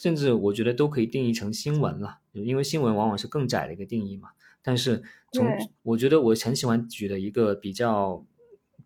[0.00, 4.28] 甚至我觉得都可以定义成新闻了，因为新闻往往是更窄的一个定义嘛。
[4.62, 5.02] 但是
[5.32, 5.44] 从
[5.82, 8.24] 我觉得我很喜欢举的一个比较。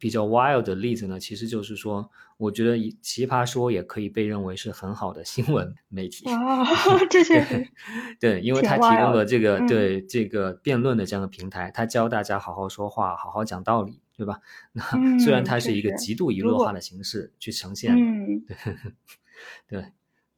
[0.01, 6.25] 比较 wild 的例子呢，其实就是说，我觉得奇葩说也可以被认为是很好的新闻媒体。
[6.33, 6.65] 啊，
[7.11, 7.69] 这是
[8.19, 14.41] 对，因为他提供了这个对这个辩论的这样的平台，他教大家好好说话，好好讲道理，对吧？
[14.73, 14.83] 那
[15.19, 18.57] 虽然它是一个极度娱乐化的形式去呈现，嗯对
[19.69, 19.85] 对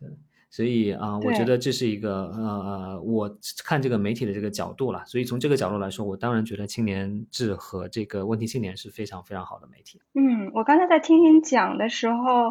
[0.00, 0.10] 对。
[0.52, 5.02] 所以啊，我觉得这是一个呃呃，我看这个媒体的这个角度了。
[5.06, 10.02] 所以从这个角度来说，我当然觉得青年志和这个问题青年是非常非常好的媒体。
[10.12, 12.50] 嗯，我刚才在听您讲的时候，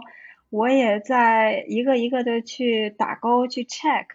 [0.49, 4.07] 我也在一个一个的去打勾去 check，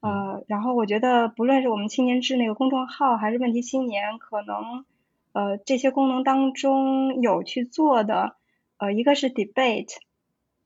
[0.00, 4.84] 呃，然后我觉得不论是我们青年志那个公众号，还是问题青年，可能
[5.32, 8.36] 呃这些功能当中有去做的，
[8.76, 9.94] 呃，一个是 debate，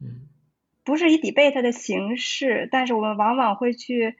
[0.00, 0.27] 嗯。
[0.88, 4.16] 不是以 debate 的形式，但是我们往往会去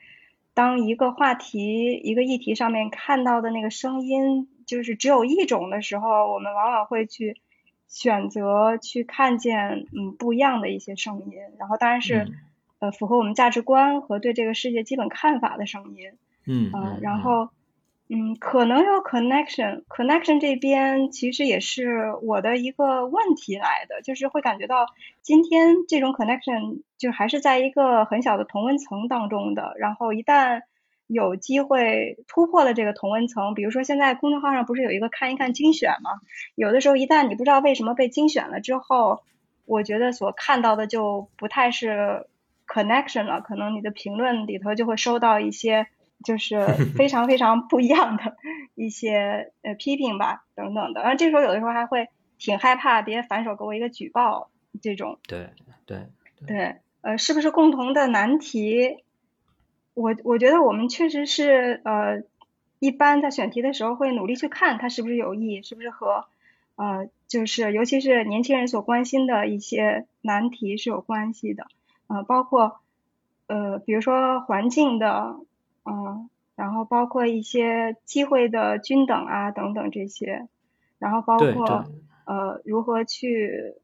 [0.53, 7.41] 当一个话题、一个议题上面看到的那个声音，就是只有一种的时候，我们往往会去
[7.87, 12.29] 选择去看见嗯不一样的一些声音，然后当然是
[12.81, 16.11] 呃符合我们价值观和对这个世界基本看法的声音，
[16.47, 16.71] 嗯。
[16.75, 17.49] 呃，然后
[18.11, 24.87] 嗯，可能有 connection，connection 这边其实也是我的一个问题来的，就是会感觉到
[25.21, 30.63] 今天这种 connection 就还是在一个很小的同温层当中的，然后一旦
[31.07, 36.13] 有机会突破了这个同温层，比如说现在公众号上不是有一个看一看精选吗？
[36.55, 39.23] 有的时候一旦你不知道为什么被精选了之后，
[39.67, 42.27] 我觉得所看到的就不太是
[42.67, 45.89] connection 了，可能你的评论里头就会收到一些。
[46.25, 46.67] 就是
[46.97, 48.37] 非常非常不一样的
[48.75, 51.01] 一些呃批评吧，等等的。
[51.03, 52.09] 然后这时候有的时候还会
[52.39, 54.51] 挺害怕，别人反手给我一个举报
[54.83, 55.19] 这种。
[55.29, 55.51] 对
[55.87, 56.09] 对
[56.45, 59.05] 对，呃，是不是共同的难题？
[59.95, 62.25] 我我觉得我们确实是呃，
[62.81, 66.27] 一般在选题的时候会努力去看它是不是有益，是不是和
[66.77, 71.69] 呃，就是尤其是年轻人所关心的一些难题是有关系的。
[72.09, 72.81] 呃，包括
[73.47, 75.37] 呃，比如说环境的。
[75.89, 80.47] 嗯，然后包括一些机会的均等啊，等等这些，
[80.99, 81.87] 然后包括
[82.27, 83.75] 呃如何去，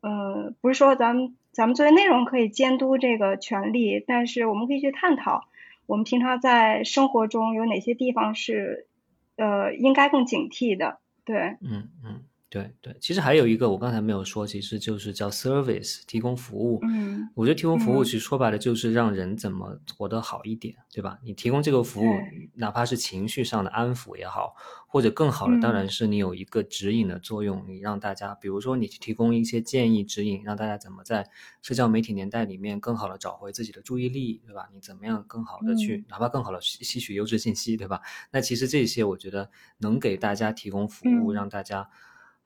[0.00, 5.44] 呃不是说咱们咱们作为内容可以监督这个权利，但是我们可以去探讨，
[5.86, 8.88] 我们平常在生活中有哪些地方是
[9.36, 12.23] 呃应该更警惕的，对，嗯嗯。
[12.54, 16.78] 对对，其实还有一个我刚才没有说，其实就是叫 service 提供服务。
[16.84, 21.18] 嗯，我觉得提供服务其实说白了就是让人怎么活得好一点，对吧？
[21.24, 22.12] 你提供这个服务，
[22.54, 24.54] 哪怕是情绪上的安抚也好，
[24.86, 31.28] 或者更好的，当然是你有一个指引的作用，你让大家，比如说你提供一些建议指引，让大家怎么在
[31.60, 34.68] 社交媒体年代里面更好的找回自己的注意力，对吧？
[34.72, 38.00] 你怎么样更好的去，哪怕更好的吸取优质信息，对吧？
[38.30, 41.90] 那其实这些我觉得能给大家提供服务，让大家。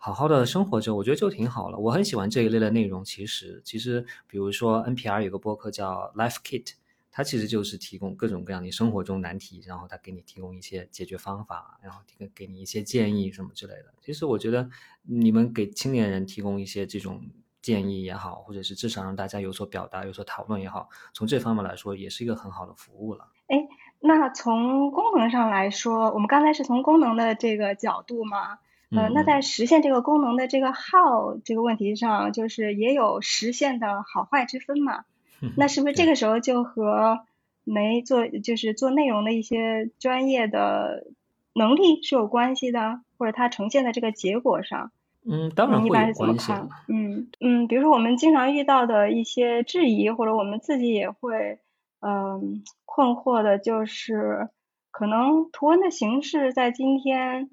[0.01, 1.77] 好好的生活着，我觉得就挺好了。
[1.77, 3.05] 我很喜欢这一类的内容。
[3.05, 6.75] 其实，其实，比如说 NPR 有个播客叫 Life Kit，
[7.11, 13.93] 它其实就是提供各种各样你生活中难题，然后它给你提供一些解决方法，然后给给你一些建议什么之类的。
[14.01, 14.71] 其实我觉得
[15.03, 17.21] 你们给青年人提供一些这种
[17.61, 23.27] 建议也好，或者是至少让大家有所表达、有所讨论也好，从这方面来说，也是一个很好的服务了。
[23.49, 23.67] 哎，
[23.99, 28.61] 那从功能上来说，我们刚才是从功能的这个角度嘛？
[28.91, 35.05] 呃，那在实现这个功能的这个 how 这个问题上，就是也有实现的好坏之分嘛？
[35.59, 37.21] 那是不是这个时候就和
[37.65, 41.07] 没做就是做内容的一些专业的
[41.53, 44.91] 能力是有关系的，或者它呈现的这个结果上？
[45.27, 46.53] 嗯，当然会有关系。
[46.89, 51.59] 嗯嗯，比如说我们经常遇到的一些质疑，或者我们自己也会
[52.01, 54.49] 嗯困惑的，就是
[54.91, 57.51] 可能图文的形式在今天。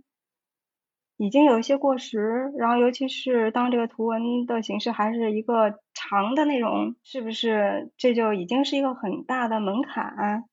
[1.18, 10.46] 已经有一些过时，然后尤其是当这个图文的形式还是一个长的内容，是不是这就已经是一个很大的门槛？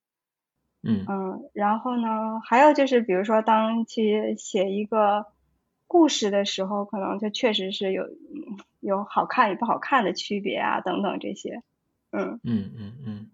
[0.85, 5.27] 嗯嗯，然后呢，还有就是比如说当去写一个
[5.87, 8.09] 故事的时候，可能就确实是有
[8.81, 11.63] 有好看与不好看的区别啊，等等这些。
[12.11, 13.07] 嗯嗯嗯嗯。
[13.07, 13.31] 嗯，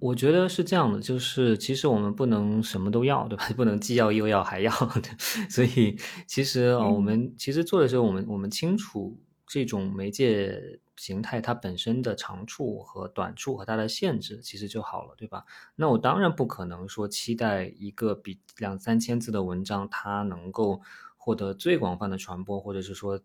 [0.00, 3.48] 我觉得是这样的，就是其实我们不能什么都要，对吧？
[3.56, 4.72] 不能既要又要还要，
[5.48, 5.96] 所以
[6.26, 15.44] 其实啊，我们其实做的时候，我们我们清楚这种媒介形态它本身的长处和短处和它的限制，其实就好了，对吧？
[15.76, 20.80] 那我当然不可能说期待一个比两三千字的文章，它能够
[21.16, 23.20] 获得最广泛的传播，或者是说。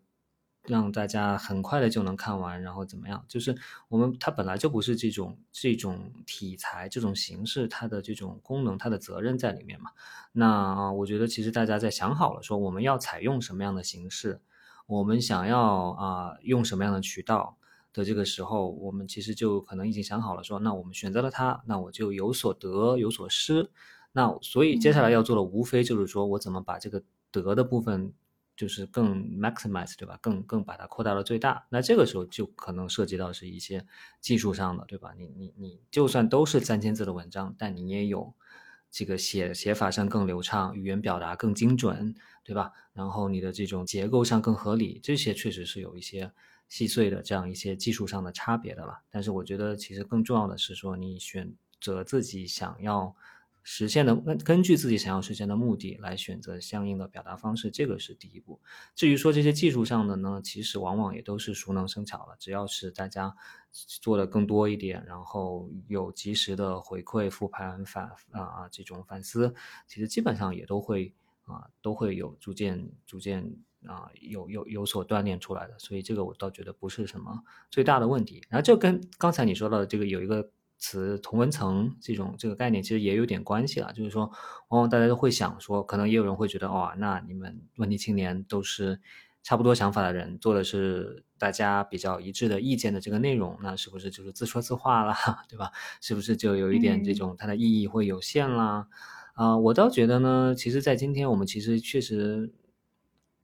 [0.66, 3.24] 让大家很快的就能看完，然后怎么样？
[3.28, 3.56] 就是
[3.88, 9.90] 我们它本来就不是这种这种题材、这种形式，它的这种功能、它的责任在里面嘛。
[10.32, 14.40] 那我觉得其实大家在想好了，说我们要采用什么样的形式，
[14.86, 17.56] 我们想要啊用什么样的渠道
[17.92, 23.70] 的这个时候，我们其实就可能已经想好了，说那我们选择了它，那我就有所得有所失。
[24.12, 28.12] 那所以接下来要做的无非就是说我怎么把这个得的部分。
[28.56, 30.18] 就是更 maximize 对吧？
[30.22, 31.66] 更更把它扩大到最大。
[31.68, 33.86] 那这个时候就可能涉及到是一些
[34.20, 35.12] 技术上的，对吧？
[35.16, 38.32] 你你你就算都是三千字的文章，但你也有
[38.90, 42.72] 这个写写法上更流畅，语言表达更精准，对吧？
[42.94, 46.32] 然后你的这种结构上更合理，这些确实是有一些
[46.68, 49.00] 细碎的这样一些技术上的差别的了。
[49.10, 53.14] 但是我觉得其实更重要的是说，你选择自己想要。
[53.68, 58.60] 实现的根根据自己想要实现的目的来选择相应的表达方式，这个是第一步。
[58.94, 62.36] 至于说这些技术上的呢，其实往往也都是熟能生巧了。
[62.38, 63.34] 只要是大家
[63.72, 69.52] 做的更多一点，然后有及时的回馈、复盘、反啊啊这种反思，
[69.88, 71.12] 其实基本上也都会
[71.46, 73.52] 啊都会有逐渐逐渐
[73.84, 75.76] 啊有有有所锻炼出来的。
[75.80, 78.44] 所以这个我倒觉得不是什么最大的问题。
[78.48, 80.52] 然后这跟刚才你说到的这个有一个。
[80.78, 84.30] 词同文层这种这个概念其实也有点关系了，就是说，
[84.68, 89.00] 往往大家都会想说，可能也有人会觉得，哇，那你们问题青年都是
[89.42, 95.14] 差不多想法的人，做的是大家比较一致的意见的这个内容，那是不是就是自说自话了，
[95.48, 95.70] 对吧？
[96.00, 98.86] 是不是就有一点这种它的意义会有限啦？
[99.34, 102.52] 啊，我倒觉得呢，其实，在今天我们其实确实。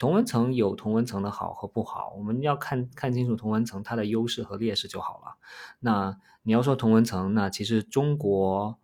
[0.02, 5.36] 同文层有同文层的好和不好，我们要看看清楚同文层它的优势和劣势就好了。
[5.78, 8.80] 那你要说同文层，那其实中国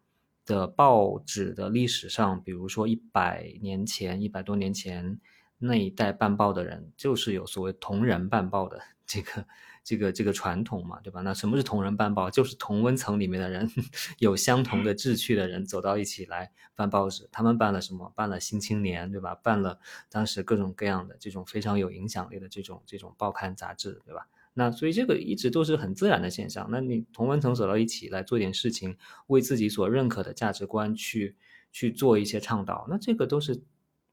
[0.47, 5.19] 的报纸的历史上，比如说一百年前、一百多年前
[5.59, 9.45] 那一代办报的人，就是有所谓同人办报的这个。
[9.85, 11.23] 这个这个传统嘛，对吧？
[11.23, 12.29] 那什么是同人办报？
[12.31, 13.67] 就是同温层里面的人
[14.21, 17.27] 有相同的志趣的人走到一起来办报纸。
[17.33, 18.13] 他们办了什么？
[18.15, 19.35] 办了《新青年》，对吧？
[19.37, 19.79] 办了
[20.11, 24.29] 当时各种各样的这种非常有影响力的这种这种报刊杂志，对吧？
[24.53, 26.69] 那所以这个一直都是很自然的现象。
[26.71, 28.95] 那你同温层走到一起来做点事情，
[29.29, 31.35] 为自己所认可的价值观去
[31.73, 33.63] 去做一些倡导，那这个都是。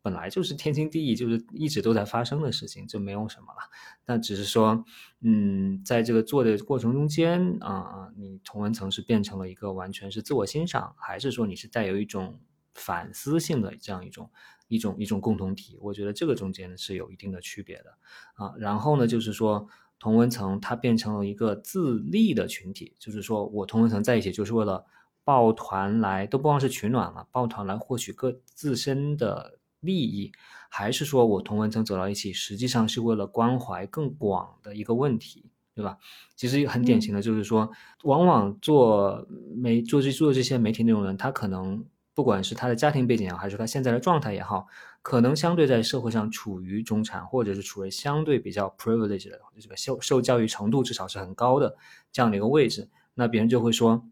[0.06, 3.72] 本来就是天经地义，就是一直都在发生的事情，就没有什么了。
[4.06, 4.86] 那只是说，
[5.22, 12.40] 嗯，在这个做的过程中间啊，你同文层是变成了一个完全是自我欣赏，还是说你是带有一种
[12.76, 14.30] 反思性的这样一种
[14.68, 15.76] 一种一种共同体？
[15.82, 17.98] 我觉得这个中间是有一定的区别的
[18.36, 18.53] 啊。
[18.60, 19.68] 然后呢，就是说
[19.98, 24.86] 同文层它变成了一个自立的群体，就是说我同文层在一起就是为了
[25.23, 29.57] 抱团来，都不光是取暖了，抱团来获取各自身的。
[29.86, 30.32] 利益，
[30.70, 35.98] 还是说我同文层走到一起，实际上是为了关怀更广的一个问题，对吧？
[36.36, 37.72] 其实很典型的就是说，
[38.03, 44.68] 往往做媒做这做这些媒体内容人，他可能不管是他的家庭背景也好，还是他现在的状态也好，
[45.02, 51.78] 可能相对在社会上处于中产，或者是处于相对比较 privileged 的这个受受教育程度至少是很高的
[52.12, 54.06] 这样的一个位置，那别人就会说，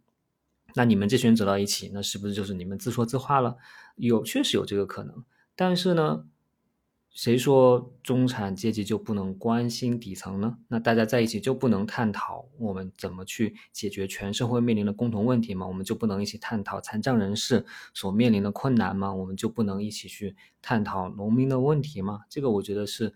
[0.76, 3.58] 那你们这群人走到一起，那是不是就是你们自说自话了？
[3.96, 5.24] 有确实有这个可能。
[5.56, 6.26] 但是呢，
[7.12, 10.58] 谁说中产阶级就不能关心底层呢？
[10.68, 15.68] 那大家在一起就不能探讨我们怎么去解决全社会面临的共同问题吗？
[15.68, 19.14] 我们就不能一起探讨残障人士所面临的困难吗？
[19.14, 22.22] 我们就不能一起去探讨农民的问题吗？
[22.30, 23.14] 这个我觉得是，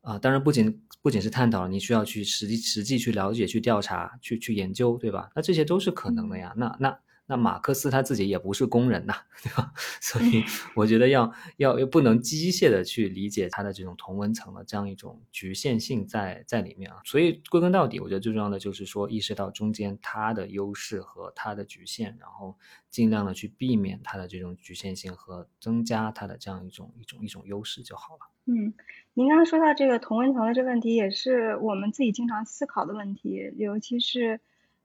[0.00, 5.30] 啊，当然不仅不仅是探讨，你需要去实际实际去了解、去调查、去去研究，对吧？
[5.36, 6.52] 那这些都是可能的呀。
[6.56, 6.98] 那那。
[7.32, 9.72] 那马克思他自己也不是工人呐，对吧？
[10.02, 10.44] 所以
[10.76, 16.98] 我觉得要要又不能机械的去理解他的这种同文层的这样一种局限性在在里面啊。
[17.06, 22.54] 所以归根到底，我觉得最重要的就是说意识到中间它的优势和它的局限，然后
[22.90, 28.20] 尽量的去避免它的这种局限性和增加它的这样一种一种一种优势就好了。
[28.44, 28.74] 嗯，
[29.14, 34.38] 您刚刚说到这个同温层的这个问题，也是我们自己经常思考的问题，尤其是。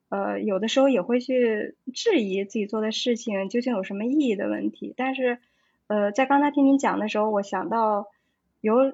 [0.09, 4.93] 呃，有的时候也会去质疑自己做的事情究竟有什么意义的问题。
[4.95, 5.39] 但是，
[5.87, 8.07] 呃，在刚才听您讲的时候，我想到
[8.61, 8.93] 有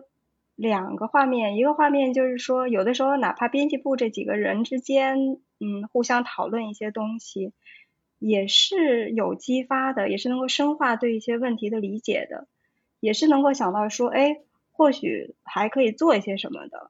[0.55, 7.53] 两个画面，一个画面就是说，有的时候哪怕编辑部这几个人之间，嗯，互相讨论一些东西，
[8.19, 12.47] 也是有激发的，也是能够深化对一些问题的理解的，
[12.99, 14.37] 也是能够想到说，哎，
[14.71, 16.89] 或许还可以做一些什么的。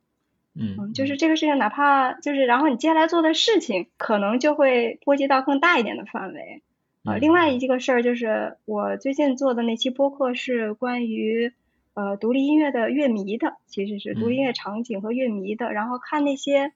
[0.55, 6.61] 嗯，就是这个事情，哪怕就是，然后你接下来做的事情，可能就会波及到更大一点的范围。
[7.03, 11.51] 啊，另外一个事儿就是，我最近做的那期播客是关于
[11.95, 15.73] 呃独立音乐的乐迷的，其实是独立音乐场景和乐迷的。
[15.73, 16.71] 然后看那些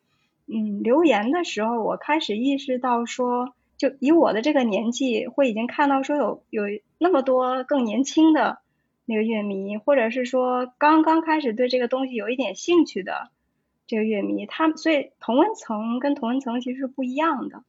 [0.48, 6.64] 嗯留言的时候，我开始意识到说，就以我的这个年纪，会已经看到说有有
[6.98, 8.58] 那么多更年轻的
[9.06, 13.30] 那个乐迷，或者是说刚刚开始对这个东西有一点兴趣的。
[13.88, 17.64] 这个乐迷，他所以同温层跟同温层其实是不一样的，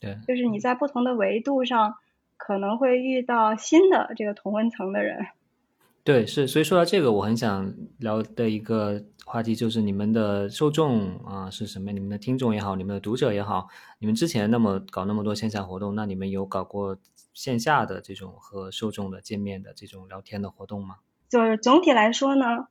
[0.00, 1.96] 对，就是你在不同的维度上
[2.36, 5.26] 可能会遇到新的这个同温层的人。
[6.04, 11.90] 对，是，所以说到这个，我很想聊的一个话题就是你们的受众啊是什么？
[11.92, 13.68] 你们的听众也好，你们的读者也好，
[13.98, 16.98] 你们之前那么搞那么多线下活动，那你们有搞过
[17.32, 20.96] 线下的这种和受众的见面的这种聊天的活动吗？
[21.30, 22.68] 就是总体来说呢。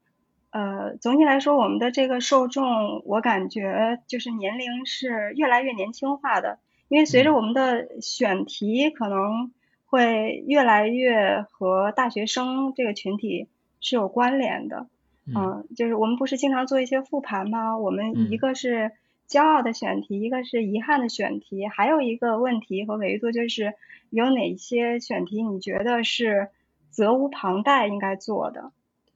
[0.54, 6.60] 呃，总体来说，我们的这个受众，我感觉就是年龄是越来越年轻化的，
[6.90, 9.52] 因为随着我们的选题可能
[9.88, 13.50] 会越来越和大学生这个群体
[13.82, 14.86] 是有关联的。
[15.26, 17.76] 嗯，就是我们不是经常做一些复盘吗？
[17.80, 18.92] 我们一个是
[19.28, 23.74] 骄傲的选题，一个是遗憾的选题，还有一个问题和维度就是
[24.12, 26.50] 有哪些选题你觉得是
[26.92, 28.72] 责无旁贷应该做的，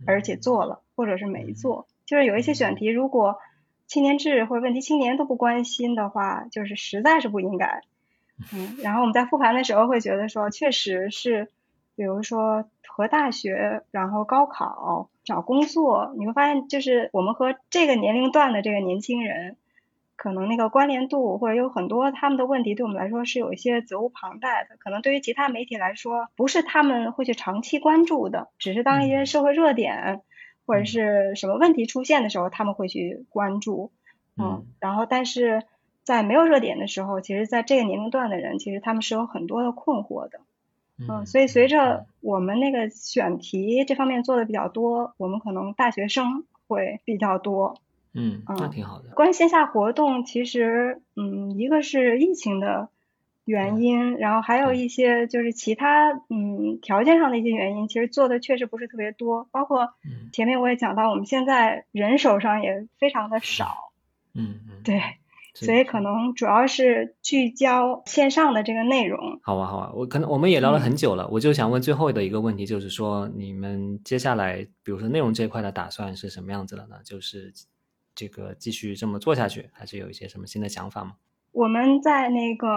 [0.06, 0.82] 而且做了。
[0.96, 3.38] 或者是没做，就是有一些选题，如果
[3.86, 7.84] 青年志或者问题青年都不关心的话，就是实在是不应该。
[8.52, 11.50] 嗯，然后我们在复盘的时候会觉得说，确实是，
[11.96, 19.56] 比如说和大学，然后高考、找工作，你会发现，就是我们和这个年龄段的这个年轻人，
[20.18, 24.76] 可能那个关联度或者有很多他们的问题，对我们来说是有一些责无旁贷的。
[24.78, 30.22] 可能对于其他媒体来说，不是他们会去长期关注的，只是当一些社会热点
[30.66, 33.94] 或者是什么问题出现的时候，他们会去关注。
[34.36, 35.64] 嗯，然后但是。
[36.08, 40.40] 在没有热点的时候，其实，在这个年龄段的人，其实他们是有很多的困惑的，
[40.98, 47.82] 嗯，所以随着我们那个选题这方面做的比较多，我们可能大学生会比较多，
[48.14, 49.10] 嗯，那挺好的。
[49.16, 52.90] 关于线下活动，其实，嗯，一个是疫情的
[53.46, 59.94] 原因，然后还有一些就是其他，嗯，条件上的一些原因，其实做的确实不是特别多，包括
[60.32, 63.92] 前面我也讲到，我们现在人手上也非常的少，
[64.34, 65.02] 嗯嗯，对。
[65.60, 69.40] 所以可能主要是聚焦线上的这个内容。
[69.42, 76.98] 好啊，好啊，我可能我们也聊了很久了，我就想问最后的一个问题，就是说你们接下来，比如说内容这一块的打算是什么样子的呢？
[77.04, 77.52] 就是
[78.18, 81.14] 这个继续这么做下去，还是有一些什么新的想法吗？
[81.52, 82.68] 我们在那个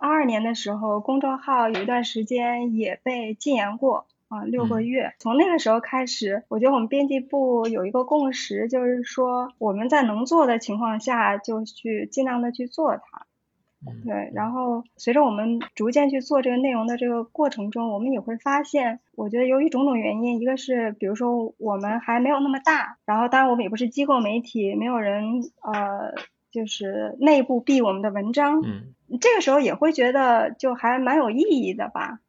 [0.00, 4.06] 二二年的时候，公众号有一段时间也被禁言过。
[4.28, 13.26] 啊，六个月，从那个时候开始，我觉得我们编辑部有一个共识，就是说我们在能做的情况下，就去尽量的去做它。
[14.04, 26.14] 对，然后随着我们逐渐去做这个内容的这个过程中，我们也会发现，我觉得由于种种原因，一个是比如说我们还没有那么大，然后当然我们也不是机构媒体，没有人呃
[26.50, 32.20] 就是内部避我们的文章，嗯，这个时候也会觉得就还蛮有意义的吧。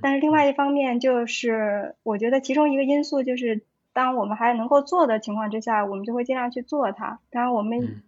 [0.00, 3.62] 但是另外一方面，就是我觉得其中一个因素就是，
[3.92, 7.18] 当我们还能够做的情况之下，我们就会尽量去做它。
[7.30, 8.00] 当然，我们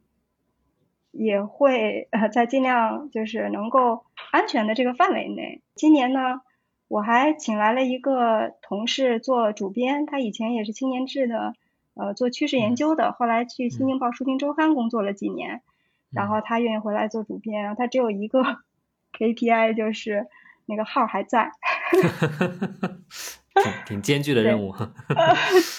[1.18, 5.62] 也会呃在尽量就是能够安全的这个范围内。
[5.74, 6.40] 今年呢，
[6.88, 11.54] 我还请来了一个同事做主编，他以前也是青年志的
[11.94, 15.62] 呃做趋势研究的，后来去《新京报书评周刊》工作了几年，
[16.10, 17.62] 然后他愿意回来做主编。
[17.62, 18.42] 然后他只有一个
[19.18, 20.26] KPI 就是。
[20.68, 21.52] 那个号还在，
[23.54, 24.74] 挺挺艰巨的任务。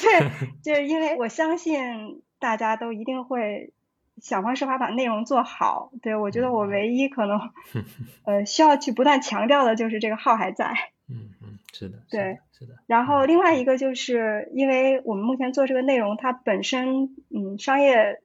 [0.01, 0.31] 对，
[0.64, 3.73] 就是因为我相信大家都一定会
[4.22, 5.91] 想方设法把内容做好。
[6.02, 7.39] 对我觉得我唯一可能
[8.26, 10.73] 呃需要去不断强调的就是这个号还在。
[11.10, 12.76] 嗯嗯，是的，对，是的。
[12.85, 18.22] 然后另外一个就是因为我们目前做这个内容，它本身嗯商业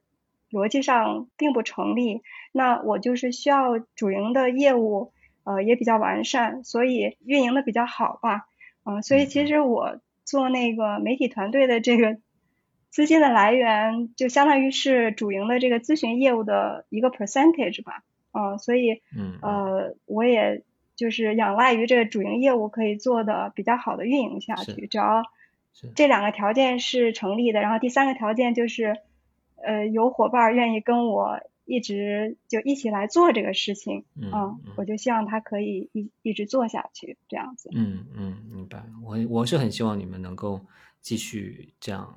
[0.51, 2.21] 逻辑上并不成立，
[2.51, 5.11] 那我就是需要主营的业务。
[5.45, 8.47] 呃，也比较完善，所以运营的比较好吧，
[8.85, 12.17] 嗯，所以其实我做那个媒体团队的这个
[12.93, 18.03] 资金的来源，就相当于是主营的这个咨询业务的一个 percentage 吧，
[18.33, 20.61] 嗯，所以，嗯，呃，我也
[20.95, 25.23] 就是仰赖于这个主营业务可以做的比较好的运营下去，只要
[25.95, 28.97] 这两个条件是成立的，然后第三个条件就是，
[29.55, 31.39] 呃，有伙伴愿意跟我。
[31.65, 37.69] 一直就一起来做这个事情，嗯，我就希望他可以一一直做下去，这样子。
[37.73, 38.83] 嗯嗯，明白。
[39.01, 40.59] 我我是很希望你们能够
[40.99, 42.13] 继续这样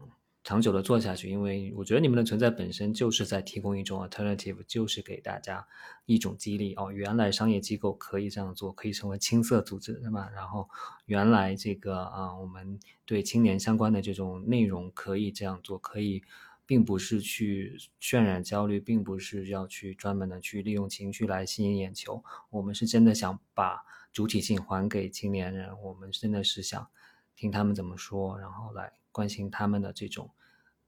[0.47, 5.67] 长久的做下去，因为我觉得你们的存在本身就是在提供一种 alternative，就是给大家
[6.05, 6.73] 一种激励。
[6.77, 10.31] 哦，原来商业机构可以这样做，可以成为青色组织，对吧？
[10.33, 10.69] 然后
[11.07, 16.23] 原来这个啊，我们对青年相关的这种内容可以这样做，可以。
[16.69, 22.25] 并不是去渲染焦虑，并不是要去专门的去利用情绪来吸引眼球。
[22.51, 26.89] 我们是真的想把主体性还给青年人，我们真的是想
[27.37, 30.31] 听他们怎么说，然后来关心他们的这种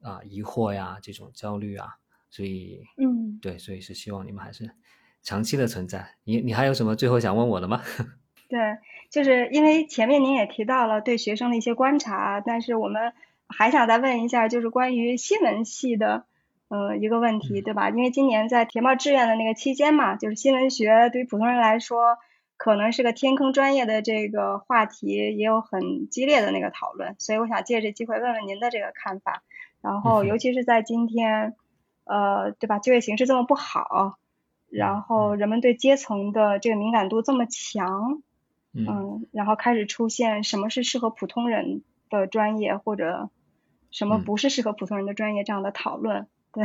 [0.03, 1.97] 啊疑惑呀，这种焦虑啊。
[2.29, 4.71] 所以，嗯，对，所以是希望你们还是
[5.23, 6.17] 长期的存在。
[6.25, 7.81] 你你还有什么最后想问我的吗？
[8.51, 8.59] 对，
[9.11, 13.15] 就是因为前面您也提到了对学生的一些观察，但是我们。
[13.51, 16.27] 还想再问一下，就是关于新闻系的，
[16.69, 17.89] 呃，一个问题，对吧？
[17.89, 22.19] 因为今年在填报志愿的那个期间嘛，就是新闻学对于普通人来说，
[22.59, 27.17] 可能是个天坑专业的这个话题，也有很激烈的那个讨论。
[27.19, 29.43] 所以我想借这机会问问您的这个看法。
[29.81, 31.57] 然后，尤其是在今天，
[32.05, 32.79] 呃，对吧？
[32.79, 34.19] 就业形势这么不好，
[34.69, 38.23] 然后人们对阶层的这个敏感度这么强，
[38.75, 43.31] 嗯，然后开始出现什么是适合普通人的专业或者。
[43.91, 45.45] 什么不是适合普通人的专业？
[45.45, 46.63] 这样的讨论，对，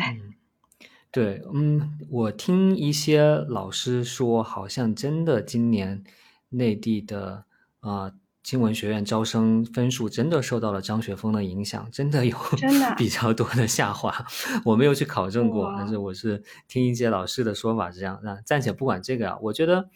[1.13, 6.03] 对，嗯，我听一些老师说，好像真的今年
[6.49, 7.45] 内地的
[7.81, 8.11] 啊
[8.41, 14.25] 经文学院招生分数真的受到了张雪峰的影响，真的有真的比较多的下滑。
[14.65, 18.19] 我没有去考证过，但是我是听一些老师的说法是这样。
[18.23, 19.89] 那暂且不管这个啊，我觉得，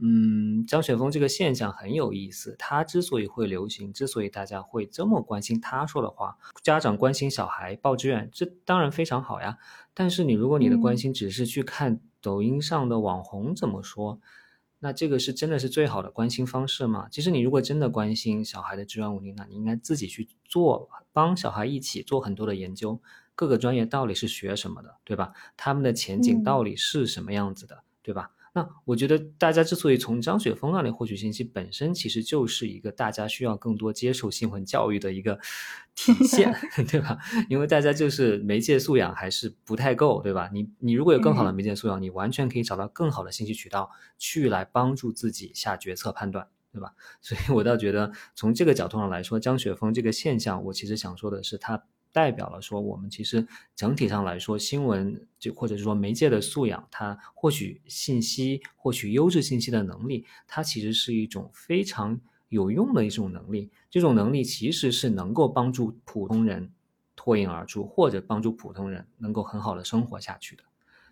[0.00, 2.54] 嗯，张雪峰这个现象很有意思。
[2.58, 9.58] 他之所以会流行，之所以大家会这么关心他说的话，家长关心小孩报志愿，这当然非常好呀。
[9.94, 14.20] 但是你如果你的关心只是去看抖音上的网红怎么说，
[14.78, 17.08] 那这个是真的是最好的关心方式吗？
[17.10, 23.00] 其实你如果真的关心小孩的志愿问题，那你应该自己去做，帮小孩一起做很多的研究，
[23.34, 25.32] 各个专业到底是学什么的，对吧？
[25.56, 28.30] 他们的前景到底是什么样子的，对吧？
[28.54, 35.38] 那我觉得大家之所以从张雪峰那里获取信息，本身其实就是一个大家需要更多接受新闻教育的一个
[35.94, 36.54] 体现，
[36.88, 37.18] 对吧？
[37.48, 40.48] 因为大家就是媒介素养还是不太够，对吧？
[40.52, 46.94] 你你如果有更好的媒介素养，你完全可以找到更好的信息渠道去来帮助自己下决策判断，对吧？
[47.20, 51.84] 所以我倒觉得从这个角度上来说，张雪峰这个现象，我其实想说的是他。
[52.12, 63.70] 代表了说，我们其实整体上来说，新闻就或者是说媒介的素养，它获取信息、获取优质信息的能力，它其实是一种非常有用的一种能力。
[63.90, 66.72] 这种能力其实是能够帮助普通人
[67.14, 70.64] 脱颖而出，或者帮助普通人能够很好的生活下去的。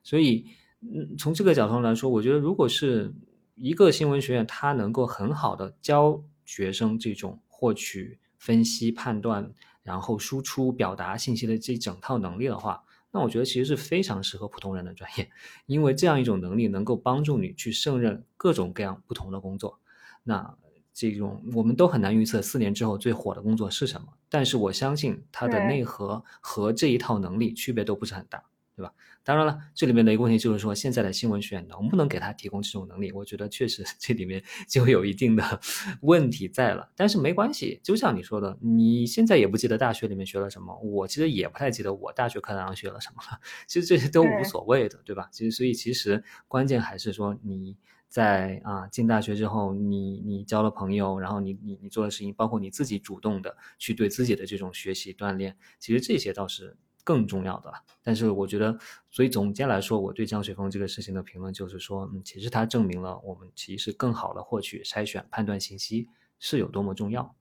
[0.03, 0.47] 所以，
[0.81, 3.13] 嗯，从这个角度来说，我觉得如果是
[3.55, 9.53] 一个新闻学院，它能够很好的教学生这种获取、分析、判断。
[9.87, 12.83] 然后输出表达信息的这整套能力的话，
[13.13, 15.31] 那我觉得其实是非常适合普通人的专业，
[15.67, 19.79] 因为这样一种能力能够帮助你去胜任各种各样不同的工作。
[20.25, 20.57] 那
[20.93, 28.43] 这种我们都很难预测四年之后最火的工作是什么，但是我相信它的内核和这一套能力区别都不是很大。
[28.77, 28.93] 对吧？
[29.27, 33.11] 当然了，这里面的一个问题就是说，现在的新闻学院能不能给他提供这种能力？
[33.11, 35.43] 我觉得确实 这里面就有一定的
[36.03, 36.89] 问题在了。
[36.95, 43.41] 但是没关系，就像你说的，你现在也不记得大学里面学了什么，我其实也不太记得我大学课堂上学了什么了。
[43.67, 45.29] 其实这些都无所谓的，对吧？
[45.33, 47.77] 其实所以其实关键还是说你
[48.09, 56.77] 在啊进大学之后，你你交了朋友，然后你你你做的事情，包括你自己主动的去对自己的这种学习锻炼，其实这些倒是。
[57.07, 57.73] 更重要的，
[58.03, 58.77] 但是我觉得，
[59.11, 66.09] 所以总结来说，我对张雪峰这个事情的评论就是说，嗯，其实它证明了我们其实更好的获取、筛选、判断信息
[66.41, 67.33] 是有多么重要。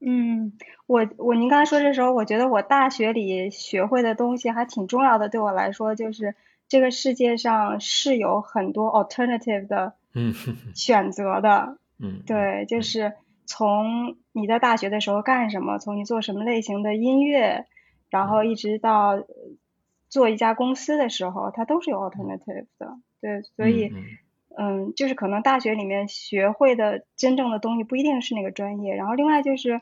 [0.00, 0.52] 嗯，
[0.86, 5.30] 我我您刚才说这时候，我觉得我大学里学会的东西还挺重要的。
[5.30, 6.34] 对我来说，就是
[6.68, 9.94] 这个世界上是有很多 alternative 的
[10.74, 11.78] 选择的。
[11.98, 13.14] 嗯，对，就是
[13.46, 17.64] 从你在大学的时候干什么，从你做什么类型的音乐。
[18.12, 19.24] 然后一直到
[20.10, 23.90] 做一家公司的时候，它都是有 alternative 的，对，所以，
[24.54, 28.94] 嗯，就是可能大学里面学会的真正的东西不一定是那个专业。
[28.94, 29.80] 然后另外就是，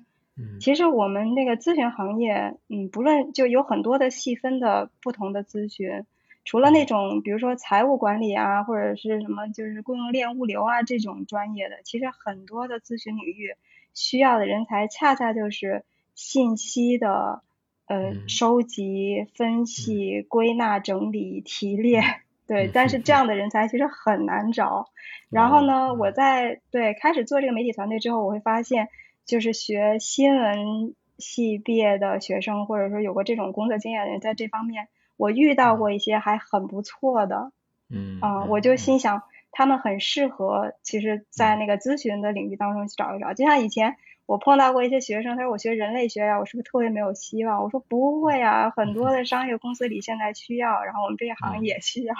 [0.60, 6.04] 其实我们那个咨询行业，嗯，不论就有很多的细分的不同的咨询，
[6.44, 13.56] 除了那种比如说财务管理啊，或者是什么就是供应链物流啊这种专业的，其实很多的咨询领域
[13.92, 15.84] 需要的人才，恰恰就是
[16.14, 17.42] 信息的。
[17.90, 22.04] 呃，收集、分析、归纳、整理、提炼，
[22.46, 24.90] 对，但是这样的人才其实很难找。
[25.28, 28.86] 然后呢，我在对开始做这个媒体团队之后，我会发现，
[29.26, 34.86] 就是学新闻系毕业的学生，或者说有过这种工作经验的人，在这方面，
[35.16, 37.50] 我遇到过一些还很不错的，
[37.88, 43.96] 嗯，啊，我就心想，他们很适合，其实，在那个咨询的领域当中去找一找，就像以前。
[44.30, 47.60] 我碰到过一些学生，他说我学人类学呀，我是不是特别没有希望？
[47.64, 52.14] 我说不会啊，很多的商业公司里现在需要，然后我们这一行也需要。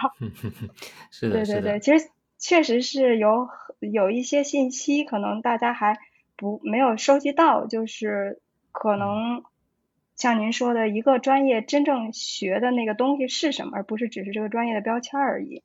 [1.13, 5.99] 是的，对对对，其实确实是有有一些信息，可能大家还
[6.35, 8.41] 不没有收集到，就是
[8.73, 9.45] 可能
[10.17, 15.63] 像您说的一个专业真正学的那个东西是什么，而不是只是这个专业的标签而已。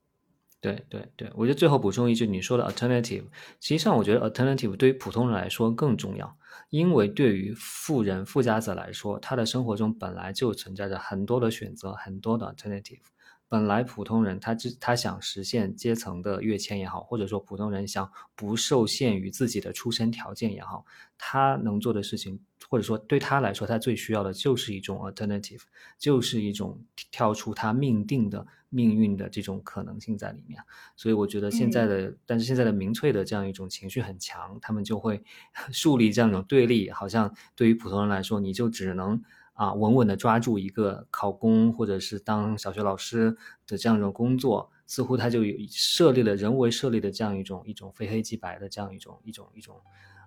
[0.66, 3.24] 对对对，我觉得最后补充一句，你说的 alternative，
[3.62, 6.38] 实际上我觉得 alternative 对于普通人来说更重要，
[6.70, 13.00] 因为对于富人、富家子来说，他的生活中本来就存在着很多的选择，很多的 alternative。
[13.48, 20.84] 本来普通人他只他想实现阶层的跃迁也好，或者说普通人想不受限于自己的出身条件也好，
[21.16, 22.40] 他能做的事情，
[22.76, 25.62] 或者说对他来说，他最需要的就是一种 alternative，
[25.98, 28.46] 就是一种跳出他命定的。
[28.70, 30.62] 命运的这种可能性在里面，
[30.98, 35.24] 所以我觉得现在的，但是现在的民粹的这样一种情绪很强，他们就会
[35.72, 39.22] 树立这样一种对立，好像对于普通人来说，你就只能
[39.54, 49.80] 啊稳稳的抓住一个考公或者是当小学老师的这样一种工作，似乎他就有设立了人为设立的这样一种一种非黑即白的这样一种一种一种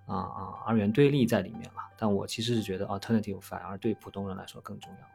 [0.09, 1.81] 啊啊二元对立在里面了。
[1.97, 5.07] 但我其实是觉得 alternative 反而对普通人来说更重要。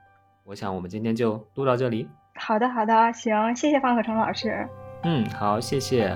[0.44, 2.08] 我想我们今天就录到这里。
[2.34, 4.68] 好的，好的，行，谢谢方可成老师。
[5.02, 6.14] 嗯，好，谢谢。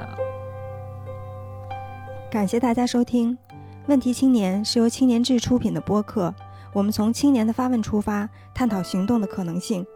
[2.31, 3.35] 感谢大家收听
[3.87, 6.35] 《问题青年》，是由青年志出品的播客。
[6.75, 9.87] 我们从青年的发问出发，探讨行动的可能性。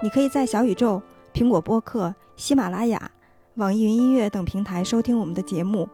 [0.00, 1.02] 你可以在小宇宙、
[1.34, 3.10] 苹果播客、喜马拉雅、
[3.56, 5.86] 网易云音乐等平台收听我们的节目。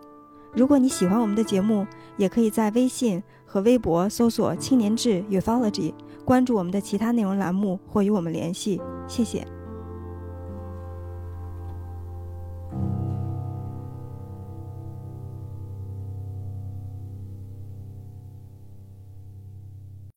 [0.55, 1.87] 如果你喜欢我们的节目，
[2.17, 5.93] 也可以在微信和微博搜索“青年志 Ufology”，
[6.25, 8.81] 关注我们的其他内容栏目或与我们联系。
[9.09, 9.54] 谢谢。